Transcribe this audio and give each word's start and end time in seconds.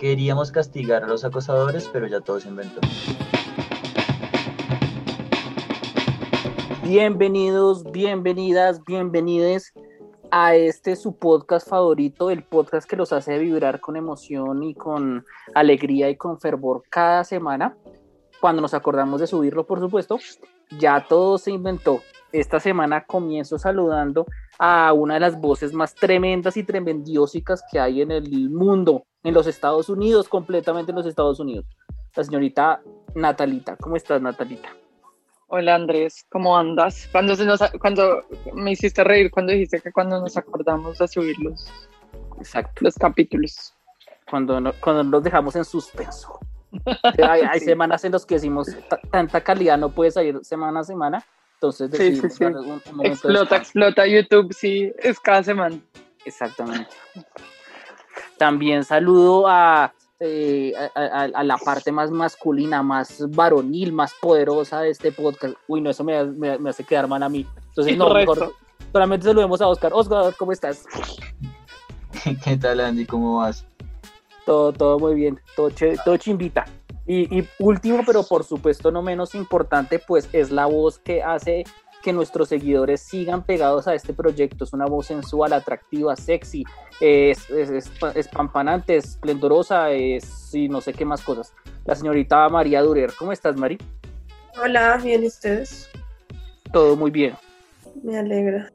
Queríamos 0.00 0.50
castigar 0.50 1.04
a 1.04 1.06
los 1.06 1.26
acosadores, 1.26 1.86
pero 1.92 2.06
ya 2.06 2.22
todo 2.22 2.40
se 2.40 2.48
inventó. 2.48 2.80
Bienvenidos, 6.82 7.84
bienvenidas, 7.92 8.82
bienvenides 8.82 9.74
a 10.30 10.54
este 10.54 10.96
su 10.96 11.18
podcast 11.18 11.68
favorito, 11.68 12.30
el 12.30 12.42
podcast 12.44 12.88
que 12.88 12.96
los 12.96 13.12
hace 13.12 13.38
vibrar 13.38 13.80
con 13.80 13.94
emoción 13.94 14.62
y 14.62 14.74
con 14.74 15.26
alegría 15.54 16.08
y 16.08 16.16
con 16.16 16.40
fervor 16.40 16.82
cada 16.88 17.22
semana. 17.22 17.76
Cuando 18.40 18.62
nos 18.62 18.72
acordamos 18.72 19.20
de 19.20 19.26
subirlo, 19.26 19.66
por 19.66 19.80
supuesto, 19.80 20.18
ya 20.78 21.04
todo 21.06 21.36
se 21.36 21.50
inventó. 21.50 22.00
Esta 22.32 22.58
semana 22.58 23.04
comienzo 23.04 23.58
saludando 23.58 24.24
a 24.62 24.92
una 24.92 25.14
de 25.14 25.20
las 25.20 25.40
voces 25.40 25.72
más 25.72 25.94
tremendas 25.94 26.58
y 26.58 26.62
tremendiósicas 26.62 27.64
que 27.72 27.80
hay 27.80 28.02
en 28.02 28.10
el 28.10 28.50
mundo, 28.50 29.06
en 29.24 29.32
los 29.32 29.46
Estados 29.46 29.88
Unidos, 29.88 30.28
completamente 30.28 30.92
en 30.92 30.96
los 30.96 31.06
Estados 31.06 31.40
Unidos. 31.40 31.64
La 32.14 32.24
señorita 32.24 32.82
Natalita. 33.14 33.76
¿Cómo 33.76 33.96
estás, 33.96 34.20
Natalita? 34.20 34.68
Hola 35.46 35.76
Andrés, 35.76 36.26
¿cómo 36.30 36.56
andas? 36.58 37.08
Cuando, 37.10 37.34
se 37.36 37.46
nos, 37.46 37.58
cuando 37.80 38.20
me 38.52 38.72
hiciste 38.72 39.02
reír 39.02 39.30
cuando 39.30 39.52
dijiste 39.52 39.80
que 39.80 39.90
cuando 39.92 40.20
nos 40.20 40.36
acordamos 40.36 40.98
de 40.98 41.08
subir 41.08 41.38
los, 41.40 41.72
Exacto. 42.36 42.84
los 42.84 42.94
capítulos. 42.96 43.74
Cuando, 44.28 44.60
no, 44.60 44.74
cuando 44.78 45.02
nos 45.04 45.22
dejamos 45.22 45.56
en 45.56 45.64
suspenso. 45.64 46.38
Hay, 47.18 47.40
hay 47.40 47.58
sí. 47.58 47.64
semanas 47.64 48.04
en 48.04 48.12
las 48.12 48.24
que 48.24 48.36
decimos 48.36 48.68
tanta 49.10 49.40
calidad 49.40 49.76
no 49.76 49.88
puede 49.88 50.12
salir 50.12 50.38
semana 50.44 50.80
a 50.80 50.84
semana. 50.84 51.24
Entonces 51.62 51.90
sí, 51.92 52.16
sí, 52.16 52.30
sí. 52.30 52.44
Un, 52.44 52.80
un 52.90 53.06
explota, 53.06 53.56
explota 53.56 54.06
YouTube, 54.06 54.50
sí, 54.54 54.90
es 54.98 55.20
cada 55.20 55.42
semana. 55.42 55.78
Exactamente. 56.24 56.88
También 58.38 58.82
saludo 58.82 59.46
a 59.46 59.92
eh, 60.22 60.72
a, 60.94 61.00
a, 61.00 61.22
a, 61.24 61.44
la 61.44 61.58
parte 61.58 61.92
más 61.92 62.10
masculina, 62.10 62.82
más 62.82 63.24
varonil, 63.30 63.92
más 63.92 64.14
poderosa 64.14 64.80
de 64.80 64.90
este 64.90 65.12
podcast. 65.12 65.54
Uy, 65.68 65.82
no, 65.82 65.90
eso 65.90 66.02
me, 66.02 66.24
me, 66.24 66.58
me 66.58 66.70
hace 66.70 66.84
quedar 66.84 67.08
mal 67.08 67.22
a 67.22 67.28
mí. 67.28 67.46
Entonces, 67.68 67.96
no, 67.98 68.12
mejor 68.12 68.54
solamente 68.90 69.26
saludemos 69.26 69.60
a 69.60 69.68
Oscar. 69.68 69.92
Oscar, 69.94 70.34
¿cómo 70.38 70.52
estás? 70.52 70.86
¿Qué 72.44 72.56
tal, 72.56 72.80
Andy? 72.80 73.04
¿Cómo 73.04 73.36
vas? 73.38 73.66
Todo, 74.46 74.72
todo 74.72 74.98
muy 74.98 75.14
bien, 75.14 75.38
todo, 75.56 75.70
ch 75.70 76.02
todo 76.04 76.16
chimbita. 76.16 76.64
Y, 77.06 77.40
y 77.40 77.48
último, 77.58 78.02
pero 78.06 78.22
por 78.22 78.44
supuesto 78.44 78.90
no 78.90 79.02
menos 79.02 79.34
importante, 79.34 79.98
pues 79.98 80.28
es 80.32 80.50
la 80.50 80.66
voz 80.66 80.98
que 80.98 81.22
hace 81.22 81.64
que 82.02 82.12
nuestros 82.12 82.48
seguidores 82.48 83.00
sigan 83.00 83.42
pegados 83.44 83.86
a 83.86 83.94
este 83.94 84.14
proyecto. 84.14 84.64
Es 84.64 84.72
una 84.72 84.86
voz 84.86 85.06
sensual, 85.06 85.52
atractiva, 85.52 86.16
sexy, 86.16 86.64
es, 87.00 87.50
es, 87.50 87.70
es, 87.70 87.90
es 88.14 88.28
pampanante, 88.28 88.96
es 88.96 89.04
esplendorosa, 89.04 89.90
es 89.90 90.54
y 90.54 90.68
no 90.68 90.80
sé 90.80 90.92
qué 90.92 91.04
más 91.04 91.22
cosas. 91.22 91.52
La 91.84 91.94
señorita 91.94 92.48
María 92.48 92.82
Durer, 92.82 93.12
¿cómo 93.18 93.32
estás, 93.32 93.56
Mari? 93.56 93.78
Hola, 94.62 94.98
bien, 95.02 95.24
¿y 95.24 95.26
ustedes? 95.26 95.90
Todo 96.72 96.96
muy 96.96 97.10
bien. 97.10 97.34
Me 98.02 98.18
alegra. 98.18 98.72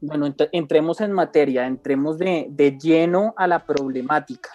Bueno, 0.00 0.26
ent 0.26 0.40
entremos 0.52 1.00
en 1.02 1.12
materia, 1.12 1.66
entremos 1.66 2.18
de, 2.18 2.46
de 2.48 2.78
lleno 2.78 3.34
a 3.36 3.46
la 3.46 3.66
problemática. 3.66 4.50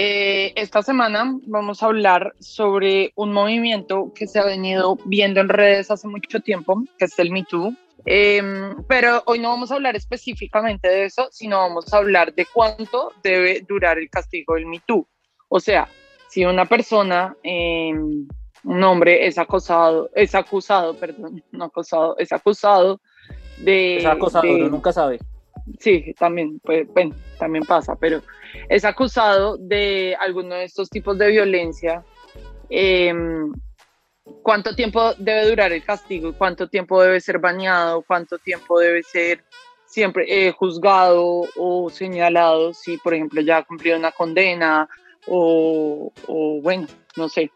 Eh, 0.00 0.52
esta 0.54 0.80
semana 0.80 1.36
vamos 1.48 1.82
a 1.82 1.86
hablar 1.86 2.32
sobre 2.38 3.12
un 3.16 3.32
movimiento 3.32 4.12
que 4.14 4.28
se 4.28 4.38
ha 4.38 4.44
venido 4.44 4.96
viendo 5.06 5.40
en 5.40 5.48
redes 5.48 5.90
hace 5.90 6.06
mucho 6.06 6.38
tiempo, 6.38 6.84
que 6.96 7.06
es 7.06 7.18
el 7.18 7.32
Me 7.32 7.42
Too. 7.42 7.74
Eh, 8.06 8.40
pero 8.86 9.24
hoy 9.26 9.40
no 9.40 9.48
vamos 9.48 9.72
a 9.72 9.74
hablar 9.74 9.96
específicamente 9.96 10.86
de 10.86 11.06
eso, 11.06 11.26
sino 11.32 11.56
vamos 11.56 11.92
a 11.92 11.96
hablar 11.96 12.32
de 12.32 12.46
cuánto 12.46 13.12
debe 13.24 13.64
durar 13.68 13.98
el 13.98 14.08
castigo 14.08 14.54
del 14.54 14.66
Me 14.66 14.80
Too. 14.86 15.04
O 15.48 15.58
sea, 15.58 15.88
si 16.28 16.44
una 16.44 16.64
persona, 16.64 17.36
eh, 17.42 17.92
un 17.92 18.84
hombre 18.84 19.26
es 19.26 19.36
acosado, 19.36 20.10
es 20.14 20.32
acusado, 20.36 20.94
perdón, 20.94 21.42
no 21.50 21.64
acosado, 21.64 22.16
es 22.18 22.30
acusado 22.30 23.00
de... 23.56 23.96
Es 23.96 24.06
acosado, 24.06 24.44
de, 24.44 24.70
nunca 24.70 24.92
sabe 24.92 25.18
sí, 25.78 26.14
también, 26.18 26.60
pues, 26.60 26.86
bueno, 26.88 27.14
también 27.38 27.64
pasa, 27.64 27.96
pero 27.96 28.22
es 28.68 28.84
acusado 28.84 29.56
de 29.58 30.16
alguno 30.18 30.54
de 30.54 30.64
estos 30.64 30.90
tipos 30.90 31.18
de 31.18 31.28
violencia, 31.28 32.04
eh, 32.70 33.14
¿cuánto 34.42 34.74
tiempo 34.74 35.14
debe 35.14 35.48
durar 35.48 35.72
el 35.72 35.84
castigo? 35.84 36.32
¿Cuánto 36.36 36.68
tiempo 36.68 37.02
debe 37.02 37.20
ser 37.20 37.38
bañado? 37.38 38.02
¿Cuánto 38.02 38.38
tiempo 38.38 38.78
debe 38.78 39.02
ser 39.02 39.44
siempre 39.86 40.24
eh, 40.28 40.52
juzgado 40.52 41.46
o 41.56 41.90
señalado 41.90 42.74
si, 42.74 42.98
por 42.98 43.14
ejemplo, 43.14 43.40
ya 43.40 43.58
ha 43.58 43.64
cumplido 43.64 43.98
una 43.98 44.12
condena 44.12 44.88
o, 45.26 46.12
o 46.26 46.60
bueno, 46.62 46.86
no 47.16 47.28
sé. 47.28 47.50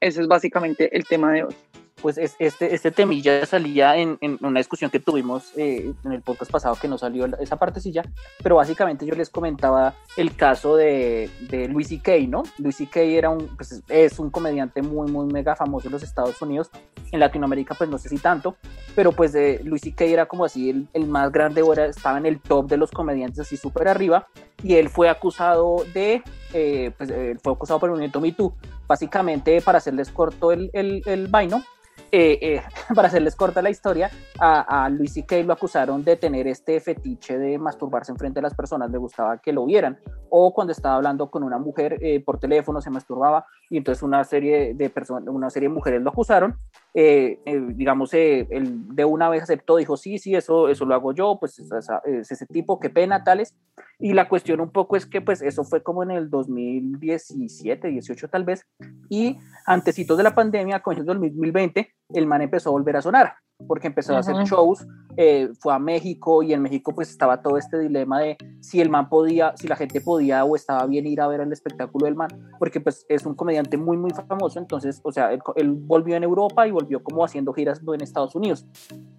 Ese 0.00 0.20
es 0.20 0.28
básicamente 0.28 0.94
el 0.96 1.04
tema 1.06 1.32
de 1.32 1.44
hoy 1.44 1.54
pues 2.00 2.18
este, 2.18 2.74
este 2.74 2.90
temilla 2.90 3.44
salía 3.46 3.96
en, 3.96 4.18
en 4.20 4.38
una 4.40 4.60
discusión 4.60 4.90
que 4.90 5.00
tuvimos 5.00 5.52
eh, 5.56 5.92
en 6.04 6.12
el 6.12 6.22
podcast 6.22 6.50
pasado 6.50 6.76
que 6.80 6.88
no 6.88 6.98
salió 6.98 7.26
esa 7.40 7.56
partecilla, 7.56 8.02
pero 8.42 8.56
básicamente 8.56 9.06
yo 9.06 9.14
les 9.14 9.30
comentaba 9.30 9.94
el 10.16 10.34
caso 10.36 10.76
de, 10.76 11.30
de 11.48 11.68
Louis 11.68 11.88
C.K., 11.88 12.12
¿no? 12.28 12.42
Louis 12.58 12.76
C.K. 12.76 13.00
era 13.00 13.30
un, 13.30 13.48
pues 13.56 13.82
es 13.88 14.18
un 14.18 14.30
comediante 14.30 14.82
muy, 14.82 15.10
muy 15.10 15.26
mega 15.26 15.56
famoso 15.56 15.88
en 15.88 15.92
los 15.92 16.02
Estados 16.02 16.40
Unidos, 16.42 16.70
en 17.10 17.20
Latinoamérica 17.20 17.74
pues 17.74 17.88
no 17.90 17.98
sé 17.98 18.08
si 18.08 18.18
tanto, 18.18 18.56
pero 18.94 19.12
pues 19.12 19.34
eh, 19.34 19.60
Louis 19.64 19.82
C.K. 19.82 20.04
era 20.04 20.26
como 20.26 20.44
así 20.44 20.70
el, 20.70 20.88
el 20.92 21.06
más 21.06 21.32
grande, 21.32 21.60
ahora 21.60 21.86
estaba 21.86 22.18
en 22.18 22.26
el 22.26 22.40
top 22.40 22.68
de 22.68 22.76
los 22.76 22.90
comediantes 22.90 23.40
así 23.40 23.56
súper 23.56 23.88
arriba, 23.88 24.26
y 24.62 24.74
él 24.74 24.88
fue 24.88 25.08
acusado 25.08 25.84
de, 25.94 26.22
eh, 26.52 26.92
pues 26.96 27.12
fue 27.42 27.52
acusado 27.52 27.78
por 27.78 27.88
el 27.88 27.92
movimiento 27.92 28.20
Me 28.20 28.32
Too, 28.32 28.52
básicamente 28.86 29.60
para 29.60 29.78
hacerles 29.78 30.10
corto 30.10 30.50
el, 30.52 30.70
el, 30.72 31.02
el 31.06 31.28
vaino, 31.28 31.62
eh, 32.10 32.38
eh, 32.40 32.62
para 32.94 33.08
hacerles 33.08 33.36
corta 33.36 33.62
la 33.62 33.70
historia, 33.70 34.10
a, 34.38 34.84
a 34.84 34.88
Luis 34.88 35.12
C.K. 35.12 35.42
lo 35.42 35.52
acusaron 35.52 36.04
de 36.04 36.16
tener 36.16 36.46
este 36.46 36.80
fetiche 36.80 37.38
de 37.38 37.58
masturbarse 37.58 38.12
enfrente 38.12 38.38
de 38.38 38.42
las 38.42 38.54
personas, 38.54 38.90
le 38.90 38.98
gustaba 38.98 39.38
que 39.38 39.52
lo 39.52 39.64
vieran, 39.66 39.98
o 40.30 40.52
cuando 40.52 40.72
estaba 40.72 40.96
hablando 40.96 41.30
con 41.30 41.42
una 41.42 41.58
mujer 41.58 41.98
eh, 42.00 42.20
por 42.20 42.38
teléfono 42.38 42.80
se 42.80 42.90
masturbaba, 42.90 43.46
y 43.70 43.76
entonces 43.76 44.02
una 44.02 44.24
serie 44.24 44.74
de 44.74 44.90
personas, 44.90 45.28
una 45.28 45.50
serie 45.50 45.68
de 45.68 45.74
mujeres 45.74 46.02
lo 46.02 46.10
acusaron, 46.10 46.56
eh, 47.00 47.38
digamos, 47.76 48.12
él 48.12 48.48
de 48.88 49.04
una 49.04 49.28
vez 49.28 49.44
aceptó, 49.44 49.76
dijo, 49.76 49.96
sí, 49.96 50.18
sí, 50.18 50.34
eso, 50.34 50.68
eso 50.68 50.84
lo 50.84 50.96
hago 50.96 51.12
yo, 51.12 51.36
pues 51.38 51.60
es, 51.60 51.70
es 52.04 52.32
ese 52.32 52.44
tipo, 52.46 52.80
qué 52.80 52.90
pena, 52.90 53.22
tales, 53.22 53.54
y 54.00 54.14
la 54.14 54.28
cuestión 54.28 54.60
un 54.60 54.72
poco 54.72 54.96
es 54.96 55.06
que 55.06 55.20
pues 55.20 55.40
eso 55.40 55.62
fue 55.62 55.80
como 55.80 56.02
en 56.02 56.10
el 56.10 56.28
2017, 56.28 57.86
18 57.86 58.28
tal 58.28 58.42
vez, 58.42 58.66
y 59.08 59.38
antecitos 59.64 60.16
de 60.16 60.24
la 60.24 60.34
pandemia, 60.34 60.80
con 60.80 60.96
el 60.96 61.04
2020, 61.04 61.88
el 62.10 62.26
man 62.26 62.42
empezó 62.42 62.70
a 62.70 62.72
volver 62.72 62.96
a 62.96 63.02
sonar, 63.02 63.34
porque 63.66 63.88
empezó 63.88 64.14
a 64.14 64.20
hacer 64.20 64.36
shows, 64.44 64.86
eh, 65.16 65.50
fue 65.60 65.74
a 65.74 65.78
México 65.78 66.42
y 66.42 66.52
en 66.52 66.62
México 66.62 66.94
pues 66.94 67.10
estaba 67.10 67.42
todo 67.42 67.58
este 67.58 67.78
dilema 67.78 68.20
de 68.20 68.36
si 68.60 68.80
el 68.80 68.88
man 68.88 69.08
podía, 69.08 69.52
si 69.56 69.66
la 69.66 69.76
gente 69.76 70.00
podía 70.00 70.44
o 70.44 70.54
estaba 70.54 70.86
bien 70.86 71.06
ir 71.06 71.20
a 71.20 71.26
ver 71.26 71.40
el 71.40 71.52
espectáculo 71.52 72.06
del 72.06 72.14
man, 72.14 72.28
porque 72.58 72.80
pues 72.80 73.04
es 73.08 73.26
un 73.26 73.34
comediante 73.34 73.76
muy 73.76 73.96
muy 73.96 74.10
famoso, 74.10 74.58
entonces, 74.58 75.00
o 75.02 75.12
sea, 75.12 75.32
él, 75.32 75.40
él 75.56 75.72
volvió 75.72 76.16
en 76.16 76.22
Europa 76.22 76.66
y 76.66 76.70
volvió 76.70 77.02
como 77.02 77.24
haciendo 77.24 77.52
giras 77.52 77.80
en 77.86 78.00
Estados 78.00 78.34
Unidos, 78.34 78.66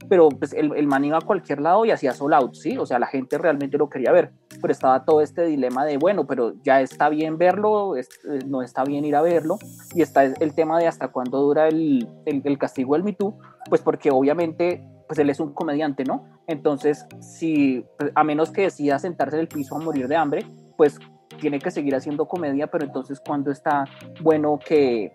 pero 0.09 0.29
pues 0.29 0.53
el, 0.53 0.75
el 0.75 0.87
man 0.87 1.05
iba 1.05 1.19
a 1.19 1.21
cualquier 1.21 1.61
lado 1.61 1.85
y 1.85 1.91
hacía 1.91 2.13
sold 2.13 2.33
out, 2.33 2.55
¿sí? 2.55 2.77
O 2.77 2.85
sea, 2.85 2.97
la 2.97 3.05
gente 3.05 3.37
realmente 3.37 3.77
lo 3.77 3.89
quería 3.89 4.11
ver, 4.11 4.31
pero 4.59 4.71
estaba 4.71 5.05
todo 5.05 5.21
este 5.21 5.45
dilema 5.45 5.85
de, 5.85 5.97
bueno, 5.97 6.25
pero 6.25 6.55
ya 6.63 6.81
está 6.81 7.09
bien 7.09 7.37
verlo, 7.37 7.95
es, 7.95 8.09
no 8.47 8.63
está 8.63 8.83
bien 8.83 9.05
ir 9.05 9.15
a 9.15 9.21
verlo, 9.21 9.59
y 9.93 10.01
está 10.01 10.23
el 10.23 10.53
tema 10.53 10.79
de 10.79 10.87
hasta 10.87 11.09
cuándo 11.09 11.39
dura 11.39 11.67
el, 11.67 12.07
el, 12.25 12.57
castigo 12.57 12.95
del 12.95 13.03
Me 13.03 13.13
Too, 13.13 13.37
pues 13.69 13.81
porque 13.81 14.09
obviamente 14.09 14.83
pues 15.07 15.17
él 15.19 15.29
es 15.29 15.39
un 15.39 15.53
comediante, 15.53 16.03
¿no? 16.03 16.25
Entonces, 16.45 17.05
si 17.19 17.85
pues, 17.97 18.11
a 18.13 18.23
menos 18.23 18.51
que 18.51 18.61
decida 18.61 18.99
sentarse 18.99 19.37
en 19.37 19.41
el 19.41 19.47
piso 19.47 19.75
a 19.75 19.79
morir 19.79 20.07
de 20.07 20.15
hambre, 20.15 20.45
pues 20.77 20.99
tiene 21.39 21.59
que 21.59 21.71
seguir 21.71 21.95
haciendo 21.95 22.27
comedia, 22.27 22.67
pero 22.67 22.85
entonces 22.85 23.19
cuando 23.25 23.51
está 23.51 23.85
bueno 24.21 24.59
que, 24.63 25.13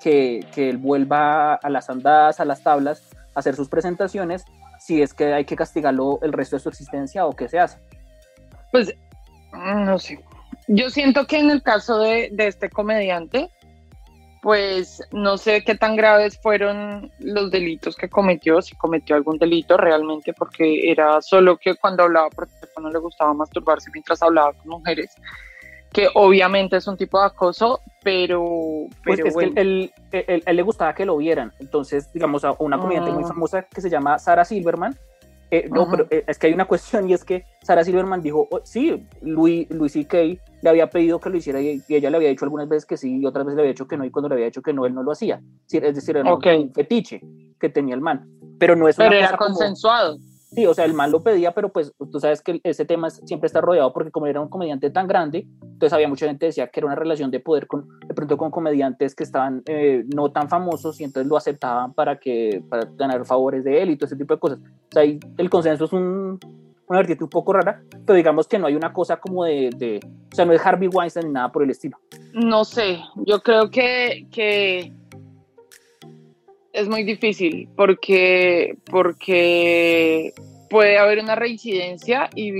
que, 0.00 0.46
que 0.54 0.70
él 0.70 0.78
vuelva 0.78 1.54
a 1.54 1.70
las 1.70 1.90
andadas, 1.90 2.38
a 2.38 2.44
las 2.44 2.62
tablas, 2.62 3.09
hacer 3.40 3.56
sus 3.56 3.68
presentaciones, 3.68 4.44
si 4.78 5.02
es 5.02 5.12
que 5.12 5.32
hay 5.32 5.44
que 5.44 5.56
castigarlo 5.56 6.18
el 6.22 6.32
resto 6.32 6.56
de 6.56 6.60
su 6.60 6.68
existencia 6.68 7.26
o 7.26 7.32
qué 7.32 7.48
se 7.48 7.58
hace. 7.58 7.78
Pues, 8.72 8.94
no 9.52 9.98
sé. 9.98 10.20
Yo 10.68 10.90
siento 10.90 11.26
que 11.26 11.38
en 11.38 11.50
el 11.50 11.62
caso 11.62 11.98
de, 11.98 12.30
de 12.32 12.46
este 12.46 12.70
comediante, 12.70 13.50
pues 14.42 15.02
no 15.12 15.36
sé 15.36 15.62
qué 15.64 15.74
tan 15.74 15.96
graves 15.96 16.38
fueron 16.40 17.12
los 17.18 17.50
delitos 17.50 17.96
que 17.96 18.08
cometió, 18.08 18.62
si 18.62 18.74
cometió 18.76 19.16
algún 19.16 19.38
delito 19.38 19.76
realmente, 19.76 20.32
porque 20.32 20.90
era 20.90 21.20
solo 21.20 21.58
que 21.58 21.74
cuando 21.76 22.04
hablaba 22.04 22.30
por 22.30 22.46
teléfono 22.46 22.90
le 22.90 22.98
gustaba 22.98 23.34
masturbarse 23.34 23.90
mientras 23.92 24.22
hablaba 24.22 24.52
con 24.54 24.68
mujeres, 24.68 25.14
que 25.92 26.08
obviamente 26.14 26.76
es 26.76 26.86
un 26.86 26.96
tipo 26.96 27.18
de 27.20 27.26
acoso, 27.26 27.80
pero... 28.02 28.86
Pues 29.04 29.16
pero 29.18 29.28
es 29.28 29.34
bueno. 29.34 29.54
que 29.54 29.60
él, 29.60 29.92
él, 30.12 30.24
él, 30.28 30.42
él, 30.46 30.56
le 30.56 30.62
gustaba 30.62 30.94
que 30.94 31.04
lo 31.04 31.16
vieran, 31.16 31.52
entonces 31.58 32.12
digamos 32.12 32.44
a 32.44 32.52
una 32.58 32.78
comediante 32.78 33.10
uh. 33.10 33.14
muy 33.14 33.24
famosa 33.24 33.62
que 33.62 33.80
se 33.80 33.90
llama 33.90 34.18
Sarah 34.18 34.44
Silverman, 34.44 34.96
Eh, 35.52 35.68
no, 35.68 35.82
Ajá. 35.82 35.90
pero 35.90 36.06
eh, 36.10 36.22
es 36.28 36.38
que 36.38 36.46
hay 36.46 36.52
una 36.54 36.64
cuestión 36.66 37.10
y 37.10 37.12
es 37.12 37.24
que 37.24 37.42
Sarah 37.64 37.82
Silverman 37.82 38.22
dijo, 38.22 38.46
oh, 38.52 38.60
sí, 38.62 39.04
Louis, 39.20 39.68
Louis 39.70 39.92
C.K. 39.92 40.16
le 40.62 40.70
había 40.70 40.88
pedido 40.88 41.18
que 41.18 41.28
lo 41.28 41.36
hiciera 41.38 41.60
y, 41.60 41.82
y 41.88 41.94
ella 41.96 42.08
le 42.08 42.18
había 42.18 42.28
dicho 42.28 42.44
algunas 42.44 42.68
veces 42.68 42.86
que 42.86 42.96
sí 42.96 43.18
y 43.18 43.26
otras 43.26 43.44
veces 43.44 43.56
le 43.56 43.62
había 43.62 43.72
dicho 43.72 43.88
que 43.88 43.96
no 43.96 44.04
y 44.04 44.12
cuando 44.12 44.28
le 44.28 44.36
había 44.36 44.44
dicho 44.46 44.62
que 44.62 44.72
no, 44.72 44.86
él 44.86 44.94
no 44.94 45.02
lo 45.02 45.10
hacía. 45.10 45.40
Es 45.72 45.94
decir, 45.96 46.16
era 46.16 46.32
un- 46.32 46.38
Ok. 46.38 46.46
un 46.56 46.72
fetiche 46.72 47.20
que 47.58 47.68
tenía 47.68 47.96
el 47.96 48.00
man. 48.00 48.28
Pero 48.60 48.76
no 48.76 48.86
es 48.86 48.94
Pero 48.94 49.08
una 49.08 49.18
era 49.18 49.26
cosa 49.26 49.38
como- 49.38 49.56
consensuado. 49.56 50.18
Sí, 50.52 50.66
o 50.66 50.74
sea, 50.74 50.84
el 50.84 50.94
man 50.94 51.12
lo 51.12 51.22
pedía, 51.22 51.52
pero 51.52 51.68
pues 51.68 51.92
tú 52.10 52.18
sabes 52.18 52.42
que 52.42 52.60
ese 52.64 52.84
tema 52.84 53.08
siempre 53.10 53.46
está 53.46 53.60
rodeado 53.60 53.92
porque 53.92 54.10
como 54.10 54.26
era 54.26 54.40
un 54.40 54.48
comediante 54.48 54.90
tan 54.90 55.06
grande, 55.06 55.46
entonces 55.62 55.92
había 55.92 56.08
mucha 56.08 56.26
gente 56.26 56.40
que 56.40 56.46
decía 56.46 56.66
que 56.66 56.80
era 56.80 56.88
una 56.88 56.96
relación 56.96 57.30
de 57.30 57.38
poder 57.38 57.68
con, 57.68 57.86
de 58.00 58.14
pronto 58.14 58.36
con 58.36 58.50
comediantes 58.50 59.14
que 59.14 59.22
estaban 59.22 59.62
eh, 59.66 60.04
no 60.12 60.32
tan 60.32 60.48
famosos 60.48 61.00
y 61.00 61.04
entonces 61.04 61.30
lo 61.30 61.36
aceptaban 61.36 61.94
para 61.94 62.18
que 62.18 62.64
para 62.68 62.84
ganar 62.96 63.24
favores 63.26 63.62
de 63.62 63.80
él 63.80 63.90
y 63.90 63.96
todo 63.96 64.06
ese 64.06 64.16
tipo 64.16 64.34
de 64.34 64.40
cosas. 64.40 64.58
O 64.58 64.92
sea, 64.92 65.02
ahí 65.02 65.20
el 65.38 65.48
consenso 65.48 65.84
es 65.84 65.92
un, 65.92 66.40
una 66.88 66.98
vertiente 66.98 67.22
un 67.22 67.30
poco 67.30 67.52
rara, 67.52 67.82
pero 68.04 68.16
digamos 68.16 68.48
que 68.48 68.58
no 68.58 68.66
hay 68.66 68.74
una 68.74 68.92
cosa 68.92 69.18
como 69.18 69.44
de, 69.44 69.70
de 69.76 70.00
o 70.32 70.34
sea, 70.34 70.44
no 70.44 70.52
es 70.52 70.66
Harvey 70.66 70.88
Weinstein 70.88 71.28
ni 71.28 71.32
nada 71.32 71.52
por 71.52 71.62
el 71.62 71.70
estilo. 71.70 71.96
No 72.32 72.64
sé, 72.64 72.98
yo 73.24 73.40
creo 73.40 73.70
que, 73.70 74.26
que 74.32 74.92
es 76.72 76.88
muy 76.88 77.04
difícil 77.04 77.68
porque, 77.76 78.76
porque 78.90 80.32
puede 80.68 80.98
haber 80.98 81.18
una 81.18 81.34
reincidencia 81.34 82.30
y, 82.34 82.50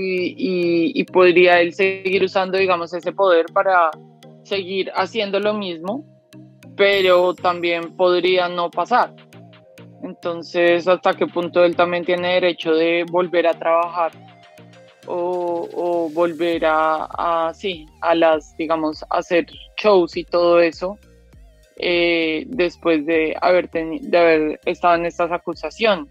y- 0.99 1.03
podría 1.05 1.61
él 1.61 1.73
seguir 1.73 2.23
usando, 2.23 2.57
digamos, 2.57 2.93
ese 2.93 3.11
poder 3.11 3.45
para 3.53 3.89
seguir 4.43 4.91
haciendo 4.95 5.39
lo 5.39 5.53
mismo, 5.53 6.05
pero 6.75 7.33
también 7.33 7.95
podría 7.95 8.49
no 8.49 8.69
pasar. 8.69 9.13
Entonces, 10.03 10.87
¿hasta 10.87 11.13
qué 11.13 11.27
punto 11.27 11.63
él 11.63 11.75
también 11.75 12.03
tiene 12.03 12.33
derecho 12.33 12.73
de 12.73 13.05
volver 13.09 13.47
a 13.47 13.53
trabajar? 13.53 14.11
O, 15.07 15.67
o 15.73 16.09
volver 16.09 16.65
a, 16.65 17.05
a, 17.47 17.53
sí, 17.53 17.85
a 18.01 18.13
las, 18.13 18.55
digamos, 18.57 19.03
hacer 19.09 19.45
shows 19.81 20.15
y 20.15 20.23
todo 20.23 20.59
eso, 20.59 20.97
eh, 21.77 22.45
después 22.47 23.05
de 23.05 23.35
haber, 23.41 23.69
de 23.69 24.17
haber 24.17 24.59
estado 24.65 24.95
en 24.95 25.05
estas 25.05 25.31
acusaciones. 25.31 26.09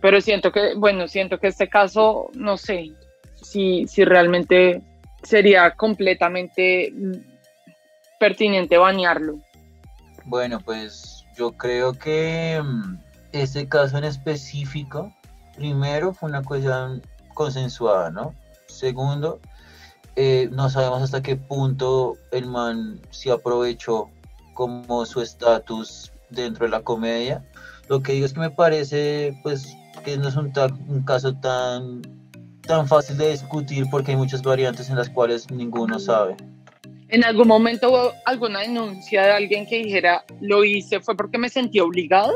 Pero 0.00 0.20
siento 0.20 0.50
que, 0.50 0.74
bueno, 0.74 1.06
siento 1.08 1.38
que 1.38 1.48
este 1.48 1.68
caso, 1.68 2.30
no 2.34 2.56
sé 2.56 2.92
si, 3.40 3.86
si 3.86 4.04
realmente 4.04 4.82
sería 5.22 5.70
completamente 5.72 6.92
pertinente 8.18 8.78
banearlo. 8.78 9.38
Bueno, 10.24 10.60
pues 10.60 11.24
yo 11.36 11.52
creo 11.52 11.92
que 11.92 12.60
este 13.32 13.68
caso 13.68 13.98
en 13.98 14.04
específico, 14.04 15.12
primero 15.56 16.12
fue 16.12 16.28
una 16.28 16.42
cuestión 16.42 17.02
consensuada, 17.34 18.10
¿no? 18.10 18.34
Segundo, 18.66 19.40
eh, 20.16 20.48
no 20.52 20.68
sabemos 20.68 21.02
hasta 21.02 21.22
qué 21.22 21.36
punto 21.36 22.16
el 22.30 22.46
man 22.46 23.00
se 23.10 23.30
aprovechó 23.30 24.10
como 24.54 25.04
su 25.06 25.20
estatus 25.20 26.12
dentro 26.30 26.64
de 26.66 26.70
la 26.70 26.80
comedia. 26.82 27.44
Lo 27.88 28.02
que 28.02 28.12
digo 28.12 28.26
es 28.26 28.32
que 28.32 28.40
me 28.40 28.50
parece, 28.50 29.34
pues, 29.42 29.76
que 30.04 30.16
no 30.16 30.28
es 30.28 30.36
un, 30.36 30.52
ta- 30.52 30.74
un 30.88 31.02
caso 31.04 31.34
tan, 31.34 32.02
tan 32.66 32.86
fácil 32.88 33.18
de 33.18 33.30
discutir 33.30 33.86
porque 33.90 34.12
hay 34.12 34.16
muchas 34.16 34.42
variantes 34.42 34.88
en 34.88 34.96
las 34.96 35.10
cuales 35.10 35.50
ninguno 35.50 35.98
sabe. 35.98 36.36
¿En 37.08 37.24
algún 37.24 37.48
momento 37.48 37.90
hubo 37.90 38.12
alguna 38.24 38.60
denuncia 38.60 39.22
de 39.22 39.32
alguien 39.32 39.66
que 39.66 39.78
dijera 39.82 40.24
lo 40.40 40.64
hice 40.64 41.00
fue 41.00 41.14
porque 41.14 41.36
me 41.36 41.50
sentí 41.50 41.78
obligado 41.78 42.32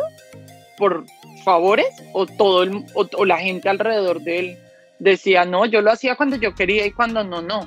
por 0.76 1.06
favores 1.44 1.86
o 2.12 2.26
todo 2.26 2.64
el- 2.64 2.84
o, 2.94 3.06
o 3.16 3.24
la 3.24 3.38
gente 3.38 3.70
alrededor 3.70 4.20
de 4.20 4.38
él 4.38 4.58
decía 4.98 5.46
no 5.46 5.64
yo 5.64 5.80
lo 5.80 5.90
hacía 5.92 6.14
cuando 6.16 6.36
yo 6.36 6.54
quería 6.54 6.84
y 6.84 6.90
cuando 6.90 7.24
no 7.24 7.40
no 7.40 7.66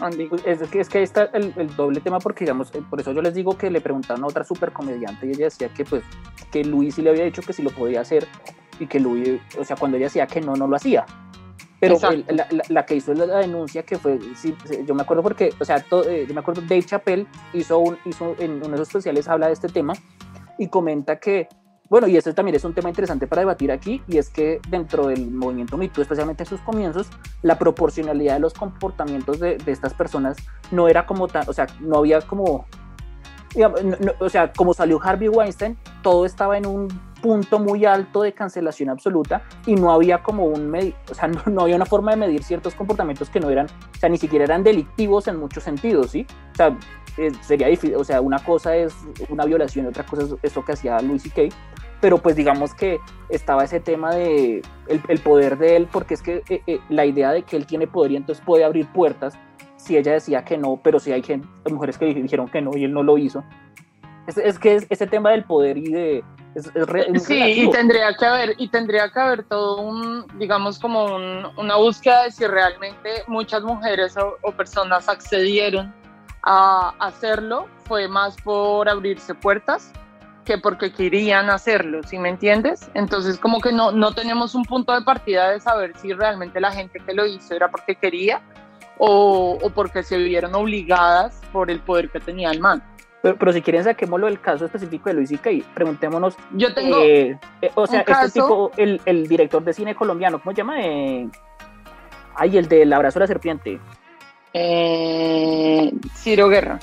Andy 0.00 0.28
Es 0.44 0.60
que, 0.68 0.80
es 0.80 0.88
que 0.88 0.98
ahí 0.98 1.04
está 1.04 1.24
el, 1.32 1.52
el 1.56 1.74
doble 1.76 2.00
tema 2.00 2.18
porque, 2.18 2.44
digamos, 2.44 2.74
eh, 2.74 2.82
por 2.88 3.00
eso 3.00 3.12
yo 3.12 3.22
les 3.22 3.34
digo 3.34 3.56
que 3.56 3.70
le 3.70 3.80
preguntaron 3.80 4.24
a 4.24 4.26
otra 4.26 4.44
super 4.44 4.72
comediante 4.72 5.26
y 5.26 5.30
ella 5.30 5.44
decía 5.46 5.68
que, 5.68 5.84
pues, 5.84 6.02
que 6.50 6.64
Luis 6.64 6.94
sí 6.96 7.02
le 7.02 7.10
había 7.10 7.24
dicho 7.24 7.42
que 7.42 7.52
sí 7.52 7.62
lo 7.62 7.70
podía 7.70 8.00
hacer 8.02 8.26
y 8.78 8.86
que 8.86 9.00
Luis, 9.00 9.40
o 9.58 9.64
sea, 9.64 9.76
cuando 9.76 9.96
ella 9.96 10.06
decía 10.06 10.26
que 10.26 10.40
no, 10.40 10.54
no 10.54 10.66
lo 10.68 10.76
hacía. 10.76 11.06
Pero 11.78 11.94
el- 12.10 12.24
la, 12.28 12.46
la- 12.50 12.62
la 12.68 12.86
que 12.86 12.96
hizo 12.96 13.12
la, 13.14 13.26
la 13.26 13.38
denuncia 13.38 13.82
que 13.84 13.98
fue, 13.98 14.18
sí, 14.34 14.54
sí, 14.64 14.78
yo 14.86 14.94
me 14.94 15.02
acuerdo 15.02 15.22
porque, 15.22 15.50
o 15.60 15.64
sea, 15.64 15.80
to- 15.80 16.08
eh, 16.08 16.24
yo 16.26 16.32
me 16.34 16.40
acuerdo 16.40 16.62
Dave 16.62 16.82
Chappelle 16.82 17.26
hizo, 17.52 17.78
un, 17.78 17.98
hizo 18.06 18.34
en 18.38 18.52
uno 18.56 18.68
de 18.70 18.76
sus 18.78 18.88
especiales, 18.88 19.28
habla 19.28 19.48
de 19.48 19.52
este 19.52 19.68
tema 19.68 19.92
y 20.58 20.68
comenta 20.68 21.16
que, 21.18 21.48
bueno, 21.88 22.08
y 22.08 22.16
este 22.16 22.32
también 22.32 22.56
es 22.56 22.64
un 22.64 22.74
tema 22.74 22.88
interesante 22.88 23.26
para 23.26 23.40
debatir 23.40 23.70
aquí, 23.70 24.02
y 24.08 24.18
es 24.18 24.28
que 24.28 24.60
dentro 24.68 25.06
del 25.06 25.30
movimiento 25.30 25.76
Me 25.76 25.88
Too, 25.88 26.02
especialmente 26.02 26.42
en 26.42 26.48
sus 26.48 26.60
comienzos, 26.60 27.08
la 27.42 27.58
proporcionalidad 27.58 28.34
de 28.34 28.40
los 28.40 28.54
comportamientos 28.54 29.38
de, 29.38 29.58
estas 29.66 29.94
personas 29.94 30.36
no 30.70 30.88
era 30.88 31.06
como 31.06 31.28
tan, 31.28 31.48
o 31.48 31.52
sea, 31.52 31.66
no 31.80 31.98
había 31.98 32.20
como, 32.22 32.66
no- 33.56 33.68
no, 34.00 34.12
o 34.20 34.28
sea, 34.28 34.52
como 34.52 34.74
salió 34.74 35.00
Harvey 35.02 35.28
Weinstein, 35.28 35.76
todo 36.02 36.26
estaba 36.26 36.58
en 36.58 36.66
un 36.66 36.88
punto 37.22 37.58
muy 37.58 37.84
alto 37.84 38.22
de 38.22 38.32
cancelación 38.32 38.90
absoluta 38.90 39.42
y 39.64 39.74
no 39.74 39.90
había 39.90 40.22
como 40.22 40.44
un, 40.46 40.74
o 41.10 41.14
sea, 41.14 41.28
no, 41.28 41.42
no 41.46 41.62
había 41.62 41.76
una 41.76 41.86
forma 41.86 42.10
de 42.12 42.16
medir 42.18 42.42
ciertos 42.42 42.74
comportamientos 42.74 43.30
que 43.30 43.40
no 43.40 43.50
eran, 43.50 43.66
o 43.66 43.98
sea, 43.98 44.08
ni 44.08 44.18
siquiera 44.18 44.44
eran 44.44 44.62
delictivos 44.62 45.28
en 45.28 45.36
muchos 45.36 45.64
sentidos, 45.64 46.10
¿sí? 46.10 46.26
O 46.52 46.56
sea, 46.56 46.76
eh, 47.18 47.32
sería 47.40 47.68
difícil, 47.68 47.96
o 47.96 48.04
sea, 48.04 48.20
una 48.20 48.38
cosa 48.38 48.76
es 48.76 48.94
una 49.28 49.44
violación 49.44 49.86
y 49.86 49.88
otra 49.88 50.04
cosa 50.04 50.22
es 50.22 50.34
eso 50.42 50.64
que 50.64 50.72
hacía 50.72 51.00
Louis 51.00 51.22
C.K., 51.22 51.54
pero 52.00 52.18
pues 52.18 52.36
digamos 52.36 52.74
que 52.74 52.98
estaba 53.30 53.64
ese 53.64 53.80
tema 53.80 54.14
de 54.14 54.62
el, 54.86 55.00
el 55.08 55.18
poder 55.20 55.56
de 55.56 55.76
él, 55.76 55.88
porque 55.90 56.12
es 56.14 56.22
que 56.22 56.42
eh, 56.48 56.62
eh, 56.66 56.78
la 56.90 57.06
idea 57.06 57.32
de 57.32 57.42
que 57.42 57.56
él 57.56 57.64
tiene 57.66 57.86
poder 57.86 58.12
y 58.12 58.16
entonces 58.16 58.44
puede 58.44 58.64
abrir 58.64 58.86
puertas, 58.92 59.34
si 59.76 59.96
ella 59.96 60.12
decía 60.12 60.44
que 60.44 60.58
no, 60.58 60.78
pero 60.82 60.98
si 61.00 61.12
hay, 61.12 61.22
gente, 61.22 61.48
mujeres 61.70 61.96
que 61.96 62.06
dijeron 62.06 62.48
que 62.48 62.60
no 62.60 62.76
y 62.76 62.84
él 62.84 62.92
no 62.92 63.02
lo 63.02 63.16
hizo. 63.16 63.42
Es, 64.26 64.36
es 64.36 64.58
que 64.58 64.74
es, 64.74 64.86
ese 64.90 65.06
tema 65.06 65.30
del 65.30 65.44
poder 65.44 65.78
y 65.78 65.90
de... 65.90 66.24
Es, 66.54 66.72
re- 66.74 67.06
Sí, 67.20 67.38
y 67.38 67.70
tendría 67.70 68.14
que 68.14 68.24
haber, 68.26 68.54
y 68.58 68.68
tendría 68.68 69.10
que 69.10 69.20
haber 69.20 69.44
todo 69.44 69.80
un, 69.82 70.26
digamos, 70.38 70.78
como 70.78 71.04
un- 71.04 71.46
una 71.56 71.76
búsqueda 71.76 72.24
de 72.24 72.30
si 72.30 72.46
realmente 72.46 73.10
muchas 73.26 73.62
mujeres 73.62 74.16
o, 74.16 74.34
o 74.42 74.52
personas 74.52 75.08
accedieron 75.08 75.94
a 76.46 76.94
hacerlo, 77.00 77.66
fue 77.84 78.08
más 78.08 78.36
por 78.36 78.88
abrirse 78.88 79.34
puertas 79.34 79.92
que 80.44 80.58
porque 80.58 80.92
querían 80.92 81.50
hacerlo, 81.50 82.02
¿sí 82.04 82.18
me 82.20 82.28
entiendes? 82.28 82.88
Entonces 82.94 83.36
como 83.38 83.60
que 83.60 83.72
no, 83.72 83.90
no 83.90 84.12
tenemos 84.12 84.54
un 84.54 84.64
punto 84.64 84.94
de 84.94 85.02
partida 85.02 85.50
de 85.50 85.58
saber 85.60 85.92
si 85.98 86.12
realmente 86.12 86.60
la 86.60 86.70
gente 86.70 87.00
que 87.00 87.12
lo 87.14 87.26
hizo 87.26 87.52
era 87.54 87.68
porque 87.68 87.96
quería 87.96 88.40
o, 88.96 89.58
o 89.60 89.70
porque 89.70 90.04
se 90.04 90.16
vieron 90.18 90.54
obligadas 90.54 91.40
por 91.52 91.68
el 91.70 91.80
poder 91.80 92.10
que 92.10 92.20
tenía 92.20 92.52
el 92.52 92.60
man. 92.60 92.80
Pero, 93.22 93.36
pero 93.36 93.52
si 93.52 93.60
quieren 93.60 93.82
saquémoslo 93.82 94.26
del 94.26 94.40
caso 94.40 94.66
específico 94.66 95.08
de 95.08 95.14
Luis 95.16 95.30
C.K., 95.30 95.50
preguntémonos 95.74 96.36
Yo 96.52 96.72
tengo... 96.72 96.98
Eh, 97.00 97.36
eh, 97.60 97.70
o 97.74 97.88
sea, 97.88 98.04
caso- 98.04 98.26
este 98.26 98.40
tipo, 98.40 98.70
el, 98.76 99.00
el 99.04 99.26
director 99.26 99.64
de 99.64 99.72
cine 99.72 99.96
colombiano, 99.96 100.38
¿cómo 100.40 100.52
se 100.52 100.58
llama? 100.58 100.80
Eh, 100.80 101.28
ay, 102.36 102.56
el 102.56 102.68
del 102.68 102.92
abrazo 102.92 103.18
de 103.18 103.24
la 103.24 103.26
serpiente. 103.26 103.80
Eh, 104.58 105.92
Ciro 106.14 106.48
Guerra. 106.48 106.78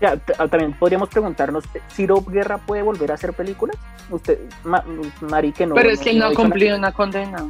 Ya, 0.00 0.18
ah, 0.38 0.48
también 0.48 0.72
podríamos 0.78 1.08
preguntarnos, 1.08 1.64
¿Ciro 1.92 2.20
Guerra 2.26 2.58
puede 2.58 2.82
volver 2.82 3.10
a 3.12 3.14
hacer 3.14 3.32
películas? 3.32 3.76
Usted, 4.10 4.38
Ma- 4.64 4.84
Mari, 5.20 5.52
que 5.52 5.66
no. 5.66 5.74
Pero 5.74 5.90
es 5.90 6.00
que 6.00 6.10
él 6.10 6.18
no 6.18 6.26
ha 6.26 6.34
cumplido 6.34 6.76
una 6.76 6.92
condena. 6.92 7.44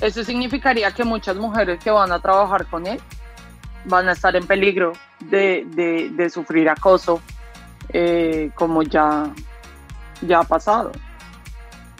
Eso 0.00 0.24
significaría 0.24 0.90
que 0.92 1.04
muchas 1.04 1.36
mujeres 1.36 1.82
que 1.82 1.90
van 1.90 2.12
a 2.12 2.20
trabajar 2.20 2.66
con 2.66 2.86
él 2.86 2.98
van 3.84 4.08
a 4.08 4.12
estar 4.12 4.34
en 4.36 4.46
peligro 4.46 4.92
de, 5.20 5.64
de- 5.74 6.10
de 6.10 6.30
sufrir 6.30 6.68
acoso, 6.68 7.20
eh, 7.90 8.50
como 8.54 8.82
ya, 8.82 9.30
ya 10.22 10.40
ha 10.40 10.44
pasado. 10.44 10.92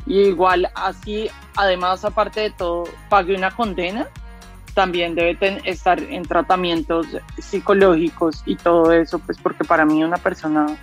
Y 0.07 0.21
igual 0.21 0.71
así, 0.75 1.29
además, 1.57 2.05
aparte 2.05 2.41
de 2.41 2.51
todo, 2.51 2.85
pague 3.11 3.35
una 3.35 3.51
condena, 3.51 4.07
también 4.75 5.15
debe 5.15 5.37
estar 5.65 6.01
en 6.01 6.23
tratamientos 6.23 7.07
psicológicos 7.39 8.43
y 8.47 8.57
todo 8.57 8.93
eso, 8.93 9.19
pues 9.19 9.39
porque 9.43 9.65
para 9.65 9.85
mí 9.85 10.03
una 10.05 10.19
persona 10.19 10.77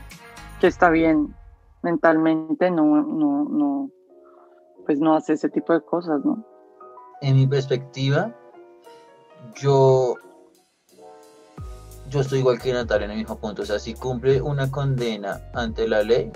que 0.60 0.68
está 0.68 0.90
bien 0.90 1.36
mentalmente 1.84 2.72
no, 2.72 2.84
no, 3.02 3.46
no, 3.50 3.90
pues 4.86 5.00
no 5.00 5.16
hace 5.16 5.34
ese 5.34 5.50
tipo 5.50 5.74
de 5.74 5.82
cosas, 5.82 6.24
¿no? 6.24 6.46
en 7.22 7.36
mi 7.36 7.48
perspectiva, 7.48 8.34
yo, 9.56 10.16
yo 12.10 12.22
estoy 12.22 12.40
igual 12.40 12.60
que 12.60 12.74
Natalia 12.74 13.06
en 13.06 13.12
el 13.12 13.18
mismo 13.18 13.38
punto. 13.38 13.64
O 13.64 13.66
sea, 13.66 13.80
si 13.80 13.94
cumple 13.94 14.42
una 14.42 14.70
condena 14.70 15.42
ante 15.54 15.88
la 15.88 16.04
ley, 16.04 16.32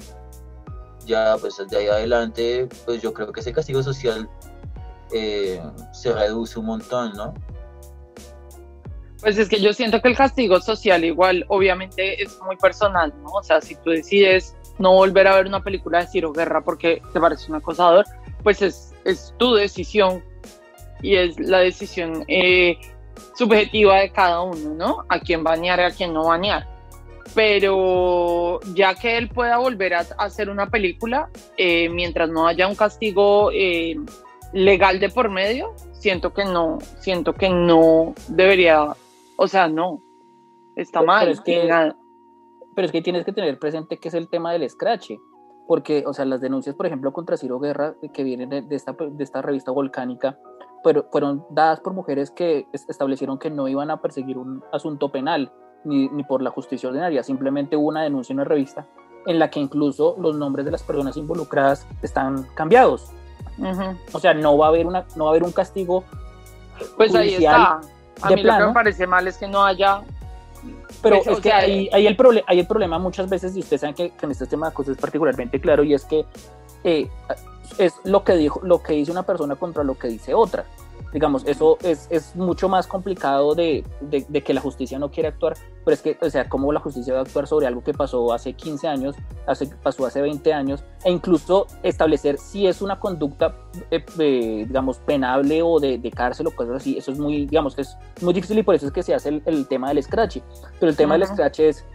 ya 1.06 1.36
pues 1.40 1.62
de 1.70 1.78
ahí 1.78 1.88
adelante, 1.88 2.68
pues 2.86 3.02
yo 3.02 3.14
creo 3.14 3.32
que 3.32 3.40
ese 3.40 3.54
castigo 3.54 3.84
social 3.84 4.30
eh, 5.14 5.62
se 5.92 6.14
reduce 6.14 6.60
un 6.60 6.66
montón, 6.66 7.14
¿no? 7.14 7.34
Pues 9.22 9.38
es 9.38 9.50
que 9.50 9.62
yo 9.62 9.72
siento 9.74 10.02
que 10.02 10.08
el 10.08 10.18
castigo 10.18 10.60
social 10.60 11.04
igual 11.06 11.46
obviamente 11.48 12.22
es 12.24 12.40
muy 12.42 12.58
personal, 12.58 13.14
¿no? 13.22 13.30
O 13.30 13.44
sea, 13.44 13.62
si 13.62 13.76
tú 13.76 13.92
decides 13.92 14.56
no 14.80 14.94
volver 14.94 15.28
a 15.28 15.36
ver 15.36 15.46
una 15.46 15.62
película 15.62 16.00
de 16.00 16.08
Ciro 16.08 16.34
Guerra 16.34 16.62
porque 16.62 17.02
te 17.14 17.20
parece 17.20 17.52
un 17.52 17.58
acosador, 17.58 18.06
pues 18.44 18.62
es 18.64 18.92
es 19.06 19.34
tu 19.38 19.54
decisión 19.54 20.24
y 21.02 21.16
es 21.16 21.40
la 21.40 21.60
decisión 21.60 22.24
eh, 22.28 22.78
subjetiva 23.36 24.00
de 24.00 24.12
cada 24.12 24.42
uno, 24.42 24.76
¿no? 24.76 25.06
A 25.10 25.20
quién 25.20 25.44
bañar 25.44 25.80
y 25.80 25.84
a 25.84 25.92
quién 25.92 26.14
no 26.14 26.26
bañar. 26.26 26.68
Pero 27.34 28.60
ya 28.74 28.94
que 28.94 29.18
él 29.18 29.30
pueda 29.30 29.58
volver 29.58 29.94
a, 29.94 30.00
hacer 30.18 30.50
una 30.50 30.70
película, 30.70 31.30
eh, 31.58 31.90
mientras 31.90 32.30
no 32.30 32.46
haya 32.46 32.68
un 32.68 32.76
castigo 32.76 33.52
legal 34.54 35.00
de 35.00 35.10
por 35.10 35.30
medio, 35.30 35.74
siento 35.94 36.34
que 36.34 36.46
no, 36.46 36.80
siento 37.00 37.34
que 37.34 37.50
no 37.50 38.14
debería, 38.28 38.96
o 39.38 39.48
sea, 39.48 39.68
no, 39.68 40.02
está 40.76 41.02
mal. 41.02 41.22
Pero 41.22 41.32
es, 41.32 41.42
que, 41.42 41.94
pero 42.76 42.86
es 42.86 42.92
que 42.92 43.02
tienes 43.02 43.26
que 43.26 43.34
tener 43.34 43.58
presente 43.60 43.98
que 43.98 44.10
es 44.10 44.14
el 44.14 44.30
tema 44.30 44.52
del 44.52 44.70
scratch, 44.70 45.12
porque, 45.68 46.04
o 46.06 46.14
sea, 46.14 46.26
las 46.26 46.42
denuncias, 46.42 46.76
por 46.76 46.86
ejemplo, 46.86 47.14
contra 47.14 47.38
Ciro 47.38 47.60
Guerra, 47.60 47.96
que 48.14 48.24
vienen 48.24 48.50
de, 48.50 48.76
esta, 48.76 48.94
de 48.94 49.24
esta 49.24 49.42
revista 49.42 49.72
volcánica, 49.72 50.38
pero 50.84 51.08
fueron 51.12 51.46
dadas 51.52 51.80
por 51.80 51.94
mujeres 51.94 52.32
que 52.32 52.68
establecieron 52.74 53.38
que 53.38 53.50
no 53.50 53.68
iban 53.68 53.92
a 53.92 54.02
perseguir 54.02 54.38
un 54.38 54.64
asunto 54.72 55.12
penal 55.12 55.54
ni, 55.86 56.10
ni, 56.10 56.24
por 56.24 56.42
la 56.42 56.50
justicia 56.50 56.90
ordinaria, 56.90 57.24
simplemente 57.24 57.76
hubo 57.76 57.88
una 57.88 58.04
denuncia 58.04 58.34
en 58.34 58.40
una 58.40 58.46
revista 58.46 58.88
en 59.26 59.40
la 59.40 59.50
que 59.50 59.60
incluso 59.60 60.16
los 60.20 60.36
nombres 60.36 60.66
de 60.66 60.72
las 60.72 60.84
personas 60.84 61.18
involucradas 61.18 61.88
están 62.02 62.44
cambiados. 62.56 63.12
O 64.12 64.20
sea, 64.20 64.34
no 64.34 64.58
va 64.58 64.68
a 64.68 64.70
haber 64.70 64.86
una, 64.86 65.06
no 65.16 65.26
va 65.26 65.30
a 65.30 65.34
haber 65.34 65.44
un 65.44 65.52
castigo. 65.52 66.04
Pues 66.98 67.14
ahí 67.16 67.36
está. 67.36 67.82
A 68.22 68.30
mí 68.30 68.44
lo 68.44 68.58
que 68.58 68.66
me 68.66 68.74
parece 68.74 69.08
mal 69.08 69.28
es 69.28 69.38
que 69.38 69.48
no 69.48 69.64
haya. 69.64 70.02
Pero 71.02 71.22
pues, 71.24 71.38
es 71.38 71.40
que 71.40 71.52
ahí, 71.52 71.90
hay 71.92 72.06
el 72.06 72.44
hay 72.46 72.60
el 72.60 72.68
problema 72.68 73.00
muchas 73.00 73.28
veces, 73.28 73.56
y 73.56 73.60
ustedes 73.60 73.82
saben 73.82 73.96
que, 73.96 74.14
en 74.22 74.32
este 74.32 74.46
tema 74.46 74.70
de 74.70 74.76
cosas 74.76 74.96
es 74.96 75.02
particularmente 75.02 75.60
claro, 75.60 75.84
y 75.84 75.96
es 75.96 76.06
que 76.06 76.26
eh, 76.84 77.10
es 77.80 77.96
lo 78.04 78.24
que 78.24 78.34
dijo, 78.34 78.62
lo 78.64 78.84
que 78.84 78.94
dice 78.94 79.12
una 79.12 79.24
persona 79.24 79.56
contra 79.56 79.84
lo 79.84 79.98
que 79.98 80.08
dice 80.10 80.36
otra 80.36 80.66
digamos, 81.14 81.46
eso 81.46 81.78
es, 81.84 82.08
es 82.10 82.36
mucho 82.36 82.70
más 82.70 82.88
complicado 82.88 83.54
de, 83.56 83.84
de, 84.02 84.42
que 84.42 84.54
la 84.54 84.62
justicia 84.62 84.98
no 84.98 85.12
quiere 85.12 85.30
actuar, 85.30 85.56
pero 85.84 85.94
es 85.94 86.02
que, 86.02 86.18
o 86.22 86.30
sea, 86.30 86.48
cómo 86.48 86.72
la 86.72 86.80
justicia 86.80 87.14
va 87.14 87.20
a 87.20 87.24
actuar 87.24 87.48
sobre 87.48 87.68
algo 87.68 87.84
que 87.84 87.94
pasó 87.94 88.34
hace 88.34 88.54
15 88.54 88.88
años, 88.88 89.16
hace, 89.46 89.68
pasó 89.68 90.06
hace 90.06 90.22
20 90.22 90.54
años, 90.54 90.84
e 91.04 91.12
incluso 91.12 91.68
establecer 91.84 92.38
si 92.38 92.68
es 92.68 92.82
una 92.82 93.00
conducta, 93.00 93.56
eh, 93.90 94.04
eh, 94.20 94.66
digamos, 94.68 95.00
penable 95.00 95.62
o 95.62 95.80
de, 95.80 95.98
de, 95.98 96.12
cárcel 96.12 96.48
o 96.48 96.52
cosas 96.52 96.78
así, 96.78 96.98
eso 96.98 97.12
es 97.12 97.20
muy, 97.20 97.46
digamos, 97.46 97.78
es 97.78 97.98
muy 98.22 98.34
difícil 98.34 98.58
y 98.60 98.64
por 98.64 98.76
eso 98.76 98.88
es 98.88 98.92
que 98.92 99.04
se 99.04 99.14
hace 99.14 99.30
el, 99.30 99.42
el 99.46 99.68
tema 99.68 99.90
del 99.90 100.02
scratch, 100.04 100.38
pero 100.80 100.90
el 100.90 100.96
tema 100.96 101.18
del 101.18 101.28
scratch 101.28 101.60
es 101.60 101.86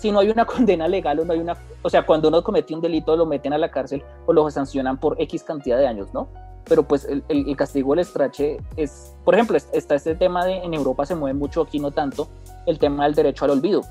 si 0.00 0.10
no 0.10 0.20
hay 0.20 0.30
una 0.30 0.44
condena 0.46 0.88
legal 0.88 1.18
o 1.20 1.24
no 1.24 1.32
hay 1.32 1.40
una, 1.40 1.56
o 1.82 1.90
sea, 1.90 2.06
cuando 2.06 2.28
uno 2.28 2.42
comete 2.42 2.74
un 2.74 2.80
delito 2.80 3.16
lo 3.16 3.26
meten 3.26 3.52
a 3.52 3.58
la 3.58 3.70
cárcel 3.70 4.02
o 4.26 4.32
lo 4.32 4.48
sancionan 4.50 4.98
por 4.98 5.20
X 5.20 5.42
cantidad 5.42 5.78
de 5.78 5.86
años, 5.86 6.12
¿no? 6.14 6.28
Pero 6.70 6.84
pues 6.84 7.04
el, 7.04 7.24
el, 7.28 7.56
castigo 7.56 7.90
del 7.90 7.98
estrache 7.98 8.58
es, 8.76 9.12
por 9.24 9.34
ejemplo, 9.34 9.58
está 9.72 9.96
este 9.96 10.14
tema 10.14 10.46
de 10.46 10.58
en 10.58 10.72
Europa 10.72 11.04
se 11.04 11.16
mueve 11.16 11.36
mucho, 11.36 11.62
aquí 11.62 11.80
no 11.80 11.90
tanto, 11.90 12.28
el 12.64 12.78
tema 12.78 13.06
del 13.06 13.16
derecho 13.16 13.44
al 13.44 13.50
olvido. 13.50 13.82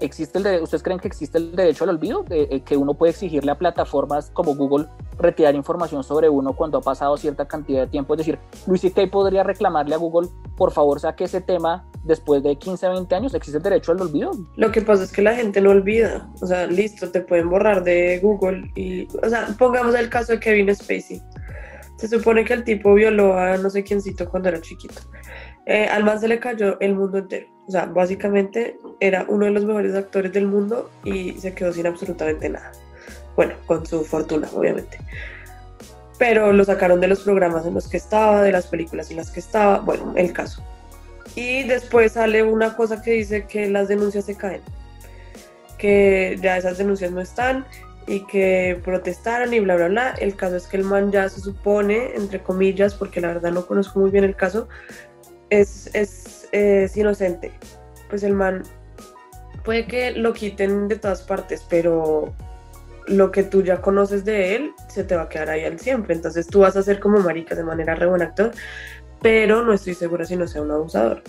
¿Existe 0.00 0.38
el 0.38 0.62
¿Ustedes 0.62 0.82
creen 0.82 0.98
que 0.98 1.08
existe 1.08 1.38
el 1.38 1.56
derecho 1.56 1.84
al 1.84 1.90
olvido? 1.90 2.22
De, 2.22 2.42
eh, 2.42 2.60
que 2.60 2.76
uno 2.76 2.92
puede 2.92 3.12
exigirle 3.12 3.52
a 3.52 3.54
plataformas 3.56 4.30
como 4.34 4.54
Google 4.54 4.86
retirar 5.18 5.54
información 5.54 6.04
sobre 6.04 6.28
uno 6.28 6.52
cuando 6.52 6.76
ha 6.76 6.80
pasado 6.82 7.16
cierta 7.16 7.48
cantidad 7.48 7.80
de 7.80 7.86
tiempo. 7.86 8.12
Es 8.12 8.18
decir, 8.18 8.38
Luis 8.66 8.84
y 8.84 8.90
podría 9.06 9.42
reclamarle 9.42 9.94
a 9.94 9.98
Google, 9.98 10.28
por 10.58 10.72
favor, 10.72 11.00
saque 11.00 11.24
ese 11.24 11.40
tema 11.40 11.86
después 12.04 12.42
de 12.42 12.56
15 12.56 12.84
a 12.84 12.90
20 12.90 13.14
años. 13.14 13.34
¿Existe 13.34 13.56
el 13.56 13.62
derecho 13.62 13.92
al 13.92 14.02
olvido? 14.02 14.32
Lo 14.56 14.70
que 14.70 14.82
pasa 14.82 15.04
es 15.04 15.12
que 15.12 15.22
la 15.22 15.34
gente 15.34 15.62
no 15.62 15.70
olvida. 15.70 16.28
O 16.42 16.46
sea, 16.46 16.66
listo, 16.66 17.10
te 17.10 17.22
pueden 17.22 17.48
borrar 17.48 17.82
de 17.82 18.18
Google. 18.20 18.70
y 18.74 19.08
O 19.22 19.28
sea, 19.28 19.48
pongamos 19.58 19.94
el 19.94 20.10
caso 20.10 20.32
de 20.32 20.40
Kevin 20.40 20.74
Spacey 20.74 21.22
se 22.00 22.08
supone 22.08 22.46
que 22.46 22.54
el 22.54 22.64
tipo 22.64 22.94
violó 22.94 23.36
a 23.36 23.58
no 23.58 23.68
sé 23.68 23.84
quiéncito 23.84 24.28
cuando 24.28 24.48
era 24.48 24.60
chiquito. 24.60 25.02
Eh, 25.66 25.86
al 25.86 26.02
man 26.02 26.18
se 26.18 26.28
le 26.28 26.40
cayó 26.40 26.80
el 26.80 26.94
mundo 26.94 27.18
entero. 27.18 27.46
O 27.68 27.70
sea, 27.70 27.84
básicamente 27.84 28.78
era 29.00 29.26
uno 29.28 29.44
de 29.44 29.50
los 29.50 29.66
mejores 29.66 29.94
actores 29.94 30.32
del 30.32 30.46
mundo 30.46 30.90
y 31.04 31.32
se 31.32 31.52
quedó 31.52 31.74
sin 31.74 31.86
absolutamente 31.86 32.48
nada. 32.48 32.72
Bueno, 33.36 33.54
con 33.66 33.84
su 33.84 34.02
fortuna, 34.02 34.48
obviamente. 34.54 34.98
Pero 36.18 36.54
lo 36.54 36.64
sacaron 36.64 37.00
de 37.00 37.08
los 37.08 37.20
programas 37.20 37.66
en 37.66 37.74
los 37.74 37.86
que 37.86 37.98
estaba, 37.98 38.42
de 38.42 38.52
las 38.52 38.66
películas 38.66 39.10
en 39.10 39.18
las 39.18 39.30
que 39.30 39.40
estaba. 39.40 39.80
Bueno, 39.80 40.14
el 40.16 40.32
caso. 40.32 40.64
Y 41.34 41.64
después 41.64 42.12
sale 42.12 42.42
una 42.42 42.76
cosa 42.76 43.02
que 43.02 43.10
dice 43.12 43.44
que 43.44 43.68
las 43.68 43.88
denuncias 43.88 44.24
se 44.24 44.36
caen. 44.36 44.62
Que 45.76 46.38
ya 46.40 46.56
esas 46.56 46.78
denuncias 46.78 47.10
no 47.12 47.20
están 47.20 47.66
y 48.10 48.26
que 48.26 48.80
protestaron 48.84 49.54
y 49.54 49.60
bla, 49.60 49.76
bla, 49.76 49.86
bla. 49.86 50.10
El 50.18 50.34
caso 50.34 50.56
es 50.56 50.66
que 50.66 50.76
el 50.76 50.82
man 50.82 51.12
ya 51.12 51.28
se 51.28 51.40
supone, 51.40 52.16
entre 52.16 52.42
comillas, 52.42 52.92
porque 52.92 53.20
la 53.20 53.28
verdad 53.28 53.52
no 53.52 53.66
conozco 53.66 54.00
muy 54.00 54.10
bien 54.10 54.24
el 54.24 54.34
caso, 54.34 54.68
es, 55.48 55.88
es, 55.94 56.48
es 56.50 56.96
inocente. 56.96 57.52
Pues 58.08 58.24
el 58.24 58.32
man 58.32 58.64
puede 59.64 59.86
que 59.86 60.10
lo 60.10 60.32
quiten 60.32 60.88
de 60.88 60.96
todas 60.96 61.22
partes, 61.22 61.64
pero 61.70 62.34
lo 63.06 63.30
que 63.30 63.44
tú 63.44 63.62
ya 63.62 63.80
conoces 63.80 64.24
de 64.24 64.56
él 64.56 64.72
se 64.88 65.04
te 65.04 65.14
va 65.14 65.22
a 65.22 65.28
quedar 65.28 65.50
ahí 65.50 65.64
al 65.64 65.78
siempre. 65.78 66.12
Entonces 66.12 66.48
tú 66.48 66.60
vas 66.60 66.76
a 66.76 66.82
ser 66.82 66.98
como 66.98 67.20
marica 67.20 67.54
de 67.54 67.62
manera 67.62 67.94
re 67.94 68.06
buen 68.06 68.22
actor, 68.22 68.50
pero 69.22 69.62
no 69.62 69.72
estoy 69.72 69.94
segura 69.94 70.24
si 70.24 70.36
no 70.36 70.48
sea 70.48 70.62
un 70.62 70.72
abusador 70.72 71.22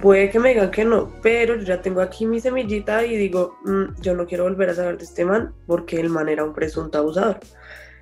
puede 0.00 0.30
que 0.30 0.38
me 0.38 0.50
digan 0.50 0.70
que 0.70 0.84
no, 0.84 1.12
pero 1.22 1.56
yo 1.56 1.62
ya 1.62 1.80
tengo 1.80 2.00
aquí 2.00 2.26
mi 2.26 2.40
semillita 2.40 3.04
y 3.04 3.16
digo, 3.16 3.58
mm, 3.64 4.00
yo 4.00 4.14
no 4.14 4.26
quiero 4.26 4.44
volver 4.44 4.70
a 4.70 4.74
saber 4.74 4.98
de 4.98 5.04
este 5.04 5.24
man 5.24 5.54
porque 5.66 6.00
el 6.00 6.08
man 6.08 6.28
era 6.28 6.44
un 6.44 6.54
presunto 6.54 6.98
abusador. 6.98 7.40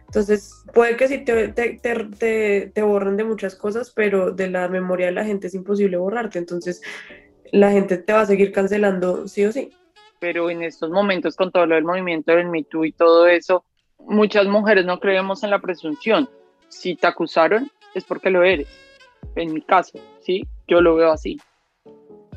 Entonces, 0.06 0.64
puede 0.72 0.96
que 0.96 1.08
sí 1.08 1.24
te, 1.24 1.48
te, 1.48 1.78
te, 1.80 2.70
te, 2.72 2.82
borren 2.82 3.16
de 3.16 3.24
muchas 3.24 3.56
cosas, 3.56 3.90
pero 3.90 4.30
de 4.30 4.48
la 4.48 4.68
memoria 4.68 5.06
de 5.06 5.12
la 5.12 5.24
gente 5.24 5.48
es 5.48 5.54
imposible 5.54 5.96
borrarte. 5.96 6.38
Entonces, 6.38 6.80
la 7.52 7.72
gente 7.72 7.98
te 7.98 8.12
va 8.12 8.20
a 8.20 8.26
seguir 8.26 8.52
cancelando 8.52 9.26
sí 9.26 9.44
o 9.44 9.52
sí. 9.52 9.70
Pero 10.20 10.48
en 10.48 10.62
estos 10.62 10.90
momentos, 10.90 11.36
con 11.36 11.50
todo 11.50 11.66
lo 11.66 11.74
del 11.74 11.84
movimiento 11.84 12.32
del 12.32 12.46
Me 12.46 12.62
Too 12.62 12.84
y 12.84 12.92
todo 12.92 13.26
eso, 13.26 13.64
muchas 13.98 14.46
mujeres 14.46 14.86
no 14.86 15.00
creemos 15.00 15.42
en 15.42 15.50
la 15.50 15.60
presunción. 15.60 16.28
Si 16.68 16.94
te 16.94 17.06
acusaron, 17.08 17.70
es 17.94 18.04
porque 18.04 18.30
lo 18.30 18.44
eres. 18.44 18.68
En 19.34 19.52
mi 19.52 19.60
caso, 19.60 19.98
¿sí? 20.20 20.46
Yo 20.68 20.80
lo 20.80 20.94
veo 20.94 21.10
así. 21.10 21.38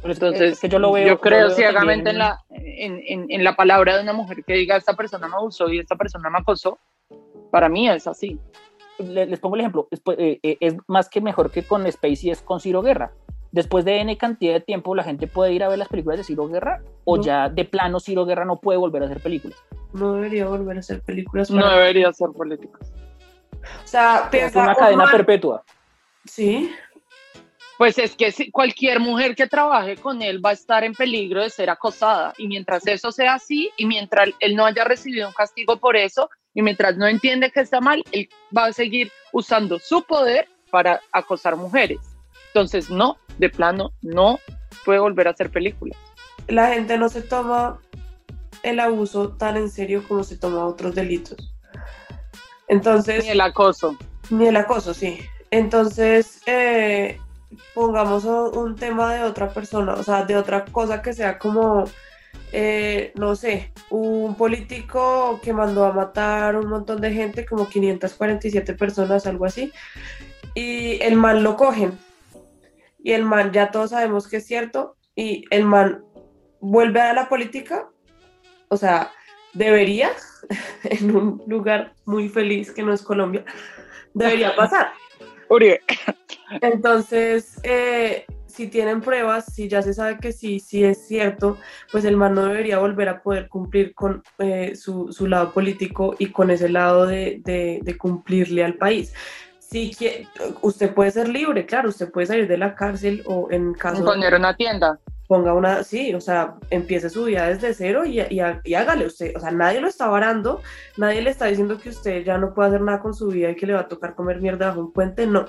Entonces, 0.03 0.60
yo, 0.62 0.79
lo 0.79 0.91
veo, 0.91 1.08
yo 1.08 1.20
creo 1.20 1.50
ciegamente 1.50 2.12
en, 2.12 2.20
la, 2.20 2.39
en, 2.50 3.25
en, 3.29 3.44
la 3.44 3.56
palabra 3.56 3.98
de 3.98 4.03
una 4.03 4.13
mujer 4.13 4.44
que 4.46 4.53
diga 4.53 4.77
esta 4.77 4.94
persona 4.94 5.27
me 5.27 5.36
abusó 5.36 5.70
y 5.70 5.79
esta 5.79 5.96
persona 5.96 6.29
me 6.29 6.39
acosó. 6.39 6.79
Para 7.51 7.68
mí 7.68 7.89
es 7.89 8.08
así. 8.08 8.39
Les, 9.00 9.39
pongo 9.39 9.56
el 9.56 9.62
ejemplo. 9.62 9.88
Es, 9.91 10.01
eh, 10.18 10.39
eh, 10.44 10.58
es, 10.60 10.75
más 10.88 11.10
que 11.10 11.22
mejor 11.22 11.51
que 11.51 11.63
con 11.63 11.89
Spacey, 11.91 12.29
es 12.29 12.41
con 12.41 12.60
Ciro 12.60 12.82
Guerra. 12.82 13.12
Después 13.51 13.84
de 13.84 14.00
N 14.00 14.15
cantidad 14.18 14.53
de 14.53 14.60
tiempo, 14.62 14.94
la 14.96 15.03
gente 15.03 15.27
puede 15.27 15.53
ir 15.53 15.63
a 15.63 15.70
ver 15.70 15.79
las 15.79 15.88
películas 15.88 16.20
de 16.20 16.24
Ciro 16.24 16.48
Guerra 16.48 16.82
o 17.03 17.20
ya 17.20 17.50
de 17.50 17.65
plano 17.65 18.00
Ciro 18.00 18.25
Guerra 18.25 18.46
no 18.46 18.58
puede 18.58 18.77
volver 18.77 19.01
a 19.01 19.06
hacer 19.06 19.22
películas. 19.22 19.58
No 19.91 20.13
debería 20.13 20.46
volver 20.46 20.77
a 20.77 20.79
hacer 20.82 21.01
películas. 21.01 21.50
No 21.50 21.68
debería 21.68 22.10
hacer 22.10 22.29
políticas. 22.29 22.94
O 23.84 23.88
sea, 23.88 24.29
es 24.32 24.56
una 24.56 24.75
cadena 24.75 25.06
perpetua. 25.12 25.63
Sí, 26.25 26.72
pues 27.79 27.98
es 27.98 28.13
que 28.17 28.51
cualquier 28.51 29.00
mujer 29.00 29.38
que 29.38 29.48
trabaje 29.48 29.95
con 29.95 30.21
él 30.21 30.45
va 30.45 30.50
a 30.50 30.53
estar 30.53 30.83
en 30.83 30.93
peligro 30.93 31.41
de 31.41 31.50
ser 31.50 31.69
acosada. 31.69 32.33
Y 32.38 32.45
mientras 32.45 32.86
eso 32.86 33.09
sea 33.09 33.36
así, 33.36 33.71
y 33.77 33.86
mientras 33.86 34.31
él 34.41 34.57
no 34.57 34.65
haya 34.65 34.83
recibido 34.83 35.29
un 35.29 35.33
castigo 35.33 35.77
por 35.77 35.95
eso, 35.95 36.29
y 36.53 36.62
mientras 36.62 36.98
no 36.98 37.07
entiende 37.07 37.51
que 37.51 37.62
está 37.62 37.79
mal, 37.79 38.03
él 38.12 38.27
va 38.55 38.65
a 38.65 38.74
seguir 38.74 39.13
usando 39.31 39.79
su 39.79 40.03
poder 40.03 40.50
para 40.69 41.00
acosar 41.13 41.55
mujeres. 41.55 42.00
Entonces, 42.48 42.89
no, 42.89 43.17
de 43.38 43.48
plano, 43.48 43.93
no 44.01 44.41
puede 44.83 45.00
volver 45.00 45.29
a 45.29 45.31
hacer 45.31 45.50
películas. 45.50 45.98
La 46.50 46.74
gente 46.74 46.98
no 46.98 47.07
se 47.07 47.21
toma 47.21 47.79
el 48.62 48.81
abuso 48.81 49.38
tan 49.38 49.55
en 49.55 49.69
serio 49.69 50.03
como 50.05 50.25
se 50.25 50.36
toma 50.38 50.65
otros 50.65 50.95
delitos. 50.95 51.55
Entonces. 52.67 53.24
Ni 53.24 53.29
el 53.29 53.39
acoso. 53.39 53.95
Ni 54.29 54.48
el 54.48 54.57
acoso, 54.57 54.93
sí. 54.93 55.21
Entonces, 55.50 56.41
eh, 56.45 57.17
pongamos 57.74 58.25
un 58.25 58.75
tema 58.75 59.13
de 59.13 59.24
otra 59.24 59.50
persona, 59.50 59.94
o 59.94 60.03
sea, 60.03 60.25
de 60.25 60.38
otra 60.38 60.65
cosa 60.65 61.01
que 61.01 61.13
sea 61.13 61.39
como, 61.39 61.86
eh, 62.51 63.12
no 63.15 63.36
sé, 63.36 63.74
un 63.89 64.36
político 64.36 65.39
que 65.44 65.53
mandó 65.53 65.86
a 65.86 65.94
matar 65.94 66.56
un 66.56 66.68
montón 66.68 67.01
de 67.01 67.12
gente, 67.12 67.46
como 67.46 67.68
547 67.68 68.74
personas, 68.74 69.25
algo 69.25 69.46
así, 69.46 69.72
y 70.53 71.01
el 71.01 71.15
man 71.15 71.44
lo 71.44 71.56
cogen. 71.56 71.98
Y 73.01 73.13
el 73.13 73.24
man, 73.24 73.51
ya 73.51 73.72
todos 73.72 73.91
sabemos 73.91 74.27
que 74.27 74.38
es 74.38 74.46
cierto, 74.46 74.98
y 75.15 75.46
el 75.51 75.65
man 75.65 76.03
vuelve 76.60 77.01
a 77.01 77.13
la 77.13 77.29
política, 77.29 77.89
o 78.68 78.77
sea, 78.77 79.12
debería, 79.53 80.12
en 80.84 81.15
un 81.15 81.44
lugar 81.48 81.94
muy 82.06 82.29
feliz 82.29 82.72
que 82.72 82.84
no 82.84 82.94
es 82.94 83.01
Colombia, 83.01 83.46
debería 84.13 84.56
pasar. 84.56 84.91
Entonces, 86.62 87.60
eh, 87.63 88.25
si 88.46 88.68
tienen 88.68 89.01
pruebas, 89.01 89.53
si 89.53 89.68
ya 89.70 89.82
se 89.82 89.94
sabe 89.94 90.18
que 90.18 90.32
sí, 90.32 90.60
sí 90.60 90.84
es 90.84 91.08
cierto, 91.08 91.58
pues 91.91 92.03
el 92.06 92.18
man 92.18 92.34
no 92.34 92.46
debería 92.46 92.79
volver 92.79 93.10
a 93.10 93.22
poder 93.22 93.48
cumplir 93.48 93.94
con 93.94 94.24
eh, 94.39 94.75
su, 94.75 95.10
lado 95.27 95.51
político 95.53 96.15
y 96.20 96.27
con 96.27 96.51
ese 96.51 96.70
lado 96.70 97.06
de, 97.06 97.41
cumplirle 97.98 98.63
al 98.63 98.75
país. 98.75 99.13
si 99.60 99.91
quie- 99.91 100.27
usted 100.62 100.94
puede 100.94 101.12
ser 101.12 101.29
libre, 101.29 101.65
claro, 101.65 101.89
usted 101.89 102.12
puede 102.12 102.27
salir 102.27 102.48
de 102.48 102.58
la 102.58 102.75
cárcel 102.75 103.22
o 103.25 103.48
en 103.51 103.74
caso 103.74 104.03
Poner 104.03 104.34
una 104.34 104.56
tienda. 104.56 105.00
Ponga 105.29 105.53
una, 105.53 105.83
sí, 105.83 106.12
o 106.15 106.19
sea, 106.19 106.55
empiece 106.71 107.07
su 107.07 107.25
vida 107.25 107.48
desde 107.48 107.75
cero 107.75 108.03
y, 108.03 108.19
y, 108.19 108.41
y 108.63 108.74
hágale 108.74 109.05
usted, 109.05 109.31
o 109.38 109.39
sea, 109.39 109.51
nadie 109.51 109.79
lo 109.79 109.88
está 109.88 110.07
varando, 110.07 110.59
nadie 110.98 111.21
le 111.21 111.29
está 111.29 111.45
diciendo 111.45 111.77
que 111.77 111.89
usted 111.89 112.24
ya 112.24 112.39
no 112.39 112.55
puede 112.55 112.69
hacer 112.69 112.81
nada 112.81 113.00
con 113.00 113.13
su 113.13 113.27
vida 113.27 113.51
y 113.51 113.55
que 113.55 113.67
le 113.67 113.74
va 113.74 113.81
a 113.81 113.88
tocar 113.88 114.15
comer 114.15 114.41
mierda 114.41 114.69
bajo 114.69 114.79
un 114.79 114.91
puente, 114.91 115.27
no, 115.27 115.45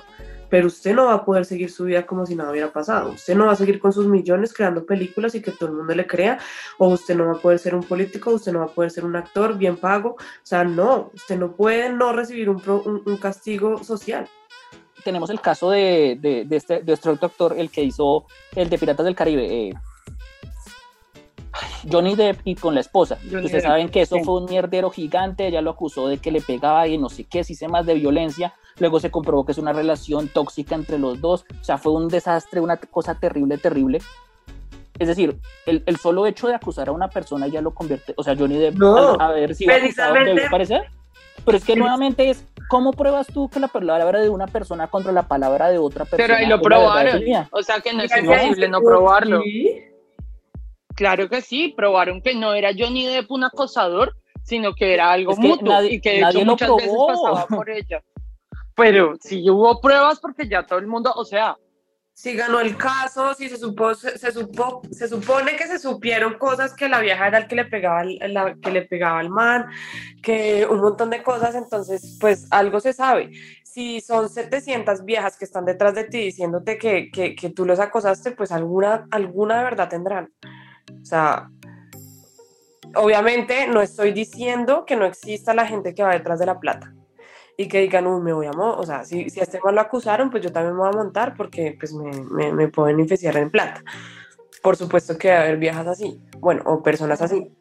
pero 0.51 0.67
usted 0.67 0.93
no 0.93 1.05
va 1.05 1.15
a 1.15 1.25
poder 1.25 1.45
seguir 1.45 1.71
su 1.71 1.85
vida 1.85 2.05
como 2.05 2.27
si 2.27 2.35
nada 2.35 2.51
hubiera 2.51 2.71
pasado, 2.71 3.13
usted 3.13 3.35
no 3.35 3.47
va 3.47 3.53
a 3.53 3.55
seguir 3.55 3.79
con 3.79 3.91
sus 3.91 4.05
millones 4.05 4.53
creando 4.53 4.85
películas 4.85 5.33
y 5.33 5.41
que 5.41 5.49
todo 5.51 5.69
el 5.69 5.75
mundo 5.77 5.95
le 5.95 6.05
crea, 6.05 6.37
o 6.77 6.89
usted 6.89 7.15
no 7.15 7.25
va 7.25 7.31
a 7.33 7.41
poder 7.41 7.57
ser 7.57 7.73
un 7.73 7.81
político, 7.83 8.29
usted 8.33 8.51
no 8.53 8.59
va 8.59 8.65
a 8.65 8.75
poder 8.75 8.91
ser 8.91 9.03
un 9.03 9.15
actor 9.15 9.57
bien 9.57 9.77
pago, 9.77 10.09
o 10.11 10.17
sea, 10.43 10.63
no, 10.63 11.09
usted 11.15 11.39
no 11.39 11.53
puede 11.53 11.91
no 11.91 12.13
recibir 12.13 12.51
un, 12.51 12.61
pro- 12.61 12.83
un, 12.83 13.01
un 13.03 13.17
castigo 13.17 13.83
social. 13.83 14.27
Tenemos 15.03 15.29
el 15.29 15.41
caso 15.41 15.69
de, 15.71 16.17
de, 16.19 16.45
de 16.45 16.55
este, 16.55 16.81
de 16.81 16.93
este 16.93 17.09
otro 17.09 17.27
actor, 17.27 17.55
el 17.57 17.69
que 17.69 17.83
hizo 17.83 18.25
el 18.55 18.69
de 18.69 18.77
Piratas 18.77 19.05
del 19.05 19.15
Caribe, 19.15 19.67
eh, 19.69 19.73
Johnny 21.91 22.15
Depp 22.15 22.39
y 22.45 22.55
con 22.55 22.73
la 22.75 22.81
esposa. 22.81 23.17
Johnny 23.23 23.45
Ustedes 23.45 23.63
Depp, 23.63 23.71
saben 23.71 23.89
que 23.89 24.01
eso 24.01 24.15
sí. 24.15 24.23
fue 24.23 24.37
un 24.39 24.45
mierdero 24.45 24.89
gigante, 24.89 25.47
ella 25.47 25.61
lo 25.61 25.71
acusó 25.71 26.07
de 26.07 26.17
que 26.17 26.31
le 26.31 26.41
pegaba 26.41 26.87
y 26.87 26.97
no 26.97 27.09
sé 27.09 27.25
qué, 27.25 27.43
sistemas 27.43 27.85
de 27.85 27.95
violencia, 27.95 28.53
luego 28.79 28.99
se 28.99 29.11
comprobó 29.11 29.45
que 29.45 29.51
es 29.51 29.57
una 29.57 29.73
relación 29.73 30.27
tóxica 30.27 30.75
entre 30.75 30.97
los 30.99 31.19
dos, 31.19 31.45
o 31.59 31.63
sea, 31.63 31.77
fue 31.77 31.91
un 31.93 32.07
desastre, 32.07 32.61
una 32.61 32.77
cosa 32.77 33.15
terrible, 33.15 33.57
terrible. 33.57 33.99
Es 34.99 35.07
decir, 35.07 35.39
el, 35.65 35.81
el 35.87 35.97
solo 35.97 36.27
hecho 36.27 36.47
de 36.47 36.53
acusar 36.53 36.89
a 36.89 36.91
una 36.91 37.09
persona 37.09 37.47
ya 37.47 37.61
lo 37.61 37.71
convierte, 37.73 38.13
o 38.15 38.23
sea, 38.23 38.35
Johnny 38.37 38.57
Depp, 38.57 38.75
No, 38.75 39.13
al 39.13 39.21
haber 39.21 39.55
sido 39.55 39.73
acusado, 39.73 40.13
precisamente- 40.13 40.29
debió 40.35 40.49
parecer. 40.51 40.81
Pero 41.43 41.57
es 41.57 41.65
que 41.65 41.75
nuevamente 41.75 42.29
es, 42.29 42.45
¿cómo 42.71 42.93
pruebas 42.93 43.27
tú 43.27 43.49
que 43.49 43.59
la 43.59 43.67
palabra 43.67 44.21
de 44.21 44.29
una 44.29 44.47
persona 44.47 44.87
contra 44.87 45.11
la 45.11 45.27
palabra 45.27 45.69
de 45.69 45.77
otra 45.77 46.05
persona? 46.05 46.23
Pero 46.23 46.35
ahí 46.39 46.45
lo 46.47 46.61
probaron. 46.61 47.21
O 47.51 47.61
sea 47.61 47.81
que 47.81 47.91
no 47.93 48.01
es 48.01 48.17
imposible 48.17 48.65
ya- 48.67 48.71
no 48.71 48.79
probarlo. 48.79 49.41
Sí. 49.43 49.83
Claro 50.95 51.27
que 51.27 51.41
sí, 51.41 51.73
probaron 51.75 52.21
que 52.21 52.33
no 52.33 52.53
era 52.53 52.71
Johnny 52.77 53.05
Depp 53.05 53.29
un 53.29 53.43
acosador, 53.43 54.15
sino 54.43 54.73
que 54.73 54.93
era 54.93 55.11
algo 55.11 55.33
Es 55.33 55.39
que 55.39 55.47
mutuo 55.49 55.67
nadie- 55.73 55.95
y 55.95 56.01
que 56.01 56.11
de 56.11 56.19
hecho 56.21 56.39
lo 56.39 56.45
muchas 56.45 56.75
veces 56.77 56.93
pasaba 57.07 57.45
por 57.47 57.69
ella. 57.69 58.01
Pero 58.75 59.15
sí 59.19 59.49
hubo 59.49 59.81
pruebas 59.81 60.19
porque 60.21 60.47
ya 60.47 60.65
todo 60.65 60.79
el 60.79 60.87
mundo, 60.87 61.11
o 61.13 61.25
sea, 61.25 61.57
si 62.21 62.35
ganó 62.35 62.59
el 62.59 62.77
caso, 62.77 63.33
si 63.33 63.49
se 63.49 63.57
supo, 63.57 63.95
se, 63.95 64.31
supo, 64.31 64.83
se 64.91 65.07
supone 65.07 65.55
que 65.55 65.65
se 65.65 65.79
supieron 65.79 66.37
cosas 66.37 66.75
que 66.75 66.87
la 66.87 66.99
vieja 66.99 67.25
era 67.25 67.39
el 67.39 67.47
que 67.47 67.55
le 67.55 67.65
pegaba 67.65 68.03
la- 68.03 68.55
que 68.61 68.69
le 68.69 68.83
pegaba 68.83 69.17
al 69.17 69.31
man, 69.31 69.65
que 70.21 70.67
un 70.69 70.81
montón 70.81 71.09
de 71.09 71.23
cosas, 71.23 71.55
entonces 71.55 72.19
pues 72.21 72.45
algo 72.51 72.79
se 72.79 72.93
sabe. 72.93 73.31
Si 73.63 74.01
son 74.01 74.29
700 74.29 75.03
viejas 75.03 75.35
que 75.35 75.45
están 75.45 75.65
detrás 75.65 75.95
de 75.95 76.03
ti 76.03 76.19
diciéndote 76.19 76.77
que, 76.77 77.09
que, 77.09 77.33
que 77.35 77.49
tú 77.49 77.65
los 77.65 77.79
acosaste, 77.79 78.33
pues 78.33 78.51
alguna, 78.51 79.07
alguna 79.09 79.63
verdad 79.63 79.89
tendrán. 79.89 80.31
O 81.01 81.03
sea, 81.03 81.49
obviamente 82.93 83.65
no 83.65 83.81
estoy 83.81 84.11
diciendo 84.11 84.85
que 84.85 84.95
no 84.95 85.05
exista 85.05 85.55
la 85.55 85.65
gente 85.65 85.95
que 85.95 86.03
va 86.03 86.11
detrás 86.11 86.37
de 86.37 86.45
la 86.45 86.59
plata 86.59 86.93
y 87.61 87.67
que 87.67 87.81
digan, 87.81 88.07
uy, 88.07 88.21
me 88.21 88.33
voy 88.33 88.47
a 88.47 88.51
mo-". 88.51 88.75
o 88.75 88.85
sea, 88.85 89.03
si, 89.05 89.29
si 89.29 89.39
a 89.39 89.43
este 89.43 89.59
man 89.63 89.75
lo 89.75 89.81
acusaron, 89.81 90.29
pues 90.29 90.43
yo 90.43 90.51
también 90.51 90.73
me 90.73 90.81
voy 90.81 90.89
a 90.89 90.97
montar 90.97 91.35
porque 91.35 91.75
pues 91.79 91.93
me, 91.93 92.11
me, 92.11 92.51
me 92.51 92.67
pueden 92.67 92.99
infeciar 92.99 93.37
en 93.37 93.49
plata. 93.49 93.83
Por 94.61 94.75
supuesto 94.75 95.17
que 95.17 95.29
va 95.29 95.37
a 95.37 95.41
haber 95.41 95.57
viejas 95.57 95.87
así, 95.87 96.19
bueno, 96.39 96.61
o 96.65 96.83
personas 96.83 97.21
así, 97.21 97.51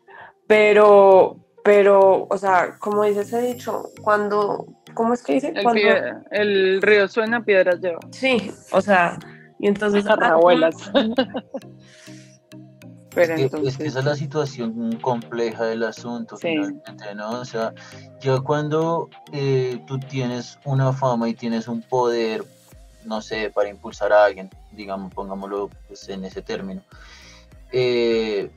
pero, 0.47 1.37
pero, 1.65 2.27
o 2.29 2.39
sea, 2.39 2.77
como 2.79 3.05
dice 3.05 3.21
ese 3.21 3.41
dicho, 3.41 3.85
cuando, 4.03 4.67
¿cómo 4.95 5.15
es 5.15 5.23
que 5.23 5.35
dice? 5.35 5.53
el, 5.55 5.63
Cuando, 5.63 5.81
el 6.31 6.83
río 6.83 7.09
suena, 7.09 7.45
piedras 7.45 7.81
lleva. 7.81 8.01
sí, 8.11 8.53
o 8.73 8.81
sea, 8.81 9.19
y 9.59 9.69
entonces... 9.69 10.05
Abuelas. 10.07 10.75
Pero 13.15 13.35
Es 13.35 13.51
que, 13.51 13.69
es 13.69 13.77
que 13.77 13.87
esa 13.87 13.99
es 13.99 14.05
la 14.05 14.15
situación 14.15 14.97
compleja 15.01 15.65
del 15.65 15.83
asunto, 15.83 16.37
Sí. 16.37 16.49
finalmente, 16.49 17.15
¿no? 17.15 17.41
O 17.41 17.45
sea, 17.45 17.75
ya 18.21 18.39
cuando 18.41 19.09
eh, 19.33 19.83
tú 19.87 19.99
tienes 19.99 20.59
una 20.65 20.93
fama 20.93 21.29
y 21.29 21.35
tienes 21.35 21.67
un 21.67 21.83
poder, 21.83 22.45
no 23.05 23.21
sé, 23.21 23.51
para 23.51 23.69
impulsar 23.69 24.13
a 24.13 24.25
alguien, 24.25 24.49
digamos, 24.73 25.13
pongámoslo 25.13 25.71
pues, 25.89 26.09
en 26.09 26.25
ese 26.25 26.41
término, 26.41 26.83
eh, 27.73 28.51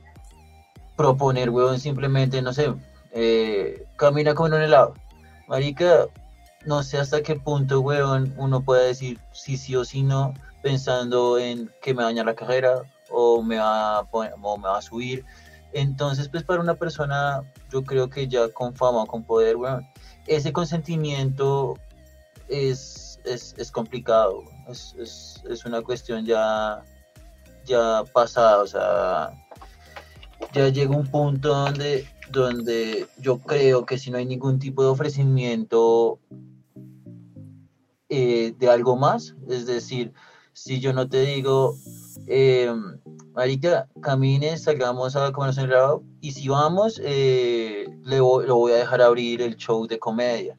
proponer, 0.96 1.50
weón, 1.50 1.80
simplemente, 1.80 2.40
no 2.40 2.52
sé, 2.52 2.72
eh, 3.12 3.84
camina 3.96 4.34
con 4.34 4.52
un 4.52 4.62
helado. 4.62 4.94
Marica, 5.48 6.06
no 6.64 6.82
sé 6.82 6.98
hasta 6.98 7.22
qué 7.22 7.34
punto, 7.34 7.80
weón, 7.80 8.32
uno 8.36 8.62
puede 8.62 8.86
decir 8.86 9.18
sí, 9.32 9.56
sí 9.56 9.74
o 9.74 9.84
sí 9.84 10.02
no, 10.02 10.32
pensando 10.62 11.38
en 11.38 11.70
que 11.82 11.92
me 11.92 12.04
daña 12.04 12.24
la 12.24 12.34
carrera 12.34 12.82
o 13.10 13.42
me 13.42 13.58
va 13.58 13.98
a, 13.98 14.82
subir. 14.82 15.24
Entonces, 15.72 16.28
pues 16.28 16.42
para 16.42 16.60
una 16.60 16.74
persona, 16.74 17.42
yo 17.70 17.82
creo 17.82 18.08
que 18.08 18.28
ya 18.28 18.48
con 18.48 18.74
fama 18.74 19.02
o 19.02 19.06
con 19.06 19.24
poder, 19.24 19.56
weón, 19.56 19.86
ese 20.26 20.52
consentimiento 20.52 21.76
es, 22.48 23.20
es, 23.24 23.54
es 23.58 23.70
complicado, 23.70 24.44
es, 24.68 24.94
es, 24.98 25.42
es 25.48 25.64
una 25.64 25.82
cuestión 25.82 26.24
ya, 26.24 26.84
ya 27.64 28.04
pasada, 28.12 28.62
o 28.62 28.66
sea, 28.66 29.30
ya 30.52 30.68
llega 30.68 30.96
un 30.96 31.06
punto 31.06 31.48
donde, 31.48 32.06
donde 32.30 33.08
yo 33.18 33.38
creo 33.38 33.84
que 33.84 33.98
si 33.98 34.10
no 34.10 34.18
hay 34.18 34.26
ningún 34.26 34.58
tipo 34.58 34.82
de 34.82 34.88
ofrecimiento 34.88 36.20
eh, 38.08 38.54
de 38.58 38.70
algo 38.70 38.96
más, 38.96 39.34
es 39.48 39.66
decir, 39.66 40.12
si 40.52 40.78
yo 40.80 40.92
no 40.92 41.08
te 41.08 41.22
digo, 41.22 41.76
eh, 42.26 42.72
Marica, 43.34 43.88
camine, 44.00 44.56
salgamos 44.58 45.16
a 45.16 45.32
comernos 45.32 45.58
un 45.58 45.64
helado 45.64 46.02
y 46.20 46.32
si 46.32 46.48
vamos, 46.48 47.00
eh, 47.04 47.86
le 48.04 48.20
voy- 48.20 48.46
lo 48.46 48.56
voy 48.56 48.72
a 48.72 48.76
dejar 48.76 49.02
abrir 49.02 49.42
el 49.42 49.56
show 49.56 49.86
de 49.86 49.98
comedia. 49.98 50.58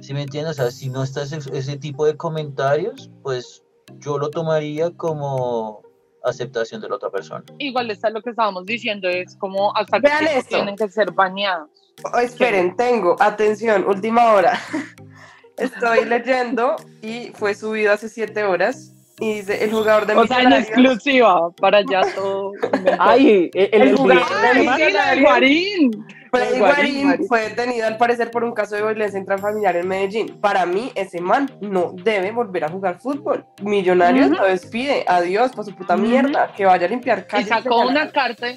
¿Sí 0.00 0.12
me 0.14 0.22
entiendes? 0.22 0.58
O 0.58 0.62
sea, 0.62 0.70
si 0.70 0.88
no 0.88 1.02
está 1.02 1.22
ese, 1.22 1.38
ese 1.52 1.76
tipo 1.78 2.04
de 2.06 2.16
comentarios, 2.16 3.10
pues 3.22 3.62
yo 3.98 4.18
lo 4.18 4.30
tomaría 4.30 4.90
como 4.90 5.82
aceptación 6.24 6.80
de 6.80 6.88
la 6.88 6.96
otra 6.96 7.10
persona. 7.10 7.44
igual 7.58 7.90
está 7.90 8.10
lo 8.10 8.20
que 8.20 8.30
estábamos 8.30 8.64
diciendo, 8.66 9.08
es 9.08 9.36
como 9.36 9.74
hasta 9.76 10.00
que 10.00 10.08
Vean 10.08 10.18
tiempo 10.20 10.38
esto. 10.40 10.56
tienen 10.56 10.76
que 10.76 10.88
ser 10.88 11.12
baneados. 11.12 11.70
Oh, 12.12 12.18
esperen, 12.18 12.76
tengo, 12.76 13.16
atención, 13.20 13.84
última 13.86 14.32
hora. 14.32 14.58
Estoy 15.56 16.04
leyendo 16.04 16.76
y 17.00 17.30
fue 17.34 17.54
subido 17.54 17.92
hace 17.92 18.08
siete 18.08 18.44
horas. 18.44 18.92
Y 19.18 19.34
dice, 19.36 19.64
el 19.64 19.70
jugador 19.72 20.06
de 20.06 20.14
O 20.14 20.26
sea, 20.26 20.42
en 20.42 20.52
exclusiva, 20.52 21.50
para 21.58 21.80
ya 21.90 22.02
todo. 22.14 22.52
Ay, 22.98 23.50
el, 23.54 23.68
el, 23.72 23.82
El 23.82 23.96
jugador 23.96 24.24
de 24.28 24.46
¡Ay, 24.48 24.58
sí, 24.58 24.64
la 24.66 24.76
de 24.76 25.16
Millonarios. 25.16 25.24
Guarín! 25.24 26.06
Freddy 26.30 26.58
Guarín, 26.58 27.26
fue 27.28 27.40
detenido 27.48 27.86
al 27.86 27.96
parecer 27.96 28.30
por 28.30 28.44
un 28.44 28.52
caso 28.52 28.74
de 28.76 28.82
violencia 28.82 29.18
intrafamiliar 29.18 29.74
en 29.76 29.88
Medellín. 29.88 30.38
Para 30.38 30.66
mí, 30.66 30.92
ese 30.94 31.18
man 31.20 31.50
no 31.62 31.92
debe 31.94 32.30
volver 32.30 32.64
a 32.64 32.68
jugar 32.68 32.98
fútbol. 32.98 33.46
Millonarios 33.62 34.26
Ujú. 34.26 34.36
lo 34.36 34.44
despide. 34.44 35.04
Adiós, 35.08 35.52
por 35.52 35.64
su 35.64 35.74
puta 35.74 35.94
Ujú. 35.94 36.02
mierda. 36.04 36.52
Que 36.54 36.66
vaya 36.66 36.84
a 36.84 36.90
limpiar 36.90 37.20
Y 37.20 37.22
calles. 37.30 37.48
sacó 37.48 37.80
de 37.80 37.86
una 37.86 38.10
carta, 38.10 38.48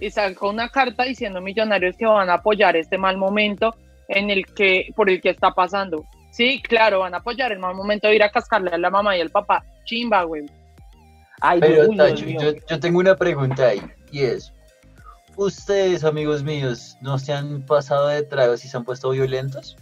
y 0.00 0.10
sacó 0.10 0.48
una 0.48 0.70
carta 0.70 1.04
diciendo 1.04 1.42
millonarios 1.42 1.94
que 1.98 2.06
van 2.06 2.30
a 2.30 2.34
apoyar 2.34 2.74
este 2.76 2.96
mal 2.96 3.18
momento 3.18 3.74
en 4.08 4.30
el 4.30 4.46
que, 4.46 4.86
por 4.96 5.10
el 5.10 5.20
que 5.20 5.28
está 5.30 5.50
pasando. 5.50 6.06
Sí, 6.36 6.60
claro, 6.62 7.00
van 7.00 7.14
a 7.14 7.18
apoyar 7.18 7.50
el 7.50 7.58
mal 7.58 7.74
momento 7.74 8.08
de 8.08 8.16
ir 8.16 8.22
a 8.22 8.30
cascarle 8.30 8.70
a 8.70 8.76
la 8.76 8.90
mamá 8.90 9.16
y 9.16 9.22
al 9.22 9.30
papá. 9.30 9.64
Chimba, 9.86 10.22
güey. 10.24 10.44
Ay, 11.40 11.60
Pero 11.60 11.88
uy, 11.88 11.96
Tacho, 11.96 12.26
yo, 12.26 12.52
yo 12.68 12.78
tengo 12.80 12.98
una 12.98 13.16
pregunta 13.16 13.68
ahí, 13.68 13.80
y 14.12 14.20
es, 14.20 14.52
¿ustedes, 15.36 16.04
amigos 16.04 16.42
míos, 16.42 16.96
no 17.00 17.18
se 17.18 17.32
han 17.32 17.62
pasado 17.62 18.08
de 18.08 18.22
tragos 18.22 18.62
y 18.64 18.68
se 18.68 18.76
han 18.76 18.84
puesto 18.84 19.10
violentos? 19.10 19.76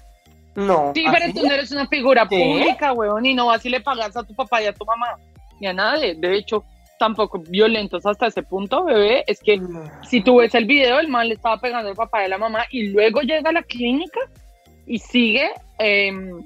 No. 0.55 0.93
Sí, 0.95 1.05
¿Ah, 1.09 1.13
pero 1.19 1.33
tú 1.33 1.45
no 1.45 1.53
eres 1.53 1.73
una 1.73 1.89
figura 1.89 2.27
¿Qué? 2.29 2.39
pública, 2.39 2.93
weón, 2.93 3.27
y 3.27 3.35
no 3.35 3.47
vas 3.47 3.67
y 3.67 3.71
le 3.71 3.81
pagas 3.81 4.17
a 4.17 4.23
tu 4.23 4.33
papá 4.35 4.63
y 4.63 4.67
a 4.67 4.73
tu 4.73 4.85
mamá, 4.85 5.17
ni 5.61 5.67
a 5.67 5.73
nadie. 5.73 6.15
De 6.15 6.37
hecho, 6.37 6.65
tampoco 7.01 7.41
violentos 7.49 8.07
hasta 8.07 8.29
ese 8.29 8.45
punto, 8.45 8.85
bebé. 8.85 9.25
Es 9.27 9.41
que 9.41 9.57
No. 9.57 9.83
si 10.09 10.23
tú 10.23 10.37
ves 10.37 10.55
el 10.55 10.67
video, 10.67 11.01
el 11.01 11.09
mal 11.09 11.29
le 11.29 11.35
estaba 11.35 11.59
pegando 11.59 11.89
al 11.89 11.97
papá 11.97 12.23
y 12.23 12.27
a 12.27 12.29
la 12.29 12.39
mamá 12.39 12.65
y 12.71 12.91
luego 12.91 13.21
llega 13.23 13.51
a 13.51 13.53
la 13.53 13.63
clínica 13.65 14.21
y 14.87 14.99
sigue 14.99 15.51
em, 15.79 16.45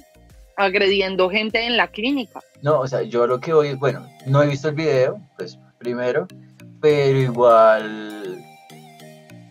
agrediendo 0.57 1.31
gente 1.31 1.65
en 1.65 1.77
la 1.77 1.89
clínica. 1.89 2.41
No, 2.63 2.81
o 2.81 2.87
sea, 2.87 3.03
yo 3.03 3.27
lo 3.27 3.41
que 3.41 3.53
voy, 3.53 3.75
bueno, 3.75 4.07
no 4.27 4.43
he 4.43 4.49
visto 4.49 4.69
el 4.69 4.75
video, 4.75 5.21
pues 5.37 5.59
primero, 5.79 6.27
pero 6.81 7.19
igual 7.19 8.45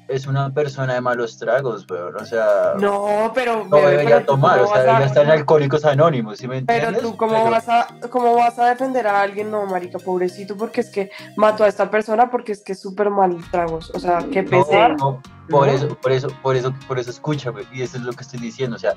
es 0.08 0.26
una 0.26 0.54
persona 0.54 0.94
de 0.94 1.02
malos 1.02 1.38
tragos, 1.38 1.86
weón, 1.90 2.16
o 2.16 2.26
sea, 2.26 2.74
no, 2.80 3.26
No, 3.26 3.32
pero. 3.34 3.66
bebé, 3.70 3.92
debería 3.92 4.16
pero 4.18 4.26
tomar, 4.28 4.62
o 4.62 4.68
sea, 4.68 4.78
a- 4.78 4.84
debería 4.84 5.06
estar 5.08 5.26
en 5.26 5.32
Alcohólicos 5.32 5.84
Anónimos, 5.86 6.38
¿sí 6.38 6.48
me 6.48 6.60
entiendes? 6.60 6.88
Pero 6.90 7.02
tú, 7.12 7.18
¿cómo 7.18 7.34
Pero- 7.34 7.52
vas, 7.52 7.68
a, 7.68 7.88
¿cómo 8.10 8.36
vas 8.36 8.58
a 8.60 8.68
defender 8.70 9.06
a 9.08 9.22
alguien? 9.22 9.52
No, 9.52 9.66
marica, 9.66 10.00
pobrecito, 10.00 10.56
porque 10.56 10.82
es 10.82 10.90
que 10.90 11.12
mató 11.36 11.64
a 11.64 11.68
esta 11.68 11.90
persona 11.92 12.30
porque 12.32 12.54
es 12.54 12.64
que 12.64 12.72
es 12.74 12.80
súper 12.80 13.10
mal 13.10 13.38
tragos. 13.52 13.92
O 13.94 14.00
sea, 14.00 14.20
qué 14.32 14.44
No, 14.44 14.50
pesar. 14.50 14.96
no, 14.98 15.22
por 15.50 15.68
No. 15.68 15.74
eso, 15.74 15.88
por 15.98 16.12
eso, 16.12 16.28
por 16.42 16.56
eso, 16.56 16.74
por 16.88 17.00
eso 17.00 17.10
escúchame, 17.12 17.64
y 17.74 17.82
eso 17.82 17.98
es 17.98 18.04
lo 18.04 18.14
que 18.14 18.22
estoy 18.24 18.40
diciendo, 18.40 18.76
o 18.78 18.80
sea, 18.80 18.94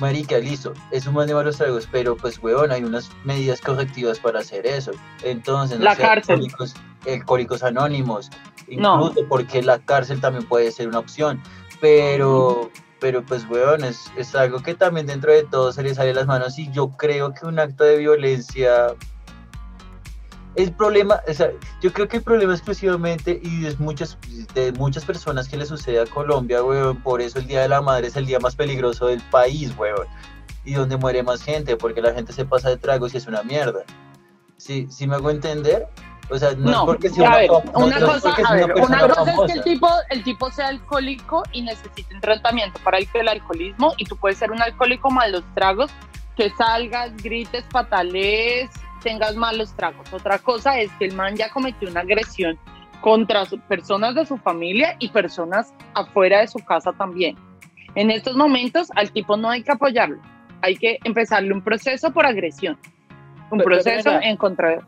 marica, 0.00 0.38
listo, 0.38 0.72
es 0.90 1.06
un 1.06 1.14
man 1.14 1.26
de 1.26 1.34
malos 1.34 1.58
tragos, 1.58 1.86
pero 1.90 2.16
pues, 2.16 2.42
weón, 2.42 2.72
hay 2.72 2.82
unas 2.82 3.10
medidas 3.24 3.60
correctivas 3.60 4.18
para 4.18 4.40
hacer 4.40 4.66
eso. 4.66 4.92
Entonces, 5.22 5.78
no 5.78 5.84
La 5.84 5.94
sé, 5.94 6.02
cárcel. 6.02 6.36
Alcohólicos, 6.36 6.74
alcohólicos 7.06 7.62
anónimos, 7.62 8.30
incluso 8.68 9.26
porque 9.28 9.62
la 9.62 9.78
cárcel 9.78 10.20
también 10.20 10.46
puede 10.46 10.70
ser 10.70 10.88
una 10.88 10.98
opción, 10.98 11.42
pero, 11.80 12.70
pero 13.00 13.24
pues, 13.24 13.48
weón, 13.48 13.84
es, 13.84 14.10
es 14.16 14.34
algo 14.34 14.60
que 14.62 14.74
también 14.74 15.06
dentro 15.06 15.32
de 15.32 15.44
todo 15.44 15.72
se 15.72 15.82
le 15.82 15.94
sale 15.94 16.08
de 16.08 16.14
las 16.14 16.26
manos 16.26 16.58
y 16.58 16.70
yo 16.72 16.90
creo 16.90 17.32
que 17.32 17.46
un 17.46 17.58
acto 17.58 17.84
de 17.84 17.98
violencia... 17.98 18.94
El 20.56 20.72
problema, 20.72 21.20
o 21.28 21.32
sea, 21.32 21.52
yo 21.80 21.92
creo 21.92 22.08
que 22.08 22.16
el 22.16 22.24
problema 22.24 22.52
exclusivamente 22.52 23.40
y 23.42 23.66
es 23.66 23.78
muchas, 23.78 24.18
de 24.52 24.72
muchas 24.72 25.04
personas 25.04 25.48
que 25.48 25.56
le 25.56 25.64
sucede 25.64 26.00
a 26.00 26.06
Colombia, 26.06 26.62
weón, 26.64 27.00
por 27.02 27.20
eso 27.20 27.38
el 27.38 27.46
Día 27.46 27.62
de 27.62 27.68
la 27.68 27.80
Madre 27.80 28.08
es 28.08 28.16
el 28.16 28.26
día 28.26 28.40
más 28.40 28.56
peligroso 28.56 29.06
del 29.06 29.22
país, 29.30 29.72
weón, 29.78 30.08
y 30.64 30.74
donde 30.74 30.96
muere 30.96 31.22
más 31.22 31.40
gente, 31.40 31.76
porque 31.76 32.02
la 32.02 32.12
gente 32.12 32.32
se 32.32 32.44
pasa 32.44 32.68
de 32.68 32.76
tragos 32.76 33.14
y 33.14 33.18
es 33.18 33.28
una 33.28 33.44
mierda. 33.44 33.84
¿Sí, 34.56 34.88
sí 34.90 35.06
me 35.06 35.14
hago 35.14 35.30
entender? 35.30 35.88
O 36.30 36.38
sea, 36.38 36.52
no, 36.56 36.70
es 36.70 36.78
porque 36.86 37.08
sea 37.10 37.32
a 37.32 37.36
ver, 37.38 37.50
fam- 37.50 37.72
no- 37.72 37.86
una 37.86 37.98
no 37.98 38.06
cosa, 38.06 38.20
porque 38.28 38.42
a 38.42 38.46
sea 38.46 38.56
ver, 38.56 38.64
una 38.66 38.74
persona 38.74 39.04
una 39.04 39.14
cosa 39.14 39.30
es 39.46 39.52
que 39.52 39.58
el 39.58 39.64
tipo, 39.64 39.88
el 40.10 40.22
tipo 40.24 40.50
sea 40.50 40.68
alcohólico 40.68 41.42
y 41.52 41.62
necesite 41.62 42.14
un 42.14 42.20
tratamiento 42.20 42.78
para 42.84 42.98
el, 42.98 43.08
el 43.14 43.28
alcoholismo 43.28 43.94
y 43.96 44.04
tú 44.04 44.16
puedes 44.16 44.38
ser 44.38 44.50
un 44.52 44.62
alcohólico 44.62 45.10
malos 45.10 45.42
tragos, 45.54 45.90
que 46.36 46.50
salgas, 46.50 47.16
grites, 47.16 47.64
patalees, 47.72 48.70
tengas 49.02 49.34
malos 49.36 49.74
tragos. 49.74 50.12
Otra 50.12 50.38
cosa 50.38 50.78
es 50.78 50.90
que 50.98 51.06
el 51.06 51.14
man 51.14 51.34
ya 51.36 51.50
cometió 51.50 51.88
una 51.90 52.00
agresión 52.00 52.58
contra 53.00 53.44
su- 53.46 53.58
personas 53.60 54.14
de 54.14 54.24
su 54.26 54.36
familia 54.36 54.96
y 54.98 55.08
personas 55.08 55.72
afuera 55.94 56.40
de 56.40 56.48
su 56.48 56.58
casa 56.60 56.92
también. 56.92 57.36
En 57.94 58.10
estos 58.10 58.36
momentos 58.36 58.88
al 58.94 59.10
tipo 59.10 59.36
no 59.36 59.50
hay 59.50 59.62
que 59.64 59.72
apoyarlo, 59.72 60.18
hay 60.62 60.76
que 60.76 60.98
empezarle 61.04 61.52
un 61.52 61.62
proceso 61.62 62.12
por 62.12 62.24
agresión, 62.26 62.78
un 63.50 63.58
Pero- 63.58 63.64
pero 63.64 63.64
proceso 63.64 64.10
en 64.22 64.36
contra 64.36 64.78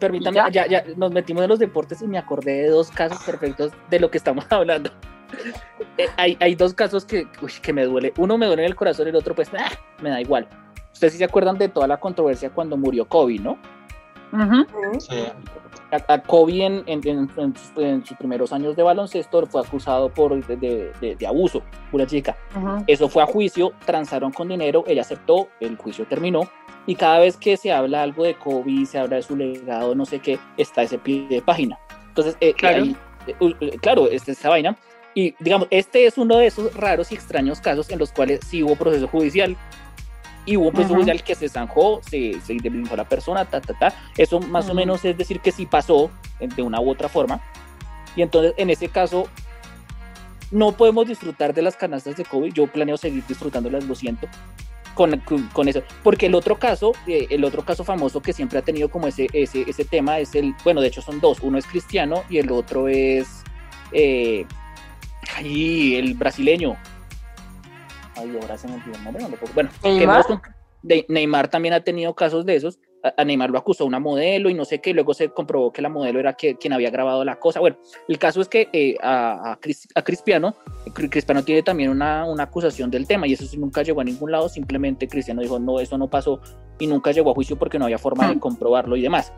Permítame, 0.00 0.36
¿Ya? 0.36 0.48
ya, 0.50 0.66
ya 0.66 0.84
nos 0.96 1.12
metimos 1.12 1.42
en 1.44 1.48
los 1.48 1.58
deportes 1.58 2.02
y 2.02 2.06
me 2.06 2.18
acordé 2.18 2.62
de 2.62 2.68
dos 2.70 2.90
casos 2.90 3.22
perfectos 3.24 3.72
de 3.90 4.00
lo 4.00 4.10
que 4.10 4.18
estamos 4.18 4.44
hablando. 4.50 4.90
Eh, 5.98 6.06
hay, 6.16 6.36
hay 6.40 6.54
dos 6.54 6.74
casos 6.74 7.04
que, 7.04 7.26
uy, 7.42 7.52
que 7.62 7.72
me 7.72 7.84
duele. 7.84 8.12
Uno 8.16 8.38
me 8.38 8.46
duele 8.46 8.62
en 8.62 8.66
el 8.68 8.76
corazón 8.76 9.06
y 9.06 9.10
el 9.10 9.16
otro, 9.16 9.34
pues, 9.34 9.50
ah, 9.58 9.70
me 10.00 10.10
da 10.10 10.20
igual. 10.20 10.48
Ustedes 10.92 11.12
sí 11.12 11.18
se 11.18 11.24
acuerdan 11.24 11.58
de 11.58 11.68
toda 11.68 11.86
la 11.86 11.98
controversia 11.98 12.50
cuando 12.50 12.76
murió 12.76 13.06
Kobe, 13.06 13.38
¿no? 13.38 13.58
Ujú. 14.32 14.66
Sí. 14.98 15.24
A, 15.92 16.12
a 16.14 16.22
Kobe 16.22 16.64
en, 16.64 16.82
en- 16.86 17.06
en- 17.06 17.30
en 17.36 17.54
sus, 17.56 17.72
en 17.76 18.04
sus 18.04 18.16
primeros 18.16 18.52
años 18.52 18.74
de 18.76 18.82
baloncesto 18.82 19.46
fue 19.46 19.60
acusado 19.60 20.08
por 20.08 20.44
de, 20.46 20.56
de- 20.56 20.92
de- 21.00 21.16
de 21.16 21.26
abuso, 21.26 21.62
una 21.92 22.06
chica. 22.06 22.36
Ujú. 22.56 22.82
Eso 22.86 23.08
fue 23.08 23.22
a 23.22 23.26
juicio, 23.26 23.72
transaron 23.84 24.32
con 24.32 24.48
dinero, 24.48 24.82
ella 24.86 25.02
aceptó, 25.02 25.48
el 25.60 25.76
juicio 25.76 26.06
terminó. 26.06 26.40
Y 26.86 26.94
cada 26.94 27.18
vez 27.18 27.36
que 27.36 27.56
se 27.56 27.72
habla 27.72 28.02
algo 28.02 28.24
de 28.24 28.34
Kobe, 28.34 28.86
se 28.86 28.98
habla 28.98 29.16
de 29.16 29.22
su 29.22 29.36
legado, 29.36 29.94
no 29.94 30.06
sé 30.06 30.20
qué, 30.20 30.38
está 30.56 30.82
ese 30.82 30.98
pie 30.98 31.26
de 31.28 31.42
página. 31.42 31.78
Entonces, 32.08 32.36
eh, 32.40 32.54
Claro. 32.54 32.84
ahí, 32.84 32.96
eh, 33.26 33.54
eh, 33.60 33.78
claro, 33.80 34.08
esta 34.10 34.32
esa 34.32 34.48
vaina. 34.50 34.76
Y 35.14 35.34
digamos, 35.40 35.66
este 35.70 36.06
es 36.06 36.18
uno 36.18 36.36
de 36.36 36.46
esos 36.46 36.74
raros 36.74 37.10
y 37.10 37.14
extraños 37.14 37.60
casos 37.60 37.90
en 37.90 37.98
los 37.98 38.12
cuales 38.12 38.40
sí 38.46 38.62
hubo 38.62 38.76
proceso 38.76 39.08
judicial. 39.08 39.56
Y 40.44 40.56
hubo 40.56 40.66
un 40.66 40.72
proceso 40.74 40.94
judicial 40.94 41.24
que 41.24 41.34
se 41.34 41.48
zanjó, 41.48 42.00
se, 42.08 42.40
se 42.40 42.52
indemnizó 42.52 42.94
a 42.94 42.98
la 42.98 43.08
persona, 43.08 43.44
ta, 43.46 43.60
ta, 43.60 43.74
ta. 43.74 43.94
Eso 44.16 44.38
más 44.38 44.68
o 44.68 44.74
menos 44.74 45.04
es 45.04 45.18
decir 45.18 45.40
que 45.40 45.50
sí 45.50 45.66
pasó 45.66 46.08
eh, 46.38 46.46
de 46.54 46.62
una 46.62 46.80
u 46.80 46.88
otra 46.90 47.08
forma. 47.08 47.40
Y 48.14 48.22
entonces, 48.22 48.54
en 48.56 48.70
ese 48.70 48.88
caso, 48.88 49.26
no 50.52 50.72
podemos 50.72 51.08
disfrutar 51.08 51.52
de 51.52 51.62
las 51.62 51.76
canastas 51.76 52.16
de 52.16 52.24
Kobe. 52.24 52.52
Yo 52.52 52.68
planeo 52.68 52.96
seguir 52.96 53.24
disfrutándolas, 53.26 53.84
lo 53.84 53.94
siento. 53.96 54.28
Con, 54.96 55.20
con- 55.52 55.68
eso. 55.68 55.82
Porque 56.02 56.26
el 56.26 56.34
otro 56.34 56.58
caso, 56.58 56.92
eh, 57.06 57.26
el 57.30 57.44
otro 57.44 57.62
caso 57.64 57.84
famoso 57.84 58.20
que 58.22 58.32
siempre 58.32 58.58
ha 58.58 58.62
tenido 58.62 58.88
como 58.88 59.06
ese, 59.06 59.26
ese, 59.32 59.62
ese 59.68 59.84
tema 59.84 60.18
es 60.18 60.34
el, 60.34 60.54
bueno, 60.64 60.80
de 60.80 60.88
hecho 60.88 61.02
son 61.02 61.20
dos, 61.20 61.38
uno 61.42 61.58
es 61.58 61.66
cristiano 61.66 62.24
y 62.30 62.38
el 62.38 62.50
otro 62.50 62.88
es, 62.88 63.44
eh, 63.92 64.46
ay, 65.36 65.96
el 65.96 66.14
brasileño. 66.14 66.76
Ay, 68.16 68.38
ahora 68.40 68.56
se 68.56 68.66
me 68.68 68.74
olvidó 68.76 68.96
el 68.96 69.04
nombre, 69.04 69.22
no 69.22 69.28
lo 69.28 69.36
puedo- 69.36 69.52
Bueno, 69.52 69.70
¿Neymar? 69.84 70.24
Neymar 71.08 71.48
también 71.48 71.74
ha 71.74 71.80
tenido 71.80 72.14
casos 72.14 72.46
de 72.46 72.56
esos. 72.56 72.78
Neymar 73.24 73.50
lo 73.50 73.58
acusó 73.58 73.84
una 73.84 73.98
modelo 74.00 74.48
y 74.50 74.54
no 74.54 74.64
sé 74.64 74.80
qué, 74.80 74.92
luego 74.94 75.14
se 75.14 75.28
comprobó 75.30 75.72
que 75.72 75.82
la 75.82 75.88
modelo 75.88 76.18
era 76.20 76.34
que, 76.34 76.56
quien 76.56 76.72
había 76.72 76.90
grabado 76.90 77.24
la 77.24 77.38
cosa. 77.38 77.60
Bueno, 77.60 77.76
el 78.08 78.18
caso 78.18 78.40
es 78.40 78.48
que 78.48 78.68
eh, 78.72 78.96
a, 79.02 79.52
a, 79.52 79.60
Cris- 79.60 79.88
a 79.94 80.02
Cristiano, 80.02 80.54
Cri- 80.86 81.10
Cristiano 81.10 81.42
tiene 81.44 81.62
también 81.62 81.90
una, 81.90 82.24
una 82.24 82.44
acusación 82.44 82.90
del 82.90 83.06
tema 83.06 83.26
y 83.26 83.32
eso 83.34 83.44
sí 83.44 83.56
nunca 83.58 83.82
llegó 83.82 84.00
a 84.00 84.04
ningún 84.04 84.30
lado, 84.32 84.48
simplemente 84.48 85.08
Cristiano 85.08 85.42
dijo, 85.42 85.58
no, 85.58 85.80
eso 85.80 85.96
no 85.98 86.08
pasó 86.08 86.40
y 86.78 86.86
nunca 86.86 87.10
llegó 87.12 87.30
a 87.30 87.34
juicio 87.34 87.56
porque 87.56 87.78
no 87.78 87.84
había 87.86 87.98
forma 87.98 88.28
de 88.28 88.38
comprobarlo 88.38 88.96
y 88.96 89.02
demás. 89.02 89.32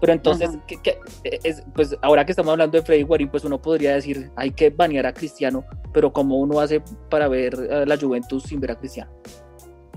Pero 0.00 0.12
entonces. 0.12 0.50
¿qué- 0.66 0.78
qué- 0.82 0.98
es, 1.44 1.62
pues 1.74 1.96
ahora 2.02 2.24
que 2.26 2.32
estamos 2.32 2.50
hablando 2.52 2.76
de 2.78 2.84
Freddy 2.84 3.02
Guarín, 3.02 3.28
pues 3.30 3.44
uno 3.44 3.60
podría 3.60 3.94
decir, 3.94 4.30
hay 4.36 4.50
que 4.50 4.70
banear 4.70 5.06
a 5.06 5.14
Cristiano, 5.14 5.64
pero 5.92 6.12
¿cómo 6.12 6.36
uno 6.38 6.60
hace 6.60 6.82
para 7.08 7.26
ver 7.28 7.54
a 7.72 7.86
la 7.86 7.96
Juventus 7.96 8.42
sin 8.44 8.60
ver 8.60 8.72
a 8.72 8.74
Cristiano? 8.78 9.10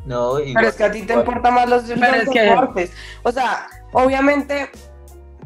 No, 0.08 0.40
igual- 0.40 0.54
Pero 0.56 0.68
es 0.70 0.76
que 0.76 0.84
a 0.86 0.92
ti 0.92 1.00
te 1.02 1.14
igual- 1.14 1.20
importan 1.20 1.54
más 1.54 1.70
los, 1.70 1.88
los 1.88 2.30
que- 2.34 2.42
deportes. 2.42 2.92
O 3.24 3.32
sea, 3.32 3.68
obviamente, 3.92 4.70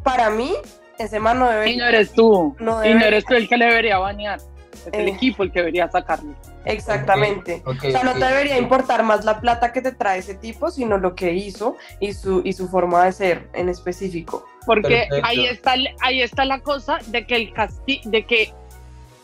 para 0.03 0.29
mí, 0.29 0.53
ese 0.99 1.19
man 1.19 1.39
no 1.39 1.49
debe. 1.49 1.71
Y 1.71 1.77
no 1.77 1.85
eres 1.85 2.11
tú. 2.13 2.55
No 2.59 2.85
y 2.85 2.93
no 2.93 3.03
eres 3.05 3.25
tú 3.25 3.33
el 3.33 3.49
que 3.49 3.57
le 3.57 3.65
debería 3.65 3.97
banear. 3.97 4.39
Es 4.71 4.87
el 4.93 5.07
Eh. 5.07 5.11
equipo 5.11 5.43
el 5.43 5.51
que 5.51 5.59
debería 5.59 5.89
sacarlo. 5.89 6.33
Exactamente. 6.65 7.61
O 7.65 7.73
sea, 7.73 8.03
no 8.03 8.13
te 8.13 8.23
debería 8.25 8.57
importar 8.57 9.03
más 9.03 9.25
la 9.25 9.39
plata 9.39 9.71
que 9.73 9.81
te 9.81 9.91
trae 9.91 10.19
ese 10.19 10.35
tipo, 10.35 10.69
sino 10.69 10.97
lo 10.97 11.15
que 11.15 11.33
hizo 11.33 11.75
y 11.99 12.13
su, 12.13 12.41
y 12.43 12.53
su 12.53 12.67
forma 12.67 13.05
de 13.05 13.11
ser 13.13 13.49
en 13.53 13.67
específico. 13.69 14.45
Porque 14.65 15.07
Perfecto. 15.09 15.27
ahí 15.27 15.45
está, 15.47 15.73
ahí 16.01 16.21
está 16.21 16.45
la 16.45 16.59
cosa 16.59 16.99
de 17.07 17.25
que 17.25 17.35
el 17.35 17.53
casti 17.53 18.01
de 18.05 18.25
que 18.25 18.53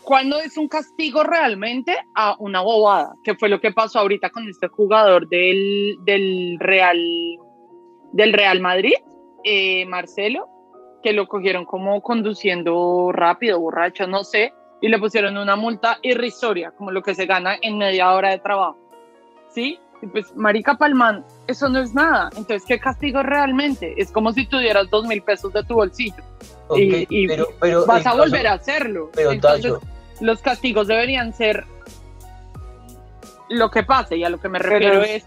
cuando 0.08 0.38
es 0.40 0.56
un 0.56 0.68
castigo 0.68 1.22
realmente 1.22 1.94
a 2.14 2.34
una 2.38 2.62
bobada, 2.62 3.12
que 3.22 3.34
fue 3.34 3.50
lo 3.50 3.60
que 3.60 3.72
pasó 3.72 3.98
ahorita 3.98 4.30
con 4.30 4.48
este 4.48 4.68
jugador 4.68 5.28
del, 5.28 5.96
del 6.06 6.56
Real 6.58 6.98
del 8.12 8.32
Real 8.32 8.58
Madrid, 8.62 8.94
eh, 9.44 9.84
Marcelo, 9.84 10.48
que 11.02 11.12
lo 11.12 11.26
cogieron 11.28 11.66
como 11.66 12.00
conduciendo 12.00 13.10
rápido, 13.12 13.60
borracho, 13.60 14.06
no 14.06 14.24
sé, 14.24 14.54
y 14.80 14.88
le 14.88 14.98
pusieron 14.98 15.36
una 15.36 15.56
multa 15.56 15.98
irrisoria, 16.00 16.70
como 16.70 16.90
lo 16.90 17.02
que 17.02 17.14
se 17.14 17.26
gana 17.26 17.56
en 17.60 17.76
media 17.76 18.10
hora 18.14 18.30
de 18.30 18.38
trabajo. 18.38 18.78
¿Sí? 19.50 19.78
Y 20.00 20.06
pues, 20.06 20.34
Marica 20.36 20.78
Palmán, 20.78 21.22
eso 21.48 21.68
no 21.68 21.80
es 21.80 21.92
nada. 21.92 22.30
Entonces, 22.34 22.64
¿qué 22.66 22.78
castigo 22.78 23.22
realmente? 23.22 23.92
Es 23.98 24.10
como 24.10 24.32
si 24.32 24.46
tuvieras 24.46 24.88
dos 24.88 25.06
mil 25.06 25.20
pesos 25.22 25.52
de 25.52 25.62
tu 25.64 25.74
bolsillo. 25.74 26.22
Ok, 26.68 26.78
y- 26.78 27.06
y 27.10 27.26
pero, 27.26 27.48
pero 27.60 27.84
Vas 27.84 28.00
a 28.06 28.10
caso- 28.12 28.18
volver 28.18 28.46
a 28.46 28.52
hacerlo. 28.54 29.10
Pero 29.14 29.32
Entonces, 29.32 29.62
Tayo, 29.74 29.80
los 30.20 30.40
castigos 30.42 30.86
deberían 30.88 31.32
ser 31.32 31.64
lo 33.48 33.70
que 33.70 33.82
pase, 33.82 34.16
y 34.16 34.24
a 34.24 34.28
lo 34.30 34.40
que 34.40 34.48
me 34.48 34.58
refiero 34.58 35.02
es 35.02 35.24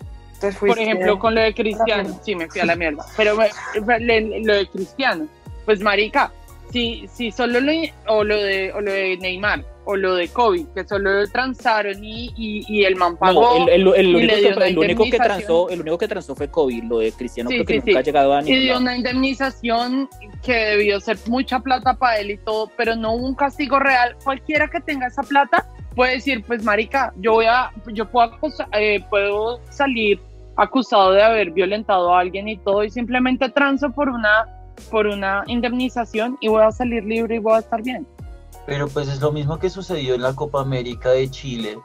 por 0.56 0.70
ejemplo, 0.80 1.20
con 1.20 1.36
lo 1.36 1.42
de 1.42 1.54
Cristiano, 1.54 2.20
sí, 2.24 2.36
me 2.36 2.48
fui 2.50 2.62
a 2.62 2.66
la 2.66 2.76
mierda, 2.76 3.06
pero 3.18 3.36
me- 3.36 4.40
lo 4.44 4.54
de 4.56 4.68
Cristiano, 4.68 5.28
pues 5.66 5.82
marica, 5.82 6.32
si, 6.72 7.08
si 7.08 7.32
solo 7.32 7.60
lo, 7.60 7.72
o 8.08 8.24
lo 8.24 8.38
de 8.42 8.72
o 8.74 8.82
lo 8.82 8.92
de 8.92 9.18
Neymar 9.18 9.64
o 9.84 9.96
lo 9.96 10.14
de 10.16 10.28
Kobe, 10.28 10.66
que 10.76 10.84
solo 10.88 11.28
transaron 11.32 12.04
y, 12.04 12.32
y, 12.38 12.64
y 12.68 12.86
el 12.86 12.96
man 12.96 13.18
pagó, 13.18 13.42
No, 13.60 13.68
el, 13.68 13.88
el- 13.88 13.96
el 13.96 14.06
y 14.10 14.16
único, 14.16 14.34
que, 14.36 14.40
dio 14.42 14.56
una 14.56 14.68
el 14.68 14.78
único 14.78 15.04
que 15.04 15.08
indemnización. 15.10 15.24
transó, 15.24 15.70
el 15.70 15.82
único 15.82 15.98
que 15.98 16.08
transó 16.08 16.36
fue 16.36 16.48
Kobe, 16.50 16.82
lo 16.88 17.00
de 17.00 17.12
Cristiano 17.12 17.50
Sí, 17.50 17.56
creo 17.56 17.66
que 17.66 17.74
sí, 17.74 17.80
nunca 17.80 17.92
sí. 17.92 17.98
ha 17.98 18.02
llegado 18.02 18.34
a 18.34 18.42
y 18.42 18.44
ningún 18.46 18.60
dio 18.60 18.70
lado. 18.74 18.82
una 18.82 18.96
indemnización 18.98 20.10
que 20.44 20.54
debió 20.54 21.00
ser 21.00 21.18
mucha 21.28 21.60
plata 21.60 21.96
para 21.96 22.20
él 22.20 22.32
y 22.32 22.38
todo, 22.38 22.70
pero 22.78 22.96
no 22.96 23.14
hubo 23.14 23.26
un 23.28 23.36
castigo 23.36 23.80
real. 23.80 24.16
Cualquiera 24.24 24.68
que 24.70 24.80
tenga 24.82 25.08
esa 25.08 25.24
plata 25.24 25.66
puede 25.96 26.14
decir, 26.14 26.44
pues 26.46 26.64
marica, 26.64 27.12
yo 27.18 27.34
voy 27.34 27.46
a, 27.48 27.72
yo 27.92 28.06
puedo, 28.10 28.32
eh, 28.74 29.04
puedo 29.10 29.60
salir 29.72 30.20
acusado 30.58 31.12
de 31.14 31.24
haber 31.24 31.52
violentado 31.52 32.14
a 32.14 32.20
alguien 32.20 32.48
y 32.48 32.58
todo 32.58 32.84
y 32.84 32.92
simplemente 32.92 33.50
transo 33.50 33.90
por 33.92 34.10
una 34.10 34.46
por 34.90 35.08
una 35.08 35.44
indemnización 35.48 36.38
y 36.40 36.48
voy 36.48 36.64
a 36.64 36.72
salir 36.72 37.04
libre 37.04 37.36
y 37.36 37.40
voy 37.40 37.56
a 37.56 37.60
estar 37.60 37.82
bien. 37.82 38.08
Pero 38.66 38.88
pues 38.88 39.08
es 39.08 39.22
lo 39.22 39.32
mismo 39.32 39.60
que 39.60 39.70
sucedió 39.70 40.16
en 40.16 40.22
la 40.22 40.34
Copa 40.34 40.62
América 40.62 41.10
de 41.10 41.30
Chile 41.30 41.80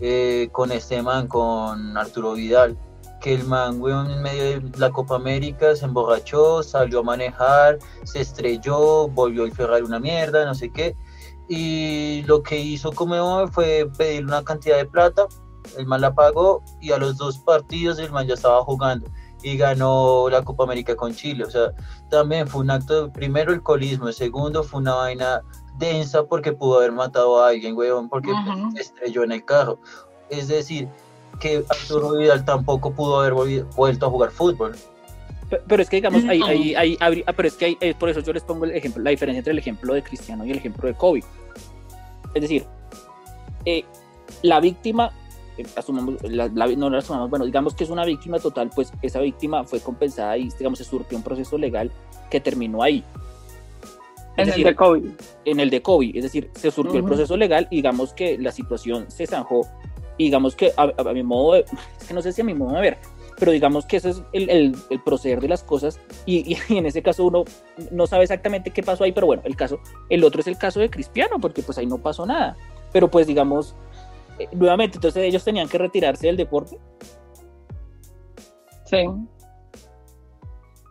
eh, 0.00 0.48
con 0.52 0.72
este 0.72 1.02
man, 1.02 1.26
con 1.26 1.96
Arturo 1.96 2.34
Vidal, 2.34 2.78
que 3.20 3.34
el 3.34 3.44
man, 3.44 3.80
weón, 3.80 4.10
en 4.10 4.22
medio 4.22 4.42
de 4.60 4.78
la 4.78 4.90
Copa 4.90 5.16
América 5.16 5.74
se 5.76 5.84
emborrachó, 5.84 6.62
salió 6.62 7.00
a 7.00 7.02
manejar, 7.02 7.78
se 8.04 8.20
estrelló, 8.20 9.08
volvió 9.08 9.44
el 9.44 9.52
Ferrari 9.52 9.82
una 9.82 10.00
mierda, 10.00 10.44
no 10.46 10.54
sé 10.54 10.70
qué, 10.70 10.96
y 11.48 12.22
lo 12.26 12.42
que 12.42 12.58
hizo 12.58 12.92
como 12.92 13.46
fue 13.48 13.90
pedir 13.98 14.24
una 14.24 14.42
cantidad 14.42 14.76
de 14.78 14.86
plata, 14.86 15.26
el 15.76 15.86
man 15.86 16.00
la 16.00 16.14
pagó 16.14 16.62
y 16.80 16.92
a 16.92 16.98
los 16.98 17.18
dos 17.18 17.38
partidos 17.38 17.98
el 17.98 18.10
man 18.10 18.26
ya 18.26 18.34
estaba 18.34 18.62
jugando 18.62 19.10
y 19.42 19.56
ganó 19.56 20.28
la 20.30 20.42
Copa 20.42 20.64
América 20.64 20.94
con 20.96 21.14
Chile, 21.14 21.44
o 21.44 21.50
sea, 21.50 21.72
también 22.10 22.46
fue 22.46 22.60
un 22.60 22.70
acto, 22.70 23.06
de- 23.06 23.10
primero 23.12 23.52
el 23.52 23.62
colismo, 23.62 24.10
segundo 24.12 24.62
fue 24.62 24.80
una 24.80 24.94
vaina 24.94 25.42
densa 25.78 26.24
porque 26.24 26.52
pudo 26.52 26.78
haber 26.78 26.92
matado 26.92 27.42
a 27.42 27.48
alguien, 27.48 27.76
weón, 27.76 28.08
porque 28.08 28.30
estrelló 28.76 29.24
en 29.24 29.32
el 29.32 29.44
carro. 29.44 29.78
Es 30.28 30.48
decir, 30.48 30.88
porque 31.30 31.64
Arturo 31.68 32.12
Vidal 32.12 32.44
tampoco 32.44 32.92
pudo 32.92 33.20
haber 33.20 33.32
vuelto 33.76 34.06
a 34.06 34.10
jugar 34.10 34.30
fútbol. 34.30 34.76
Pero, 35.66 35.82
es 35.82 35.88
que 35.88 35.96
digamos, 35.96 36.22
ahí, 36.26 36.40
ahí, 36.42 36.74
ahí, 36.76 37.24
ah, 37.26 37.32
pero 37.32 37.48
es 37.48 37.54
que 37.54 37.64
ahí, 37.80 37.94
por 37.94 38.08
eso 38.08 38.20
yo 38.20 38.32
les 38.32 38.42
pongo 38.44 38.66
el 38.66 38.70
ejemplo, 38.72 39.02
la 39.02 39.10
diferencia 39.10 39.38
entre 39.38 39.52
el 39.52 39.58
ejemplo 39.58 39.94
de 39.94 40.02
Cristiano 40.02 40.44
y 40.44 40.50
el 40.52 40.58
ejemplo 40.58 40.86
de 40.86 40.94
Kobe. 40.94 41.24
Es 42.34 42.42
decir, 42.42 42.64
eh, 43.64 43.84
la 44.42 44.60
víctima, 44.60 45.06
eh, 45.06 45.19
asumamos, 45.76 46.22
la, 46.22 46.48
no 46.48 46.90
la 46.90 46.98
asumamos, 46.98 47.30
bueno, 47.30 47.44
digamos 47.44 47.74
que 47.74 47.84
es 47.84 47.90
una 47.90 48.04
víctima 48.04 48.38
total, 48.38 48.70
pues 48.74 48.92
esa 49.02 49.20
víctima 49.20 49.64
fue 49.64 49.80
compensada 49.80 50.36
y 50.36 50.48
digamos 50.58 50.78
se 50.78 50.84
surtió 50.84 51.16
un 51.16 51.24
proceso 51.24 51.58
legal 51.58 51.90
que 52.30 52.40
terminó 52.40 52.82
ahí. 52.82 53.04
en 54.36 54.48
el 54.48 54.62
de 54.62 54.74
Kobe. 54.74 55.02
En 55.44 55.60
el 55.60 55.70
de 55.70 55.82
Kobe, 55.82 56.12
es 56.14 56.24
decir, 56.24 56.50
se 56.54 56.70
surtió 56.70 56.98
el 56.98 57.04
proceso 57.04 57.36
legal 57.36 57.68
y 57.70 57.76
digamos 57.76 58.12
que 58.12 58.38
la 58.38 58.52
situación 58.52 59.10
se 59.10 59.26
zanjó 59.26 59.66
y 60.16 60.24
digamos 60.24 60.54
que 60.54 60.72
a, 60.76 60.92
a, 60.96 61.12
mi 61.12 61.22
modo 61.22 61.54
de, 61.54 61.64
es 61.98 62.06
que 62.06 62.12
no 62.12 62.20
sé 62.20 62.32
si 62.32 62.42
a 62.42 62.44
mi 62.44 62.52
modo 62.52 62.74
de 62.74 62.80
ver, 62.82 62.98
pero 63.38 63.52
digamos 63.52 63.86
que 63.86 63.96
ese 63.96 64.10
es 64.10 64.22
el, 64.34 64.50
el, 64.50 64.76
el 64.90 65.00
proceder 65.00 65.40
de 65.40 65.48
las 65.48 65.62
cosas 65.62 65.98
y, 66.26 66.56
y, 66.68 66.76
en 66.76 66.86
ese 66.86 67.02
caso 67.02 67.24
uno 67.24 67.44
no 67.90 68.06
sabe 68.06 68.24
exactamente 68.24 68.70
qué 68.70 68.82
pasó 68.82 69.04
ahí, 69.04 69.12
pero 69.12 69.26
bueno, 69.26 69.42
el 69.46 69.56
caso, 69.56 69.80
el 70.10 70.22
otro 70.22 70.42
es 70.42 70.46
el 70.46 70.58
caso 70.58 70.78
de 70.78 70.90
Cristiano, 70.90 71.40
porque 71.40 71.62
pues 71.62 71.78
ahí 71.78 71.86
no 71.86 71.98
pasó 71.98 72.26
nada, 72.26 72.56
pero 72.92 73.08
pues 73.10 73.26
digamos, 73.26 73.74
eh, 74.40 74.48
nuevamente, 74.52 74.96
entonces 74.96 75.22
ellos 75.22 75.44
tenían 75.44 75.68
que 75.68 75.78
retirarse 75.78 76.26
del 76.26 76.36
deporte. 76.36 76.78
Sí 78.86 79.06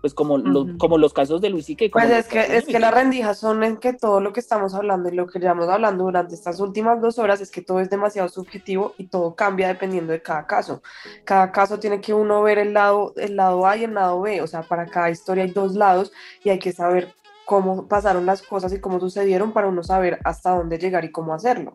pues 0.02 0.14
como, 0.14 0.38
los, 0.38 0.78
como 0.78 0.98
los 0.98 1.14
casos 1.14 1.42
de 1.42 1.50
Luis 1.50 1.70
y 1.70 1.76
que... 1.76 1.90
Pues 1.90 2.10
es 2.10 2.28
que, 2.28 2.58
es 2.58 2.66
que 2.66 2.80
las 2.80 2.94
rendijas 2.94 3.38
son 3.38 3.64
en 3.64 3.78
que 3.78 3.94
todo 3.94 4.22
lo 4.22 4.32
que 4.32 4.40
estamos 4.40 4.74
hablando 4.74 5.10
y 5.10 5.16
lo 5.16 5.28
que 5.28 5.40
llevamos 5.40 5.68
hablando 5.68 6.06
durante 6.06 6.36
estas 6.36 6.60
últimas 6.60 7.02
dos 7.02 7.20
horas 7.20 7.42
es 7.42 7.52
que 7.52 7.62
todo 7.62 7.82
es 7.82 7.90
demasiado 7.90 8.30
subjetivo 8.30 8.94
y 8.98 9.08
todo 9.08 9.36
cambia 9.36 9.68
dependiendo 9.68 10.14
de 10.14 10.22
cada 10.22 10.48
caso. 10.48 10.82
Cada 11.26 11.52
caso 11.52 11.80
tiene 11.80 12.00
que 12.00 12.14
uno 12.14 12.42
ver 12.42 12.60
el 12.60 12.74
lado, 12.74 13.14
el 13.18 13.36
lado 13.36 13.68
A 13.68 13.76
y 13.76 13.84
el 13.84 13.94
lado 13.94 14.22
B, 14.22 14.42
o 14.42 14.48
sea, 14.48 14.64
para 14.64 14.86
cada 14.86 15.10
historia 15.10 15.44
hay 15.44 15.52
dos 15.52 15.76
lados 15.76 16.12
y 16.44 16.50
hay 16.50 16.60
que 16.60 16.72
saber 16.72 17.14
cómo 17.46 17.88
pasaron 17.88 18.26
las 18.26 18.42
cosas 18.42 18.72
y 18.74 18.80
cómo 18.80 19.00
sucedieron 19.00 19.52
para 19.52 19.68
uno 19.68 19.84
saber 19.84 20.20
hasta 20.24 20.52
dónde 20.52 20.78
llegar 20.78 21.04
y 21.04 21.12
cómo 21.12 21.34
hacerlo. 21.34 21.74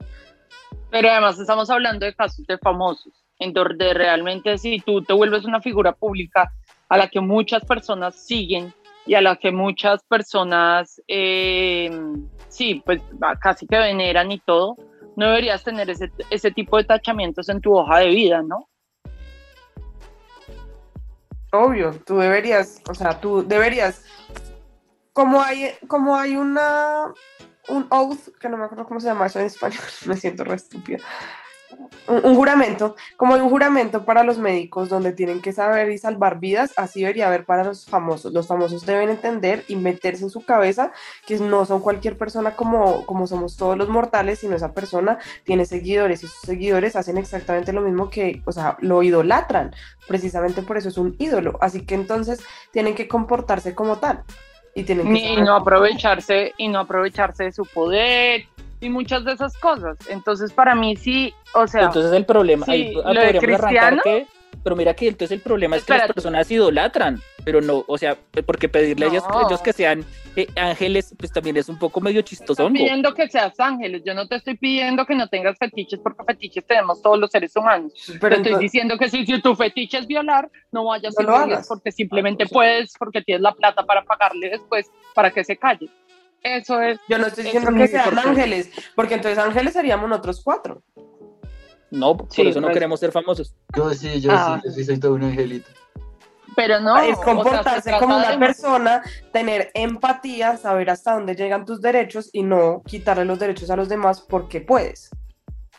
Pero 0.90 1.11
además 1.11 1.38
estamos 1.38 1.71
hablando 1.71 2.07
de 2.07 2.14
casos 2.14 2.47
de 2.47 2.59
famosos, 2.59 3.12
en 3.38 3.53
donde 3.53 3.95
realmente 3.95 4.59
si 4.59 4.79
tú 4.79 5.03
te 5.03 5.12
vuelves 5.12 5.45
una 5.45 5.61
figura 5.61 5.93
pública 5.93 6.53
a 6.88 6.97
la 6.97 7.09
que 7.09 7.21
muchas 7.21 7.64
personas 7.64 8.14
siguen 8.14 8.73
y 9.07 9.14
a 9.14 9.21
la 9.21 9.37
que 9.37 9.53
muchas 9.53 10.03
personas, 10.05 11.01
eh, 11.09 11.90
sí, 12.49 12.83
pues 12.85 13.01
casi 13.40 13.67
que 13.67 13.79
veneran 13.79 14.31
y 14.33 14.38
todo, 14.38 14.77
no 15.17 15.27
deberías 15.27 15.62
tener 15.62 15.90
ese, 15.90 16.11
ese 16.31 16.51
tipo 16.51 16.77
de 16.77 16.85
tachamientos 16.85 17.49
en 17.49 17.61
tu 17.61 17.77
hoja 17.77 17.99
de 17.99 18.09
vida, 18.09 18.43
¿no? 18.43 18.69
Obvio, 21.53 21.95
tú 22.05 22.19
deberías, 22.19 22.83
o 22.88 22.95
sea, 22.95 23.21
tú 23.21 23.47
deberías, 23.47 24.05
como 25.12 25.40
hay, 25.40 25.71
como 25.87 26.17
hay 26.17 26.35
una, 26.35 27.12
un 27.68 27.87
oath, 27.90 28.37
que 28.38 28.48
no 28.48 28.57
me 28.57 28.64
acuerdo 28.64 28.87
cómo 28.87 29.00
se 29.00 29.07
llama 29.07 29.27
eso 29.27 29.40
en 29.40 29.46
español, 29.46 29.83
me 30.07 30.16
siento 30.16 30.44
re 30.44 30.57
estúpida, 30.57 30.98
un, 32.07 32.35
juramento, 32.35 32.96
como 33.16 33.35
un 33.35 33.48
juramento 33.48 34.05
para 34.05 34.24
los 34.24 34.38
médicos 34.38 34.88
donde 34.88 35.12
tienen 35.12 35.40
que 35.40 35.53
saber 35.53 35.90
y 35.90 35.98
salvar 35.98 36.38
vidas, 36.38 36.72
así 36.77 37.00
debería 37.00 37.27
haber 37.27 37.44
para 37.44 37.64
los 37.64 37.87
famosos. 37.87 38.33
Los 38.33 38.46
famosos 38.46 38.85
deben 38.85 39.11
entender 39.11 39.64
y 39.68 39.77
meterse 39.77 40.24
en 40.24 40.31
su 40.31 40.44
cabeza 40.44 40.92
que 41.27 41.38
no 41.38 41.64
son 41.64 41.81
cualquier 41.81 42.16
persona 42.18 42.57
como, 42.57 43.07
como 43.07 43.27
somos 43.27 43.57
todos 43.57 43.77
los 43.77 43.88
mortales, 43.88 44.40
sino 44.40 44.57
esa 44.57 44.72
persona 44.72 45.18
tiene 45.44 45.66
seguidores 45.66 46.22
y 46.22 46.27
sus 46.27 46.40
seguidores 46.40 46.96
hacen 46.96 47.18
exactamente 47.18 47.72
lo 47.72 47.81
mismo 47.81 48.11
que, 48.11 48.42
o 48.44 48.53
sea, 48.53 48.77
lo 48.81 49.03
idolatran. 49.03 49.74
Precisamente 50.07 50.62
por 50.62 50.77
eso 50.77 50.88
es 50.88 50.98
un 50.98 51.16
ídolo. 51.18 51.59
Así 51.61 51.87
que 51.87 51.94
entonces 51.94 52.40
tienen 52.70 52.94
que 52.94 53.09
comportarse 53.09 53.74
como 53.74 53.98
tal. 53.98 54.24
Y, 54.75 54.83
tienen 54.83 55.13
que 55.13 55.21
y 55.21 55.37
no 55.37 55.55
aprovecharse 55.55 56.53
y 56.57 56.69
no 56.69 56.81
aprovecharse 56.81 57.45
de 57.45 57.53
su 57.53 57.65
poder 57.65 58.47
y 58.81 58.89
muchas 58.89 59.25
de 59.25 59.33
esas 59.33 59.57
cosas. 59.57 59.97
Entonces, 60.09 60.53
para 60.53 60.75
mí 60.75 60.97
sí, 60.97 61.33
o 61.55 61.67
sea. 61.67 61.85
Entonces, 61.85 62.13
el 62.13 62.27
problema, 62.27 62.67
ahí 62.69 62.93
podríamos 62.95 63.61
arrancar 63.61 64.03
que 64.03 64.27
pero 64.64 64.74
mira 64.74 64.94
que 64.94 65.07
entonces 65.07 65.37
el 65.37 65.42
problema 65.42 65.77
es 65.77 65.85
que 65.85 65.92
las 65.92 66.11
personas 66.11 66.50
idolatran, 66.50 67.20
pero 67.44 67.61
no, 67.61 67.85
o 67.87 67.98
sea, 67.98 68.16
porque 68.46 68.68
pedirle 68.68 69.07
a 69.07 69.09
ellos, 69.11 69.24
ellos, 69.46 69.61
que 69.61 69.74
sean 69.74 70.05
eh, 70.35 70.48
ángeles, 70.57 71.14
pues 71.18 71.31
también 71.31 71.59
es 71.59 71.68
un 71.68 71.79
poco 71.79 72.00
medio 72.00 72.22
chistoso. 72.22 72.62
No 72.62 72.68
estoy 72.68 72.81
pidiendo 72.81 73.14
que 73.14 73.29
seas 73.29 73.61
ángeles, 73.61 74.03
yo 74.05 74.14
no 74.14 74.27
te 74.27 74.37
estoy 74.37 74.57
pidiendo 74.57 75.05
que 75.05 75.14
no 75.14 75.29
tengas 75.29 75.59
fetiches, 75.59 76.00
porque 76.00 76.24
fetiches 76.24 76.66
tenemos 76.66 77.03
todos 77.03 77.18
los 77.18 77.31
seres 77.31 77.55
humanos. 77.55 77.92
Pero 78.18 78.37
estoy 78.37 78.57
diciendo 78.59 78.96
que 78.96 79.11
si, 79.11 79.27
si, 79.27 79.40
tu 79.42 79.55
fetiche 79.55 79.98
es 79.98 80.07
violar, 80.07 80.50
no 80.72 80.87
vayas 80.87 81.14
a 81.18 81.44
a 81.44 81.62
porque 81.68 81.92
simplemente 81.92 82.46
puedes, 82.46 82.94
porque 82.98 83.20
tienes 83.20 83.42
la 83.42 83.53
plata 83.53 83.85
para 83.85 84.03
pagarle 84.03 84.48
después 84.48 84.90
para 85.14 85.31
que 85.31 85.44
se 85.44 85.59
calle. 85.59 85.90
Eso 86.42 86.81
es. 86.81 86.98
Yo 87.09 87.18
no 87.18 87.27
estoy 87.27 87.44
diciendo 87.44 87.70
que 87.72 87.88
sean 87.88 88.18
ángeles, 88.18 88.70
porque 88.94 89.14
entonces 89.14 89.38
ángeles 89.38 89.74
seríamos 89.74 90.09
nosotros 90.09 90.42
cuatro. 90.42 90.83
No, 91.94 92.16
por 92.16 92.28
eso 92.46 92.61
no 92.61 92.66
pues. 92.66 92.74
queremos 92.74 92.98
ser 92.98 93.12
famosos. 93.12 93.54
Yo 93.76 93.90
sí, 93.90 94.20
yo 94.20 94.30
sí, 94.30 94.37
ah. 94.38 94.61
yo 94.64 94.70
sí 94.72 94.85
soy 94.85 94.98
todo 94.98 95.14
un 95.14 95.22
angelito. 95.22 95.68
Pero 96.57 96.80
no. 96.80 96.98
Es 96.98 97.16
comportarse 97.18 97.92
como 97.98 98.16
una 98.16 98.37
persona, 98.38 99.02
tener 99.33 99.70
empatía, 99.74 100.57
saber 100.57 100.90
hasta 100.90 101.14
dónde 101.14 101.37
llegan 101.37 101.64
tus 101.64 101.80
derechos 101.80 102.30
y 102.33 102.42
no 102.42 102.83
quitarle 102.85 103.24
los 103.24 103.38
derechos 103.38 103.70
a 103.70 103.76
los 103.76 103.88
demás 103.88 104.20
porque 104.20 104.61
puedes. 104.61 105.11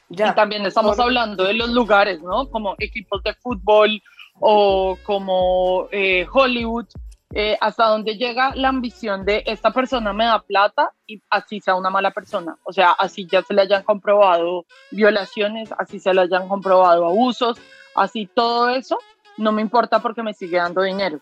Ya. 0.10 0.30
Y 0.30 0.36
también 0.36 0.66
estamos 0.66 0.98
hablando 1.00 1.44
de 1.44 1.54
los 1.54 1.70
lugares, 1.70 2.22
¿no? 2.22 2.50
Como 2.50 2.76
equipos 2.80 3.22
de 3.24 3.34
fútbol 3.36 4.02
o 4.40 4.98
como 5.04 5.88
eh, 5.92 6.26
Hollywood, 6.32 6.86
eh, 7.34 7.58
hasta 7.60 7.88
dónde 7.88 8.18
llega 8.18 8.54
la 8.56 8.70
ambición 8.70 9.26
de 9.26 9.44
esta 9.46 9.72
persona 9.72 10.14
me 10.14 10.26
da 10.26 10.42
plata 10.42 10.92
y 11.08 11.22
así 11.30 11.60
sea 11.60 11.76
una 11.76 11.90
mala 11.90 12.12
persona. 12.12 12.58
O 12.64 12.72
sea, 12.72 12.92
así 12.92 13.28
ya 13.30 13.42
se 13.42 13.54
le 13.54 13.64
hayan 13.64 13.84
comprobado 13.84 14.66
violaciones, 14.92 15.70
así 15.78 16.00
se 16.00 16.14
le 16.14 16.22
hayan 16.22 16.48
comprobado 16.48 17.06
abusos, 17.06 17.60
así 17.96 18.30
todo 18.34 18.70
eso, 18.70 19.00
no 19.38 19.52
me 19.52 19.62
importa 19.62 20.02
porque 20.02 20.24
me 20.24 20.34
sigue 20.34 20.58
dando 20.58 20.82
dinero. 20.82 21.20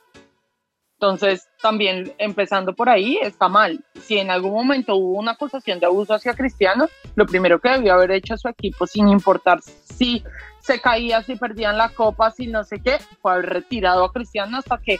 Entonces, 0.99 1.49
también 1.61 2.13
empezando 2.17 2.73
por 2.73 2.87
ahí, 2.87 3.17
está 3.21 3.49
mal. 3.49 3.83
Si 4.01 4.17
en 4.17 4.31
algún 4.31 4.53
momento 4.53 4.95
hubo 4.95 5.19
una 5.19 5.31
acusación 5.31 5.79
de 5.79 5.85
abuso 5.85 6.13
hacia 6.13 6.33
Cristiano, 6.33 6.87
lo 7.15 7.25
primero 7.25 7.59
que 7.59 7.69
debió 7.69 7.93
haber 7.93 8.11
hecho 8.11 8.37
su 8.37 8.47
equipo, 8.47 8.87
sin 8.87 9.09
importar 9.09 9.59
si 9.61 10.23
se 10.61 10.79
caía, 10.79 11.21
si 11.21 11.35
perdían 11.35 11.77
la 11.77 11.89
copa, 11.89 12.31
si 12.31 12.47
no 12.47 12.63
sé 12.63 12.79
qué, 12.81 12.99
fue 13.21 13.33
haber 13.33 13.47
retirado 13.47 14.05
a 14.05 14.13
Cristiano 14.13 14.59
hasta 14.59 14.77
que 14.77 14.99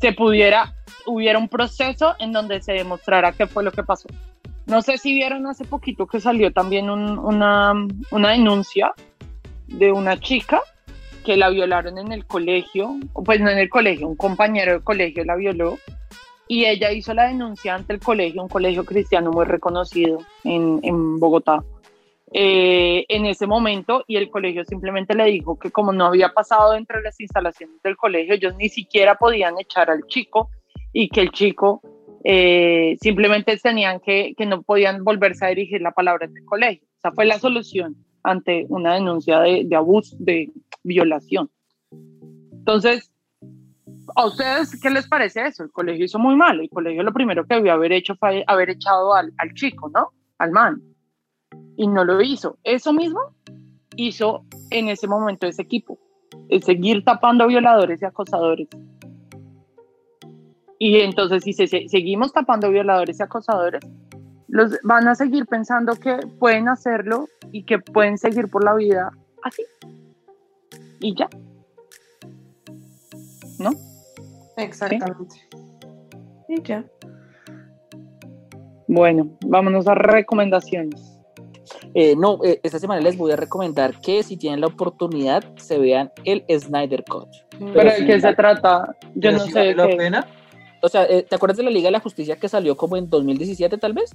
se 0.00 0.12
pudiera, 0.12 0.74
hubiera 1.06 1.38
un 1.38 1.48
proceso 1.48 2.14
en 2.18 2.32
donde 2.32 2.62
se 2.62 2.72
demostrara 2.72 3.32
qué 3.32 3.46
fue 3.46 3.62
lo 3.62 3.72
que 3.72 3.82
pasó. 3.82 4.08
No 4.66 4.82
sé 4.82 4.98
si 4.98 5.12
vieron 5.12 5.46
hace 5.46 5.64
poquito 5.64 6.06
que 6.06 6.20
salió 6.20 6.52
también 6.52 6.88
una, 6.90 7.72
una 8.10 8.30
denuncia 8.30 8.92
de 9.66 9.92
una 9.92 10.18
chica 10.18 10.60
que 11.24 11.36
la 11.36 11.50
violaron 11.50 11.98
en 11.98 12.12
el 12.12 12.24
colegio, 12.24 12.96
pues 13.24 13.40
no 13.40 13.50
en 13.50 13.58
el 13.58 13.68
colegio, 13.68 14.08
un 14.08 14.16
compañero 14.16 14.72
de 14.72 14.80
colegio 14.80 15.24
la 15.24 15.36
violó 15.36 15.78
y 16.48 16.64
ella 16.64 16.90
hizo 16.92 17.14
la 17.14 17.28
denuncia 17.28 17.74
ante 17.74 17.92
el 17.92 18.00
colegio, 18.00 18.42
un 18.42 18.48
colegio 18.48 18.84
cristiano 18.84 19.30
muy 19.30 19.44
reconocido 19.44 20.18
en, 20.44 20.80
en 20.82 21.20
Bogotá. 21.20 21.62
Eh, 22.32 23.06
en 23.08 23.26
ese 23.26 23.48
momento 23.48 24.04
y 24.06 24.16
el 24.16 24.30
colegio 24.30 24.64
simplemente 24.64 25.16
le 25.16 25.24
dijo 25.24 25.58
que 25.58 25.72
como 25.72 25.92
no 25.92 26.06
había 26.06 26.28
pasado 26.28 26.72
dentro 26.72 26.98
de 26.98 27.04
las 27.04 27.18
instalaciones 27.18 27.82
del 27.82 27.96
colegio, 27.96 28.34
ellos 28.34 28.54
ni 28.56 28.68
siquiera 28.68 29.16
podían 29.16 29.58
echar 29.58 29.90
al 29.90 30.06
chico 30.06 30.48
y 30.92 31.08
que 31.08 31.22
el 31.22 31.32
chico 31.32 31.82
eh, 32.22 32.96
simplemente 33.00 33.56
tenían 33.56 33.98
que, 33.98 34.34
que 34.36 34.46
no 34.46 34.62
podían 34.62 35.02
volverse 35.02 35.44
a 35.44 35.48
dirigir 35.48 35.80
la 35.80 35.90
palabra 35.90 36.26
en 36.26 36.36
el 36.36 36.44
colegio. 36.44 36.86
Esa 36.98 37.10
fue 37.10 37.24
la 37.24 37.38
solución 37.40 37.96
ante 38.22 38.64
una 38.68 38.94
denuncia 38.94 39.40
de, 39.40 39.64
de 39.64 39.76
abuso, 39.76 40.14
de 40.20 40.52
violación. 40.84 41.50
Entonces, 42.52 43.10
¿a 44.14 44.26
ustedes 44.26 44.80
qué 44.80 44.90
les 44.90 45.08
parece 45.08 45.46
eso? 45.46 45.64
El 45.64 45.72
colegio 45.72 46.04
hizo 46.04 46.20
muy 46.20 46.36
mal. 46.36 46.60
El 46.60 46.70
colegio 46.70 47.02
lo 47.02 47.12
primero 47.12 47.44
que 47.44 47.56
debió 47.56 47.72
haber 47.72 47.90
hecho 47.90 48.14
fue 48.14 48.44
haber 48.46 48.70
echado 48.70 49.14
al, 49.14 49.32
al 49.38 49.52
chico, 49.54 49.90
¿no? 49.92 50.10
Al 50.38 50.52
man 50.52 50.80
y 51.76 51.86
no 51.86 52.04
lo 52.04 52.20
hizo. 52.20 52.58
Eso 52.64 52.92
mismo 52.92 53.20
hizo 53.96 54.44
en 54.70 54.88
ese 54.88 55.06
momento 55.06 55.46
ese 55.46 55.62
equipo, 55.62 55.98
es 56.48 56.64
seguir 56.64 57.04
tapando 57.04 57.46
violadores 57.46 58.02
y 58.02 58.04
acosadores. 58.04 58.68
Y 60.78 61.00
entonces 61.00 61.44
si 61.44 61.52
seguimos 61.52 62.32
tapando 62.32 62.70
violadores 62.70 63.20
y 63.20 63.22
acosadores, 63.22 63.82
los 64.48 64.78
van 64.82 65.06
a 65.08 65.14
seguir 65.14 65.46
pensando 65.46 65.94
que 65.94 66.16
pueden 66.38 66.68
hacerlo 66.68 67.28
y 67.52 67.64
que 67.64 67.78
pueden 67.78 68.18
seguir 68.18 68.48
por 68.48 68.64
la 68.64 68.74
vida 68.74 69.10
así. 69.42 69.62
Y 71.00 71.14
ya. 71.14 71.28
¿No? 73.58 73.70
Exactamente. 74.56 75.36
Y 76.48 76.62
ya. 76.62 76.84
Bueno, 78.88 79.30
vámonos 79.46 79.86
a 79.86 79.94
recomendaciones. 79.94 81.19
Eh, 81.94 82.14
no, 82.16 82.38
eh, 82.44 82.60
esta 82.62 82.78
semana 82.78 83.00
les 83.00 83.16
voy 83.16 83.32
a 83.32 83.36
recomendar 83.36 83.98
que 84.00 84.22
si 84.22 84.36
tienen 84.36 84.60
la 84.60 84.68
oportunidad 84.68 85.42
se 85.56 85.78
vean 85.78 86.12
el 86.24 86.44
Snyder 86.48 87.04
Cut. 87.04 87.28
¿Pero 87.58 87.90
de 87.92 88.06
qué 88.06 88.20
se 88.20 88.34
trata? 88.34 88.94
Yo 89.14 89.30
Pero 89.30 89.38
no 89.38 89.44
sé. 89.46 89.52
vale 89.54 89.74
la 89.74 89.88
qué- 89.88 89.96
pena. 89.96 90.26
O 90.82 90.88
sea, 90.88 91.04
eh, 91.04 91.24
¿te 91.28 91.34
acuerdas 91.34 91.58
de 91.58 91.64
la 91.64 91.70
Liga 91.70 91.88
de 91.88 91.92
la 91.92 92.00
Justicia 92.00 92.36
que 92.36 92.48
salió 92.48 92.76
como 92.76 92.96
en 92.96 93.10
2017 93.10 93.76
tal 93.76 93.92
vez? 93.92 94.12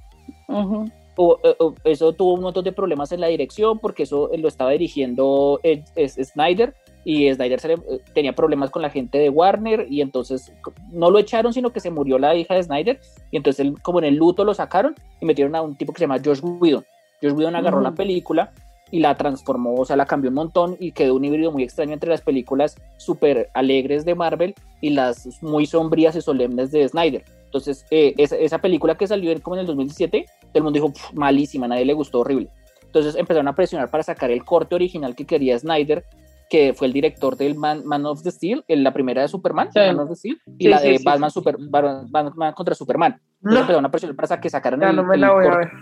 Eh, 0.48 1.56
o- 1.60 1.76
eso 1.84 2.14
tuvo 2.14 2.34
un 2.34 2.42
montón 2.42 2.64
de 2.64 2.72
problemas 2.72 3.12
en 3.12 3.22
la 3.22 3.28
dirección 3.28 3.80
porque 3.80 4.04
eso 4.04 4.32
eh, 4.34 4.38
lo 4.38 4.48
estaba 4.48 4.72
dirigiendo 4.72 5.60
eh, 5.64 5.84
es- 5.96 6.16
Snyder 6.16 6.74
y 7.06 7.32
Snyder 7.34 7.64
le- 7.66 7.74
eh, 7.76 8.02
tenía 8.14 8.34
problemas 8.34 8.70
con 8.72 8.82
la 8.82 8.90
gente 8.90 9.18
de 9.20 9.30
Warner 9.30 9.86
y 9.90 10.02
entonces 10.02 10.52
no 10.92 11.12
lo 11.12 11.20
echaron 11.20 11.54
sino 11.54 11.72
que 11.72 11.80
se 11.80 11.90
murió 11.92 12.18
la 12.20 12.36
hija 12.36 12.56
de 12.56 12.64
Snyder 12.64 13.00
y 13.32 13.38
entonces 13.38 13.66
él, 13.66 13.76
como 13.82 14.00
en 14.00 14.06
el 14.06 14.16
luto 14.16 14.44
lo 14.44 14.54
sacaron 14.54 14.96
y 15.22 15.26
metieron 15.26 15.56
a 15.56 15.62
un 15.62 15.76
tipo 15.76 15.94
que 15.94 16.00
se 16.00 16.04
llama 16.06 16.20
Josh 16.24 16.40
Whedon. 16.42 16.84
Josh 17.30 17.38
Whedon 17.38 17.56
agarró 17.56 17.82
la 17.82 17.90
Ujú. 17.90 17.98
película 17.98 18.52
y 18.92 19.00
la 19.00 19.18
transformó, 19.18 19.74
o 19.76 19.86
sea, 19.86 19.96
la 19.96 20.06
cambió 20.06 20.30
un 20.30 20.36
montón 20.36 20.78
y 20.80 20.92
quedó 20.92 21.16
un 21.16 21.26
híbrido 21.26 21.52
muy 21.52 21.64
extraño 21.64 21.94
entre 21.94 22.10
las 22.10 22.22
películas 22.22 22.76
súper 22.98 23.50
alegres 23.54 24.06
de 24.06 24.14
Marvel 24.16 24.54
y 24.80 24.92
las 24.92 25.42
muy 25.42 25.66
sombrías 25.66 26.16
y 26.16 26.22
solemnes 26.22 26.72
de 26.72 26.88
Snyder. 26.88 27.24
Entonces, 27.46 27.86
eh, 27.90 28.14
esa, 28.18 28.36
esa 28.38 28.60
película 28.60 28.96
que 28.96 29.08
salió 29.08 29.32
en- 29.32 29.40
como 29.40 29.56
en 29.56 29.62
el 29.62 29.66
2017, 29.68 30.26
todo 30.42 30.50
el 30.54 30.64
mundo 30.64 30.78
dijo, 30.78 30.94
"Pf, 30.94 31.14
malísima, 31.16 31.66
a 31.66 31.70
nadie 31.70 31.86
le 31.86 31.94
gustó, 31.94 32.20
horrible. 32.20 32.50
Entonces 32.86 33.16
empezaron 33.16 33.48
a 33.48 33.56
presionar 33.56 33.90
para 33.90 34.04
sacar 34.04 34.30
el 34.32 34.46
corte 34.46 34.76
original 34.76 35.16
que 35.16 35.26
quería 35.26 35.58
Snyder, 35.58 36.06
que 36.50 36.74
fue 36.74 36.86
el 36.88 36.94
director 36.94 37.36
del 37.36 37.56
Man, 37.56 37.82
Man 37.86 38.06
of 38.06 38.22
the 38.22 38.30
Steel, 38.32 38.64
en 38.68 38.84
la 38.84 38.94
primera 38.94 39.24
de 39.24 39.28
Superman, 39.28 39.70
Sí. 39.74 39.80
Man 39.80 40.00
of 40.00 40.10
the 40.10 40.16
Steel, 40.16 40.38
y 40.60 40.64
Sí, 40.66 40.70
la 40.70 40.78
sí, 40.80 40.90
de 40.90 41.00
Batman, 41.04 41.32
Super, 41.32 41.58
Batman, 41.60 42.54
contra 42.54 42.76
Superman. 42.76 43.14
Entonces 43.14 43.42
No, 43.42 43.60
empezaron 43.62 43.86
a 43.86 43.90
presionar 43.92 44.16
para 44.16 44.40
que 44.40 44.50
sacaran 44.50 44.80
ya 44.80 44.90
el, 44.92 44.96
no 44.96 45.04
me 45.04 45.18
la 45.18 45.32
voy 45.34 45.46
a 45.46 45.50
corte 45.50 45.66
ver. 45.66 45.74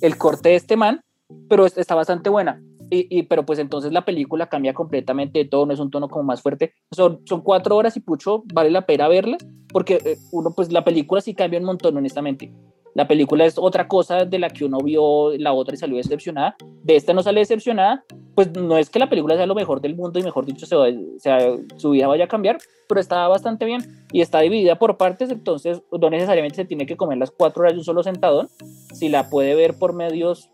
El 0.00 0.16
corte 0.16 0.50
de 0.50 0.54
este 0.56 0.76
man, 0.76 1.00
pero 1.48 1.66
es- 1.66 1.76
está 1.78 1.94
bastante 1.94 2.30
buena. 2.30 2.60
Y, 2.90 3.06
y- 3.18 3.22
pero 3.24 3.44
pues 3.44 3.58
entonces 3.58 3.92
la 3.92 4.04
película 4.04 4.48
cambia 4.48 4.72
completamente 4.72 5.38
de 5.40 5.44
tono, 5.44 5.74
es 5.74 5.80
un 5.80 5.90
tono 5.90 6.08
como 6.08 6.24
más 6.24 6.40
fuerte. 6.40 6.72
Son, 6.90 7.20
son 7.26 7.42
cuatro 7.42 7.76
horas 7.76 7.96
y 7.96 8.00
pucho, 8.00 8.42
vale 8.54 8.70
la 8.70 8.86
pena 8.86 9.08
verla, 9.08 9.36
porque 9.70 10.00
eh, 10.04 10.16
uno, 10.32 10.52
pues 10.56 10.72
la 10.72 10.84
película 10.84 11.20
sí 11.20 11.34
cambia 11.34 11.58
un 11.60 11.66
montón, 11.66 11.96
honestamente. 11.96 12.50
La 12.94 13.06
película 13.06 13.44
es 13.44 13.58
otra 13.58 13.86
cosa 13.86 14.24
de 14.24 14.38
la 14.38 14.50
que 14.50 14.64
uno 14.64 14.78
vio 14.78 15.36
la 15.38 15.52
otra 15.52 15.74
y 15.74 15.78
salió 15.78 15.96
decepcionada. 15.96 16.56
De 16.82 16.96
esta 16.96 17.12
no 17.12 17.22
sale 17.22 17.40
decepcionada, 17.40 18.04
pues 18.34 18.50
no 18.52 18.76
es 18.78 18.90
que 18.90 18.98
la 18.98 19.08
película 19.08 19.36
sea 19.36 19.46
lo 19.46 19.54
mejor 19.54 19.80
del 19.80 19.94
mundo 19.94 20.18
y 20.18 20.22
mejor 20.22 20.44
dicho, 20.46 20.66
se 20.66 20.74
va- 20.76 20.86
sea, 21.18 21.38
su 21.76 21.90
vida 21.90 22.06
vaya 22.06 22.24
a 22.24 22.28
cambiar, 22.28 22.58
pero 22.88 23.00
está 23.00 23.28
bastante 23.28 23.64
bien 23.66 23.82
y 24.12 24.20
está 24.20 24.40
dividida 24.40 24.78
por 24.78 24.96
partes, 24.96 25.30
entonces 25.30 25.82
no 25.92 26.10
necesariamente 26.10 26.56
se 26.56 26.64
tiene 26.64 26.86
que 26.86 26.96
comer 26.96 27.18
las 27.18 27.30
cuatro 27.30 27.62
horas 27.62 27.74
de 27.74 27.78
un 27.80 27.84
solo 27.84 28.02
sentadón. 28.02 28.48
Si 28.94 29.08
la 29.08 29.28
puede 29.30 29.54
ver 29.54 29.78
por 29.78 29.92
medios 29.92 30.50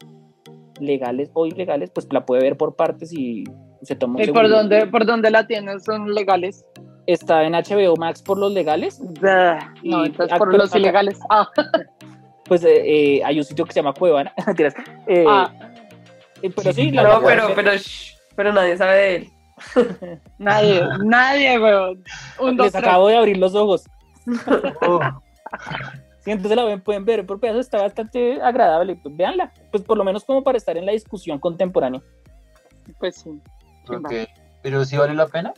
legales 0.81 1.31
o 1.35 1.47
ilegales, 1.47 1.91
pues 1.95 2.09
la 2.13 2.27
puede 2.27 2.43
ver 2.43 2.57
por 2.57 2.75
partes 2.75 3.13
y 3.13 3.45
se 3.83 3.95
toma 3.95 4.17
un 4.19 4.23
¿Y 4.23 4.33
por 4.33 4.49
dónde, 4.49 4.87
por 4.87 5.07
dónde 5.07 5.31
la 5.31 5.47
tienes? 5.47 5.85
¿Son 5.85 6.13
legales? 6.15 6.65
Está 7.07 7.45
en 7.45 7.53
HBO 7.53 7.97
Max 7.97 8.23
por 8.23 8.39
los 8.39 8.51
legales, 8.53 9.01
Bah, 9.21 9.75
No, 9.83 10.05
entonces 10.07 10.35
ac- 10.35 10.39
por 10.39 10.55
los 10.57 10.75
ilegales. 10.75 11.19
Ah, 11.31 11.49
pues 12.47 12.63
eh, 12.65 12.83
eh, 13.17 13.23
hay 13.25 13.39
un 13.39 13.45
sitio 13.45 13.65
que 13.65 13.73
se 13.73 13.81
llama 13.81 13.93
Cuevana. 13.95 14.33
Eh, 15.07 15.25
ah, 15.29 15.53
eh, 16.43 16.51
pero 16.55 16.73
sí, 16.73 16.83
Sí, 16.85 16.91
la- 16.91 17.03
No, 17.05 17.23
pero, 17.23 17.49
pero, 17.55 17.73
shh, 17.75 18.15
pero 18.37 18.53
nadie 18.53 18.77
sabe 18.77 18.97
de 18.97 19.17
él. 19.17 19.29
nadie, 20.39 20.83
nadie, 21.05 21.59
weón. 21.59 22.03
Un, 22.41 22.57
dos, 22.57 22.67
les 22.67 22.73
tres. 22.73 22.85
acabo 22.85 23.09
de 23.09 23.17
abrir 23.17 23.37
los 23.39 23.55
ojos. 23.55 23.85
Oh, 24.87 25.01
Si 26.25 26.31
entonces 26.31 26.57
la 26.57 26.65
ven, 26.65 26.81
pueden 26.81 27.05
ver 27.05 27.25
por 27.27 27.39
pedazos, 27.39 27.61
está 27.67 27.83
bastante 27.83 28.41
agradable. 28.43 28.97
Pues 28.97 29.15
véanla, 29.17 29.53
pues 29.71 29.83
por 29.85 29.97
lo 29.99 30.05
menos 30.05 30.25
como 30.25 30.43
para 30.43 30.57
estar 30.59 30.77
en 30.77 30.87
la 30.87 30.93
discusión 30.93 31.39
contemporánea. 31.39 32.01
Pues 32.99 33.17
sí. 33.17 33.31
ok. 33.89 34.13
Pero 34.63 34.85
sí 34.85 34.97
vale 34.97 35.15
la 35.15 35.27
pena. 35.29 35.53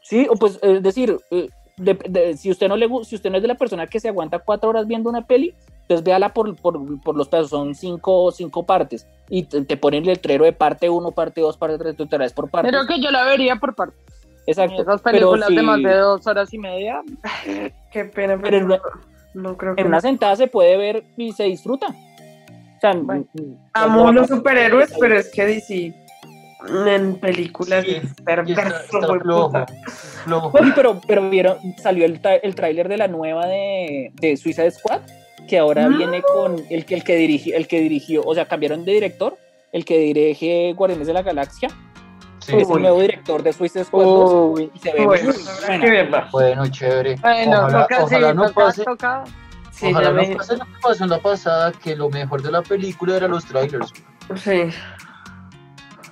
Sí, 0.00 0.26
o 0.30 0.36
pues 0.36 0.58
es 0.62 0.82
decir, 0.82 1.16
eh, 1.32 1.48
de- 1.76 1.94
de- 2.08 2.36
si 2.36 2.50
usted 2.50 2.68
no 2.68 2.76
le 2.76 2.88
si 3.04 3.16
usted 3.16 3.28
no 3.30 3.36
es 3.36 3.42
de 3.42 3.48
la 3.48 3.56
persona 3.56 3.86
que 3.88 3.98
se 4.00 4.08
aguanta 4.08 4.38
cuatro 4.38 4.70
horas 4.70 4.86
viendo 4.86 5.10
una 5.10 5.26
peli, 5.26 5.54
entonces 5.86 6.04
véala 6.04 6.34
por, 6.34 6.56
por, 6.56 7.00
por 7.00 7.16
los 7.16 7.28
pedazos, 7.28 7.50
son 7.50 7.74
cinco, 7.74 8.32
cinco 8.32 8.66
partes, 8.66 9.06
y 9.30 9.44
te, 9.44 9.64
te 9.64 9.76
ponen 9.76 10.02
el 10.02 10.08
letrero 10.08 10.44
de 10.44 10.52
parte 10.52 10.90
uno, 10.90 11.12
parte 11.12 11.40
dos, 11.40 11.56
parte 11.56 11.78
tres, 11.78 11.96
tú 11.96 12.06
te 12.06 12.18
la 12.18 12.24
ves 12.24 12.32
por 12.32 12.50
partes. 12.50 12.72
Creo 12.72 12.86
que 12.86 13.00
yo 13.00 13.10
la 13.10 13.24
vería 13.24 13.56
por 13.56 13.74
parte. 13.74 13.96
Exacto. 14.46 14.82
Esas 14.82 15.00
películas 15.02 15.48
de 15.48 15.62
más 15.62 15.82
de 15.82 15.94
dos 15.96 16.26
horas 16.26 16.52
y 16.52 16.58
media. 16.58 17.02
Qué 17.92 18.04
pena, 18.04 18.38
Pero 18.40 18.66
pero 18.68 18.82
no 19.34 19.56
creo 19.56 19.74
que. 19.74 19.80
en 19.82 19.86
una 19.88 20.00
sentada 20.00 20.34
se 20.36 20.46
puede 20.46 20.76
ver 20.76 21.04
y 21.16 21.32
se 21.32 21.44
disfruta. 21.44 21.86
O 21.88 22.80
sea, 22.80 22.92
Bueno. 22.94 23.24
Amo 23.72 24.12
los 24.12 24.28
superhéroes, 24.28 24.92
pero 25.00 25.16
es 25.18 25.30
que 25.32 25.46
DC 25.46 25.94
en 26.86 27.16
películas 27.20 27.84
Sí, 27.84 27.90
es 27.92 28.02
Y 28.02 28.06
está, 28.06 28.24
perverso, 28.24 28.76
está 28.84 29.06
güey, 29.06 29.20
flojo. 29.20 29.46
puta. 29.48 29.66
flojo. 30.24 30.50
Oye, 30.58 30.72
pero, 30.74 31.00
pero 31.06 31.28
vieron, 31.30 31.58
salió 31.76 32.04
el, 32.06 32.20
el 32.42 32.54
tráiler 32.54 32.88
de 32.88 32.96
la 32.96 33.08
nueva 33.08 33.46
de, 33.46 34.10
de 34.14 34.36
Suicide 34.36 34.70
Squad, 34.70 35.00
que 35.46 35.58
ahora 35.58 35.88
No. 35.88 35.96
viene 35.96 36.22
con 36.22 36.56
el 36.70 36.84
que, 36.84 36.94
el 36.94 37.04
que 37.04 37.16
dirigió, 37.16 37.56
el 37.56 37.66
que 37.68 37.80
dirigió, 37.80 38.22
o 38.24 38.34
sea, 38.34 38.46
cambiaron 38.46 38.84
de 38.84 38.92
director, 38.92 39.36
el 39.72 39.84
que 39.84 39.98
dirige 39.98 40.72
Guardianes 40.74 41.06
de 41.06 41.12
la 41.12 41.22
Galaxia, 41.22 41.68
Sí. 42.38 42.54
es 42.56 42.68
el 42.68 42.76
Uy. 42.76 42.82
nuevo 42.82 43.00
director 43.00 43.42
de 43.42 43.52
Suicide 43.52 43.84
Squad 43.84 44.04
2, 44.04 44.58
Uy. 44.58 44.70
y 44.74 44.78
se 44.78 44.92
ve 44.92 45.04
Bueno, 45.06 45.32
muy 45.32 45.78
buena. 45.80 46.28
Bueno, 46.30 46.66
chévere. 46.68 47.16
Bueno, 47.16 47.58
ojalá 47.66 47.82
toca, 47.86 48.04
ojalá 48.04 48.30
sí, 48.30 48.36
no 48.36 48.42
toca, 48.48 48.54
pase, 48.54 48.84
toca. 48.84 49.24
Sí, 49.72 49.86
ojalá 49.90 50.10
no 50.10 50.14
me- 50.22 50.36
pase 50.36 50.56
lo 50.56 50.64
que 50.64 50.70
pasó 50.82 51.04
en 51.04 51.10
la 51.10 51.18
pasada, 51.18 51.72
que 51.72 51.96
lo 51.96 52.08
mejor 52.08 52.42
de 52.42 52.50
la 52.52 52.62
película 52.62 53.16
era 53.16 53.28
los 53.28 53.44
trailers. 53.44 53.92
Sí. 54.36 54.62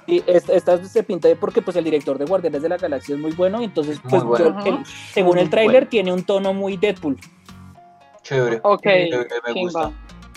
Y 0.06 0.22
esta, 0.26 0.52
esta 0.52 0.84
se 0.84 1.02
pinta 1.02 1.28
de 1.28 1.36
porque 1.36 1.62
pues 1.62 1.76
el 1.76 1.84
director 1.84 2.18
de 2.18 2.26
Guardianes 2.26 2.60
de 2.62 2.68
la 2.68 2.76
Galaxia 2.76 3.14
es 3.14 3.20
muy 3.20 3.32
bueno, 3.32 3.62
y 3.62 3.64
entonces 3.64 3.98
pues 4.08 4.22
bueno. 4.22 4.62
yo- 4.64 4.76
el- 4.78 4.86
según 4.86 5.38
el 5.38 5.48
tráiler 5.48 5.86
tiene 5.88 6.12
un 6.12 6.24
tono 6.24 6.52
muy 6.52 6.76
Deadpool. 6.76 7.16
Chévere. 8.24 8.60
Ok, 8.64 8.82
Chévere, 8.82 9.28
me 9.46 9.52
chimba. 9.54 9.86
gusta. 9.86 9.92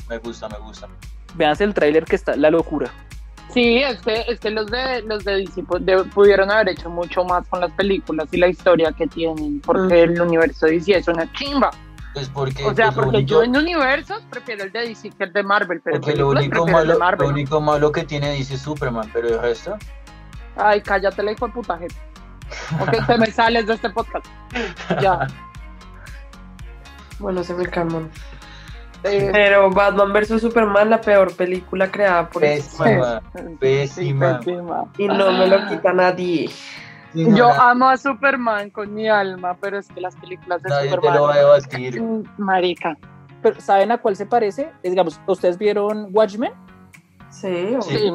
Me 0.10 0.18
gusta, 0.20 0.50
me 0.50 0.58
gusta. 0.60 0.88
Veanse 1.34 1.64
el 1.64 1.74
tráiler 1.74 2.06
que 2.06 2.16
está 2.16 2.36
la 2.36 2.50
locura. 2.52 2.90
Sí, 3.54 3.78
es 3.80 4.00
que, 4.02 4.24
es 4.28 4.40
que 4.40 4.50
los 4.52 4.68
de 4.68 5.02
los 5.04 5.24
de 5.24 5.38
DC 5.38 5.64
pu- 5.64 5.80
de- 5.80 6.04
pudieron 6.04 6.52
haber 6.52 6.70
hecho 6.70 6.90
mucho 6.90 7.24
más 7.24 7.48
con 7.48 7.62
las 7.62 7.72
películas 7.72 8.28
y 8.32 8.38
la 8.38 8.48
historia 8.50 8.92
que 8.92 9.08
tienen, 9.08 9.62
porque 9.62 10.04
el 10.04 10.20
universo 10.22 10.66
de 10.68 10.74
DC 10.74 10.98
es 10.98 11.08
una 11.08 11.32
chimba. 11.34 11.72
Pues 12.14 12.30
porque, 12.30 12.66
O 12.66 12.74
sea, 12.74 12.88
pues, 12.92 12.96
porque 13.06 13.18
único- 13.18 13.30
yo 13.30 13.44
en 13.44 13.56
universos 13.56 14.22
prefiero 14.30 14.64
el 14.66 14.72
de 14.72 14.82
DC 14.88 15.12
que 15.12 15.24
el 15.26 15.34
de 15.34 15.44
Marvel, 15.44 15.82
pero 15.84 16.00
porque 16.02 16.16
lo 16.16 16.30
único, 16.30 16.50
prefiero 16.50 16.66
el 16.82 16.88
de 16.88 16.94
malo, 16.94 17.00
Marvel. 17.00 17.28
lo 17.28 17.34
único 17.34 17.62
malo 17.62 17.92
que 17.92 18.04
tiene 18.04 18.32
dice 18.34 18.58
Superman, 18.58 19.10
pero 19.14 19.28
el 19.30 19.40
resto, 19.42 19.78
Ay, 20.58 20.82
cállate 20.82 21.22
la 21.24 21.32
hijo 21.32 21.48
de 21.48 21.54
puta 21.54 21.78
gente. 21.78 21.96
Ok, 22.82 23.06
te 23.08 23.18
me 23.18 23.28
sales 23.28 23.68
de 23.68 23.74
este 23.76 23.90
podcast. 23.92 24.26
Ya. 25.02 25.28
Bueno, 27.20 27.44
se 27.44 27.54
me 27.54 27.66
calman. 27.68 28.10
Eh, 29.04 29.30
Pero 29.32 29.70
Batman 29.70 30.12
vs 30.12 30.42
Superman, 30.42 30.90
la 30.90 31.00
peor 31.00 31.34
película 31.36 31.90
creada 31.90 32.28
por 32.30 32.42
pésima, 32.42 33.22
pésima. 33.60 34.40
pésima. 34.40 34.86
y 34.98 35.08
no 35.08 35.32
me 35.32 35.48
lo 35.48 35.68
quita 35.68 35.94
nadie. 35.94 36.50
Sí, 37.14 37.26
no, 37.26 37.38
Yo 37.38 37.50
amo 37.52 37.88
a 37.90 37.98
Superman 37.98 38.70
con 38.72 38.94
mi 38.94 39.08
alma, 39.08 39.56
pero 39.62 39.78
es 39.78 39.88
que 39.88 40.02
las 40.02 40.16
películas 40.16 40.62
de 40.64 40.70
nadie 40.70 40.90
te 40.90 40.96
Superman. 40.96 41.18
lo 41.18 41.24
va 41.24 41.34
a 41.34 41.38
debatir. 41.38 42.04
Marica. 42.38 42.98
Pero 43.42 43.62
¿saben 43.62 43.92
a 43.92 43.98
cuál 44.00 44.16
se 44.16 44.26
parece? 44.26 44.72
Digamos, 44.84 45.22
¿ustedes 45.28 45.58
vieron 45.58 46.08
Watchmen? 46.12 46.52
Sí. 47.30 47.78
Sí. 47.82 48.12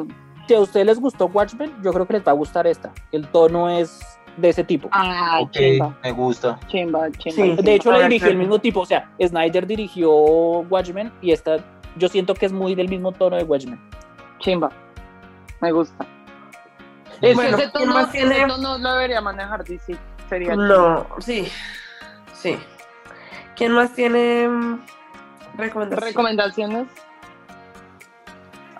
Si 0.49 0.55
a 0.55 0.61
ustedes 0.61 0.87
les 0.87 1.01
gustó 1.01 1.27
Watchmen, 1.27 1.73
yo 1.83 1.93
creo 1.93 2.07
que 2.07 2.15
les 2.15 2.27
va 2.27 2.33
a 2.33 2.35
gustar 2.35 2.67
esta. 2.67 2.91
El 3.12 3.29
tono 3.29 3.71
es 3.71 4.01
de 4.37 4.49
ese 4.49 4.64
tipo. 4.64 4.88
Ay, 4.92 5.42
Ok, 5.45 5.51
chimba, 5.53 5.97
me 6.03 6.12
gusta. 6.12 6.59
chimba, 6.68 7.11
chimba. 7.12 7.57
Sí. 7.57 7.62
De 7.62 7.75
hecho, 7.75 7.92
la 7.92 8.03
dirigió 8.09 8.29
el 8.29 8.37
mismo 8.38 8.59
tipo. 8.59 8.81
O 8.81 8.87
sea, 8.87 9.11
Snyder 9.21 9.66
dirigió 9.66 10.11
Watchmen 10.11 11.12
y 11.21 11.33
esta, 11.33 11.59
yo 11.97 12.09
siento 12.09 12.35
que 12.35 12.47
es 12.47 12.53
muy 12.53 12.75
del 12.75 12.88
mismo 12.88 13.12
tono 13.12 13.37
de 13.37 13.45
Watchmen. 13.45 13.79
Chimba. 14.38 14.71
Me 15.61 15.71
gusta. 15.73 16.07
Es 17.21 17.35
Bueno, 17.37 17.57
que 17.57 17.63
ese 17.65 17.73
¿quién 17.73 17.85
tono, 17.85 17.94
más 17.94 18.11
tiene? 18.11 18.37
ese 18.38 18.46
tono 18.48 18.79
lo 18.79 18.92
debería 18.94 19.21
manejar 19.21 19.63
DC. 19.65 19.96
Sería 20.29 20.57
No, 20.57 21.07
sí. 21.21 21.46
Sí. 22.35 22.57
¿Quién 23.54 23.73
más 23.73 23.92
tiene 23.94 24.48
mm, 24.48 24.81
recomendaciones? 25.59 26.09
¿Recomendaciones? 26.15 26.88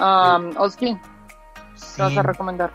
Um, 0.01 0.57
Oski, 0.57 0.97
Sí. 1.75 1.93
¿qué 1.97 2.03
vas 2.03 2.17
a 2.17 2.23
recomendar? 2.23 2.71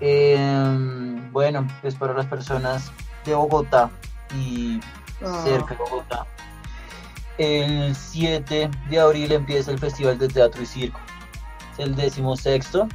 Em, 0.00 1.30
bueno, 1.32 1.66
pues 1.80 1.94
para 1.94 2.14
las 2.14 2.26
personas 2.26 2.90
de 3.24 3.34
Bogotá 3.34 3.90
y 4.36 4.80
Ah. 5.22 5.42
cerca 5.44 5.74
de 5.74 5.80
Bogotá, 5.80 6.26
el 7.38 7.94
7 7.94 8.70
de 8.88 9.00
abril 9.00 9.32
empieza 9.32 9.70
el 9.70 9.78
Festival 9.78 10.18
de 10.18 10.28
Teatro 10.28 10.62
y 10.62 10.66
Circo. 10.66 11.00
Es 11.72 11.78
el 11.78 11.94
décimo 11.94 12.36
sexto. 12.36 12.88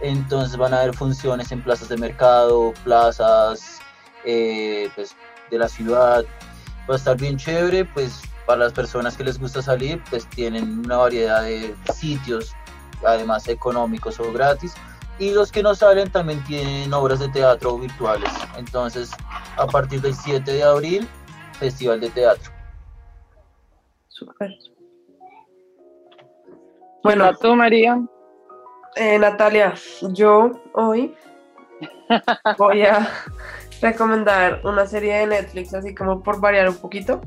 Entonces 0.00 0.56
van 0.56 0.74
a 0.74 0.80
haber 0.80 0.94
funciones 0.94 1.50
en 1.52 1.62
plazas 1.62 1.88
de 1.88 1.96
mercado, 1.96 2.74
plazas 2.84 3.80
eh, 4.24 4.90
pues, 4.94 5.16
de 5.50 5.58
la 5.58 5.68
ciudad. 5.68 6.24
Va 6.88 6.94
a 6.94 6.96
estar 6.98 7.16
bien 7.16 7.36
chévere, 7.36 7.84
pues 7.84 8.20
para 8.44 8.60
las 8.60 8.72
personas 8.72 9.16
que 9.16 9.24
les 9.24 9.38
gusta 9.40 9.62
salir, 9.62 10.02
pues 10.10 10.26
tienen 10.28 10.80
una 10.84 10.98
variedad 10.98 11.42
de 11.42 11.74
sitios 11.94 12.54
además 13.04 13.48
económicos 13.48 14.20
o 14.20 14.32
gratis. 14.32 14.74
Y 15.18 15.30
los 15.32 15.50
que 15.50 15.62
no 15.62 15.74
salen 15.74 16.10
también 16.10 16.42
tienen 16.44 16.92
obras 16.92 17.20
de 17.20 17.28
teatro 17.28 17.78
virtuales. 17.78 18.30
Entonces, 18.58 19.10
a 19.56 19.66
partir 19.66 20.00
del 20.02 20.14
7 20.14 20.52
de 20.52 20.62
abril, 20.62 21.08
Festival 21.58 22.00
de 22.00 22.10
Teatro. 22.10 22.52
Súper. 24.08 24.50
Bueno, 27.02 27.34
tú, 27.36 27.54
María. 27.54 27.98
eh, 28.96 29.18
Natalia, 29.18 29.74
yo 30.12 30.50
hoy 30.74 31.14
voy 32.58 32.82
a 32.82 33.08
recomendar 33.80 34.60
una 34.64 34.86
serie 34.86 35.18
de 35.18 35.26
Netflix, 35.28 35.72
así 35.74 35.94
como 35.94 36.22
por 36.22 36.40
variar 36.40 36.68
un 36.68 36.76
poquito. 36.76 37.20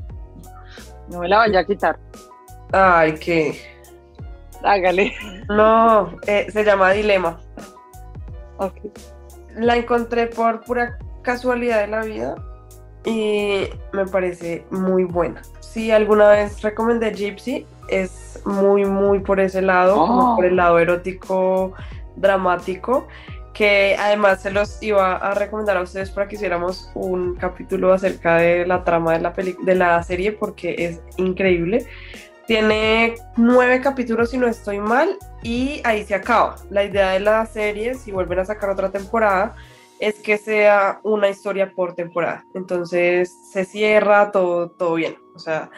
No 1.08 1.20
me 1.20 1.28
la 1.28 1.38
vaya 1.38 1.60
a 1.60 1.64
quitar. 1.64 1.98
Ay, 2.72 3.14
que. 3.14 3.60
Hágale. 4.62 5.12
No, 5.48 6.14
eh, 6.26 6.46
se 6.52 6.62
llama 6.62 6.90
Dilema. 6.92 7.40
La 9.56 9.76
encontré 9.76 10.26
por 10.28 10.60
pura 10.62 10.98
casualidad 11.22 11.80
de 11.80 11.86
la 11.88 12.02
vida 12.04 12.34
y 13.04 13.64
me 13.92 14.06
parece 14.06 14.64
muy 14.70 15.04
buena. 15.04 15.42
Si 15.60 15.90
alguna 15.90 16.28
vez 16.28 16.60
recomendé 16.62 17.12
Gypsy, 17.12 17.66
es 17.88 18.40
muy, 18.44 18.84
muy 18.84 19.20
por 19.20 19.40
ese 19.40 19.62
lado, 19.62 19.96
como 19.96 20.32
Oh. 20.32 20.36
por 20.36 20.44
el 20.44 20.56
lado 20.56 20.78
erótico, 20.78 21.72
dramático, 22.16 23.06
que 23.54 23.96
además 23.98 24.42
se 24.42 24.50
los 24.50 24.82
iba 24.82 25.16
a 25.16 25.34
recomendar 25.34 25.76
a 25.76 25.82
ustedes 25.82 26.10
para 26.10 26.28
que 26.28 26.36
hiciéramos 26.36 26.90
un 26.94 27.34
capítulo 27.36 27.92
acerca 27.92 28.36
de 28.36 28.66
la 28.66 28.84
trama 28.84 29.12
de 29.14 29.20
la, 29.20 29.32
peli- 29.32 29.56
de 29.62 29.74
la 29.74 30.02
serie 30.02 30.32
porque 30.32 30.74
es 30.78 31.00
increíble. 31.16 31.86
Tiene 32.50 33.14
nueve 33.36 33.80
capítulos 33.80 34.30
si 34.30 34.36
no 34.36 34.48
estoy 34.48 34.80
mal 34.80 35.16
y 35.40 35.80
ahí 35.84 36.02
se 36.02 36.16
acaba. 36.16 36.56
La 36.68 36.82
idea 36.82 37.10
de 37.12 37.20
la 37.20 37.46
serie, 37.46 37.94
si 37.94 38.10
vuelven 38.10 38.40
a 38.40 38.44
sacar 38.44 38.70
otra 38.70 38.90
temporada, 38.90 39.54
es 40.00 40.16
que 40.18 40.36
sea 40.36 40.98
una 41.04 41.28
historia 41.28 41.72
por 41.72 41.94
temporada. 41.94 42.44
Entonces 42.56 43.32
se 43.52 43.64
cierra 43.64 44.32
todo, 44.32 44.68
todo 44.72 44.94
bien. 44.94 45.16
O 45.36 45.38
sea, 45.38 45.70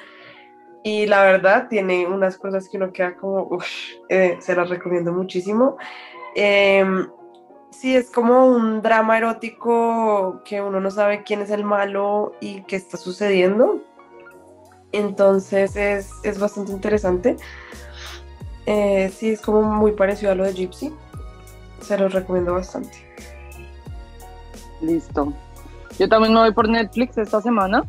y 0.83 1.05
la 1.05 1.23
verdad 1.25 1.69
tiene 1.69 2.07
unas 2.07 2.39
cosas 2.39 2.71
que 2.71 2.79
uno 2.79 2.91
queda 2.91 3.17
como, 3.17 3.49
uff, 3.51 3.67
se 4.09 4.57
las 4.57 4.71
recomiendo 4.71 5.13
muchísimo. 5.13 5.77
Em, 6.35 7.07
sí, 7.69 7.95
es 7.95 8.11
como 8.11 8.47
un 8.47 8.81
drama 8.81 9.19
erótico 9.19 10.41
que 10.47 10.63
uno 10.63 10.81
no 10.81 10.91
sabe 10.91 11.23
quién 11.23 11.43
es 11.43 11.51
el 11.51 11.65
malo 11.65 12.33
y 12.41 12.63
qué 12.63 12.77
está 12.77 12.97
sucediendo. 12.97 13.83
Entonces 14.93 15.75
es, 15.77 16.11
es 16.23 16.39
bastante 16.39 16.73
interesante. 16.73 17.37
Eh, 18.67 19.13
sí, 19.17 19.31
es 19.31 19.41
como 19.41 19.63
muy 19.63 19.93
parecido 19.93 20.33
a 20.33 20.35
lo 20.35 20.45
de 20.45 20.53
Gypsy. 20.53 20.95
Se 21.81 21.99
los 21.99 22.13
recomiendo 22.13 22.53
bastante. 22.55 22.93
Listo. 24.81 25.33
Yo 25.99 26.09
también 26.09 26.35
me 26.35 26.41
voy 26.41 26.53
por 26.53 26.69
Netflix 26.69 27.19
esta 27.19 27.41
semana. 27.41 27.85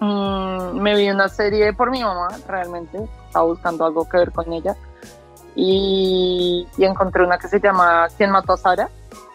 Mm, 0.00 0.78
me 0.78 0.94
vi 0.94 1.08
una 1.10 1.28
serie 1.28 1.72
por 1.72 1.90
mi 1.90 2.02
mamá, 2.02 2.28
realmente. 2.46 3.08
Estaba 3.26 3.46
buscando 3.46 3.84
algo 3.84 4.08
que 4.08 4.18
ver 4.18 4.32
con 4.32 4.52
ella. 4.52 4.76
Y, 5.54 6.66
encontré 6.78 7.24
una 7.24 7.38
que 7.38 7.48
se 7.48 7.60
llama 7.60 8.08
¿Quién 8.16 8.30
mató 8.30 8.52
a 8.52 8.56
Sara? 8.58 8.90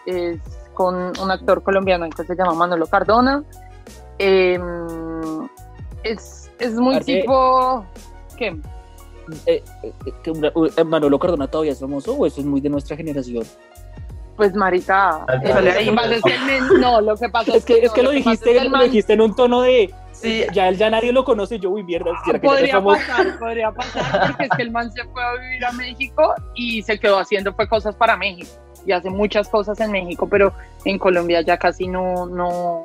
Es 0.06 0.40
con 0.74 1.12
un 1.18 1.30
actor 1.30 1.62
colombiano 1.62 2.08
que 2.10 2.24
se 2.24 2.36
llama 2.36 2.54
Manolo 2.54 2.86
Cardona. 2.86 3.42
Em, 4.18 5.48
es, 6.04 6.41
es 6.58 6.74
muy 6.74 7.00
tipo... 7.00 7.84
¿Qué? 8.36 8.56
Eh, 9.46 9.62
eh, 9.82 9.92
eh, 10.76 10.84
Manolo 10.84 11.18
Cardona 11.18 11.46
todavía 11.46 11.72
es 11.72 11.80
famoso 11.80 12.14
o 12.14 12.26
eso 12.26 12.40
es 12.40 12.46
muy 12.46 12.60
de 12.60 12.68
nuestra 12.68 12.96
generación. 12.96 13.44
Pues 14.36 14.54
marica, 14.54 15.24
Al 15.24 15.46
eh, 15.46 15.50
parecer. 15.52 15.86
lo 15.86 15.92
que 15.92 15.96
pasa 15.96 16.14
es 16.14 16.22
que 16.22 16.34
el 16.34 16.40
men- 16.44 16.80
no, 16.80 17.00
lo 17.00 17.16
que 17.16 17.28
pasa 17.28 17.56
Es 17.56 17.64
que, 17.64 17.74
es 17.78 17.88
no, 17.88 17.92
que 17.94 18.02
lo 18.02 18.10
dijiste, 18.10 18.50
es 18.50 18.56
que 18.56 18.66
el 18.66 18.72
lo 18.72 18.82
dijiste 18.82 19.12
en 19.12 19.20
un 19.20 19.36
tono 19.36 19.60
de 19.62 19.94
Sí, 20.12 20.44
ya 20.52 20.68
él 20.68 20.76
ya 20.76 20.88
nadie 20.88 21.12
lo 21.12 21.24
conoce, 21.24 21.58
yo 21.58 21.70
uy 21.70 21.82
mierda, 21.82 22.12
¿será 22.24 22.40
que 22.40 22.46
ya 22.46 22.52
no 22.52 22.58
es 22.58 22.60
Podría 22.60 22.82
pasar, 22.84 23.38
podría 23.40 23.72
pasar, 23.72 24.28
porque 24.28 24.44
es 24.44 24.50
que 24.56 24.62
el 24.62 24.70
man 24.70 24.92
se 24.92 25.02
fue 25.04 25.22
a 25.22 25.32
vivir 25.32 25.64
a 25.64 25.72
México 25.72 26.34
y 26.54 26.80
se 26.82 26.98
quedó 27.00 27.18
haciendo 27.18 27.52
fue 27.54 27.68
cosas 27.68 27.96
para 27.96 28.16
México 28.16 28.48
y 28.86 28.92
hace 28.92 29.10
muchas 29.10 29.48
cosas 29.48 29.80
en 29.80 29.90
México, 29.90 30.28
pero 30.28 30.52
en 30.84 30.98
Colombia 30.98 31.40
ya 31.40 31.56
casi 31.56 31.88
no, 31.88 32.26
no, 32.26 32.82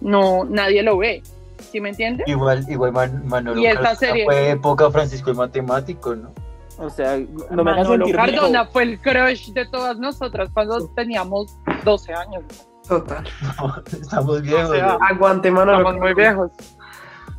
no, 0.00 0.44
nadie 0.44 0.82
lo 0.82 0.98
ve. 0.98 1.22
¿Sí 1.70 1.80
me 1.80 1.90
entiendes? 1.90 2.26
Igual, 2.28 2.64
igual 2.68 2.92
Man- 2.92 3.22
Manolo 3.26 3.60
Y 3.60 3.66
esta 3.66 3.80
Cardona 3.82 3.96
serie- 3.98 4.24
fue 4.24 4.50
época 4.50 4.90
Francisco 4.90 5.30
el 5.30 5.36
Matemático, 5.36 6.14
¿no? 6.16 6.32
O 6.78 6.88
sea, 6.90 7.18
no 7.50 7.64
me 7.64 7.72
hagas 7.72 7.88
Manolo 7.88 8.06
Cardona 8.14 8.64
fue 8.66 8.84
el 8.84 9.00
crush 9.00 9.50
de 9.52 9.66
todas 9.66 9.98
nosotras 9.98 10.48
cuando 10.54 10.88
teníamos 10.90 11.56
12 11.84 12.12
años. 12.14 12.44
total. 12.86 13.24
Estamos 14.00 14.40
viejos. 14.42 14.70
O 14.70 14.74
sea, 14.74 14.86
¿no? 14.86 14.98
Aguante, 15.06 15.50
mano. 15.50 15.72
Estamos 15.76 15.96
muy 15.98 16.14
viejos. 16.14 16.50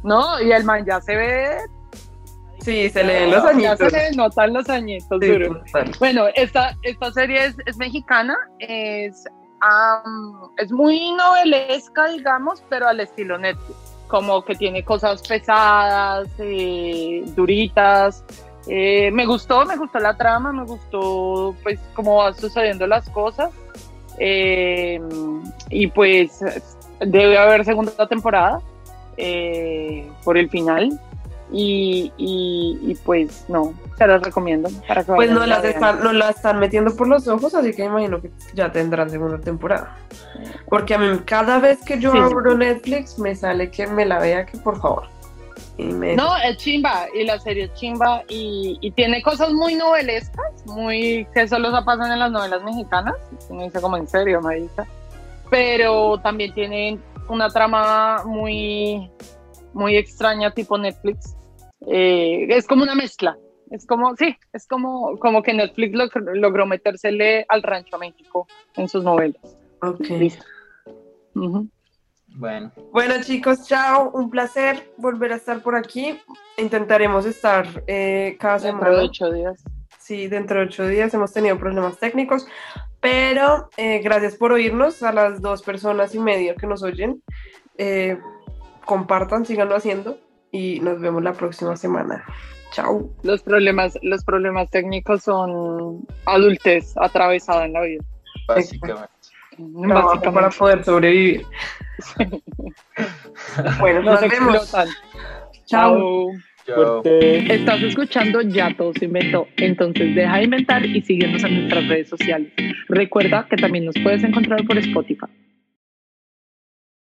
No, 0.04 0.40
y 0.42 0.52
el 0.52 0.64
man 0.64 0.86
ya 0.86 1.02
se 1.02 1.16
ve, 1.16 1.58
Sí, 2.62 2.90
se 2.90 3.04
le 3.04 3.22
ven 3.22 3.32
los 3.32 3.44
ya 3.44 3.50
añitos. 3.50 3.78
se 3.80 3.98
le 3.98 4.12
notan 4.18 4.54
los 4.54 4.70
añitos, 4.70 5.18
Sí, 5.22 5.28
duro. 5.28 5.62
total. 5.66 5.92
Bueno, 5.98 6.26
esta, 6.36 6.76
esta 6.84 7.12
serie 7.14 7.46
es, 7.46 7.56
es 7.66 7.78
mexicana, 7.78 8.38
es, 8.60 9.24
am, 9.62 10.34
es 10.58 10.70
muy 10.72 11.14
novelesca, 11.14 12.08
digamos, 12.10 12.62
pero 12.70 12.88
al 12.90 13.00
estilo 13.00 13.38
Netflix. 13.38 13.89
Como 14.10 14.44
que 14.44 14.56
tiene 14.56 14.84
cosas 14.84 15.22
pesadas, 15.22 16.28
eh, 16.40 17.24
duritas. 17.36 18.26
Eh, 18.68 19.10
me 19.12 19.26
gustó, 19.26 19.66
me 19.66 19.78
gustó 19.78 20.00
la 20.00 20.18
trama, 20.18 20.52
me 20.52 20.66
gustó 20.66 21.56
pues 21.64 21.80
cómo 21.94 22.18
van 22.18 22.36
sucediendo 22.36 22.86
las 22.86 23.10
cosas. 23.10 23.52
Eh, 24.18 25.00
y 25.70 25.88
pues 25.88 26.44
debe 27.00 27.38
haber 27.38 27.64
segunda 27.64 28.08
temporada 28.08 28.60
eh, 29.16 30.10
por 30.24 30.38
el 30.38 30.50
final. 30.50 31.00
Y, 31.52 32.12
y, 32.18 32.80
y, 32.84 32.96
pues 33.04 33.46
no, 33.48 33.74
se 33.98 34.06
las 34.06 34.22
recomiendo 34.22 34.70
para 34.88 35.04
que 35.04 35.14
Pues 35.14 35.32
no 35.32 35.48
las 35.48 35.64
están, 35.64 36.04
no 36.04 36.14
la 36.14 36.30
están 36.30 36.60
metiendo 36.60 36.96
por 36.96 37.08
los 37.08 37.28
ojos, 37.28 37.56
así 37.56 37.74
que 37.74 37.86
imagino 37.86 38.22
que 38.22 38.30
ya 38.54 38.72
tendrán 38.72 39.10
segunda 39.10 39.40
temporada. 39.40 39.98
Porque 40.70 40.94
a 40.94 41.00
mí 41.00 41.08
cada 41.26 41.58
vez 41.60 41.80
que 41.84 42.00
yo 42.00 42.12
Sí, 42.12 42.20
abro 42.20 42.52
sí. 42.52 42.58
Netflix 42.60 43.18
me 43.18 43.36
sale 43.36 43.72
que 43.72 43.88
me 43.88 44.06
la 44.06 44.20
vea, 44.20 44.46
que 44.46 44.60
por 44.60 44.80
favor. 44.80 45.08
Y 45.78 45.86
me- 45.86 46.16
No, 46.16 46.38
es 46.38 46.58
chimba, 46.58 47.08
y 47.16 47.24
la 47.24 47.40
serie 47.40 47.64
es 47.64 47.74
chimba, 47.74 48.22
y, 48.28 48.78
y 48.82 48.92
tiene 48.92 49.24
cosas 49.24 49.52
muy 49.52 49.74
novelescas, 49.74 50.46
muy 50.68 51.26
que 51.34 51.48
solo 51.48 51.76
se 51.76 51.84
pasan 51.84 52.12
en 52.12 52.20
las 52.20 52.32
novelas 52.32 52.62
mexicanas, 52.64 53.16
uno 53.50 53.64
dice 53.64 53.82
como 53.82 53.98
en 53.98 54.08
serio, 54.08 54.40
marica, 54.42 54.86
pero 55.50 56.20
también 56.20 56.54
tiene 56.54 57.00
una 57.28 57.50
trama 57.50 58.24
muy, 58.26 59.10
muy 59.74 59.96
extraña 59.98 60.52
tipo 60.52 60.78
Netflix, 60.78 61.36
Eh, 61.92 62.46
es 62.50 62.68
como 62.68 62.84
una 62.84 62.94
mezcla, 62.96 63.38
es 63.72 63.86
como, 63.88 64.16
sí, 64.16 64.36
es 64.54 64.68
como, 64.68 65.18
como 65.18 65.42
que 65.42 65.54
Netflix 65.54 65.94
log- 65.98 66.36
logró 66.36 66.66
metérsele 66.66 67.46
al 67.50 67.64
rancho 67.64 67.96
a 67.96 68.00
México 68.00 68.48
en 68.76 68.88
sus 68.88 69.04
novelas. 69.04 69.58
Ok. 69.82 70.02
Listo. 70.10 70.46
Ujú. 71.36 71.68
Bueno, 72.36 72.72
Bueno 72.92 73.16
chicos, 73.24 73.68
chao, 73.68 74.12
un 74.14 74.30
placer 74.30 74.92
volver 74.98 75.34
a 75.34 75.38
estar 75.38 75.64
por 75.64 75.76
aquí. 75.76 76.20
Intentaremos 76.58 77.26
estar 77.26 77.66
eh, 77.88 78.38
cada 78.40 78.60
Dentro 78.60 78.86
semana. 78.86 78.98
de 79.00 79.06
ocho 79.06 79.32
días. 79.32 79.64
Sí, 79.98 80.28
dentro 80.28 80.60
de 80.60 80.66
ocho 80.68 80.88
días 80.88 81.14
hemos 81.16 81.34
tenido 81.34 81.58
problemas 81.58 81.98
técnicos, 81.98 82.46
pero 83.00 83.70
eh, 83.78 84.00
gracias 84.00 84.36
por 84.36 84.52
oírnos 84.52 85.02
a 85.04 85.12
las 85.12 85.42
dos 85.42 85.64
personas 85.64 86.14
y 86.14 86.20
medio 86.20 86.56
que 86.56 86.68
nos 86.68 86.84
oyen. 86.84 87.24
Eh, 87.78 88.18
compartan, 88.86 89.46
síganlo 89.46 89.76
haciendo 89.76 90.20
y 90.52 90.80
nos 90.80 91.00
vemos 91.00 91.24
la 91.24 91.34
próxima 91.34 91.76
semana. 91.76 92.24
Chao. 92.72 93.10
Los 93.24 93.42
problemas, 93.42 93.98
los 94.04 94.24
problemas 94.24 94.70
técnicos 94.70 95.24
son 95.24 96.06
adultez 96.26 96.94
atravesada 96.98 97.66
en 97.66 97.74
la 97.74 97.82
vida. 97.82 98.04
básicamente. 98.48 99.08
Trabajo 99.58 100.08
Básicamente. 100.10 100.32
para 100.32 100.50
poder 100.52 100.84
sobrevivir. 100.86 101.46
bueno, 103.80 104.02
Nos 104.02 104.22
nos 104.22 104.32
vemos. 104.32 104.56
explotan. 104.56 104.88
Chao. 105.66 105.98
Chao. 105.98 106.28
Chao. 106.66 107.02
Fuerte. 107.02 107.54
Estás 107.56 107.82
escuchando 107.82 108.42
Ya 108.42 108.76
Todo 108.78 108.94
se 108.94 109.06
inventó. 109.06 109.48
Entonces 109.58 110.16
deja 110.16 110.38
de 110.38 110.44
inventar 110.44 110.86
y 110.86 111.02
síguenos 111.02 111.44
en 111.44 111.56
nuestras 111.62 111.88
redes 111.88 112.10
sociales. 112.10 112.52
Recuerda 112.88 113.48
que 113.50 113.58
también 113.58 113.86
nos 113.86 113.96
puedes 114.04 114.24
encontrar 114.24 114.64
por 114.66 114.78
Spotify. 114.78 115.26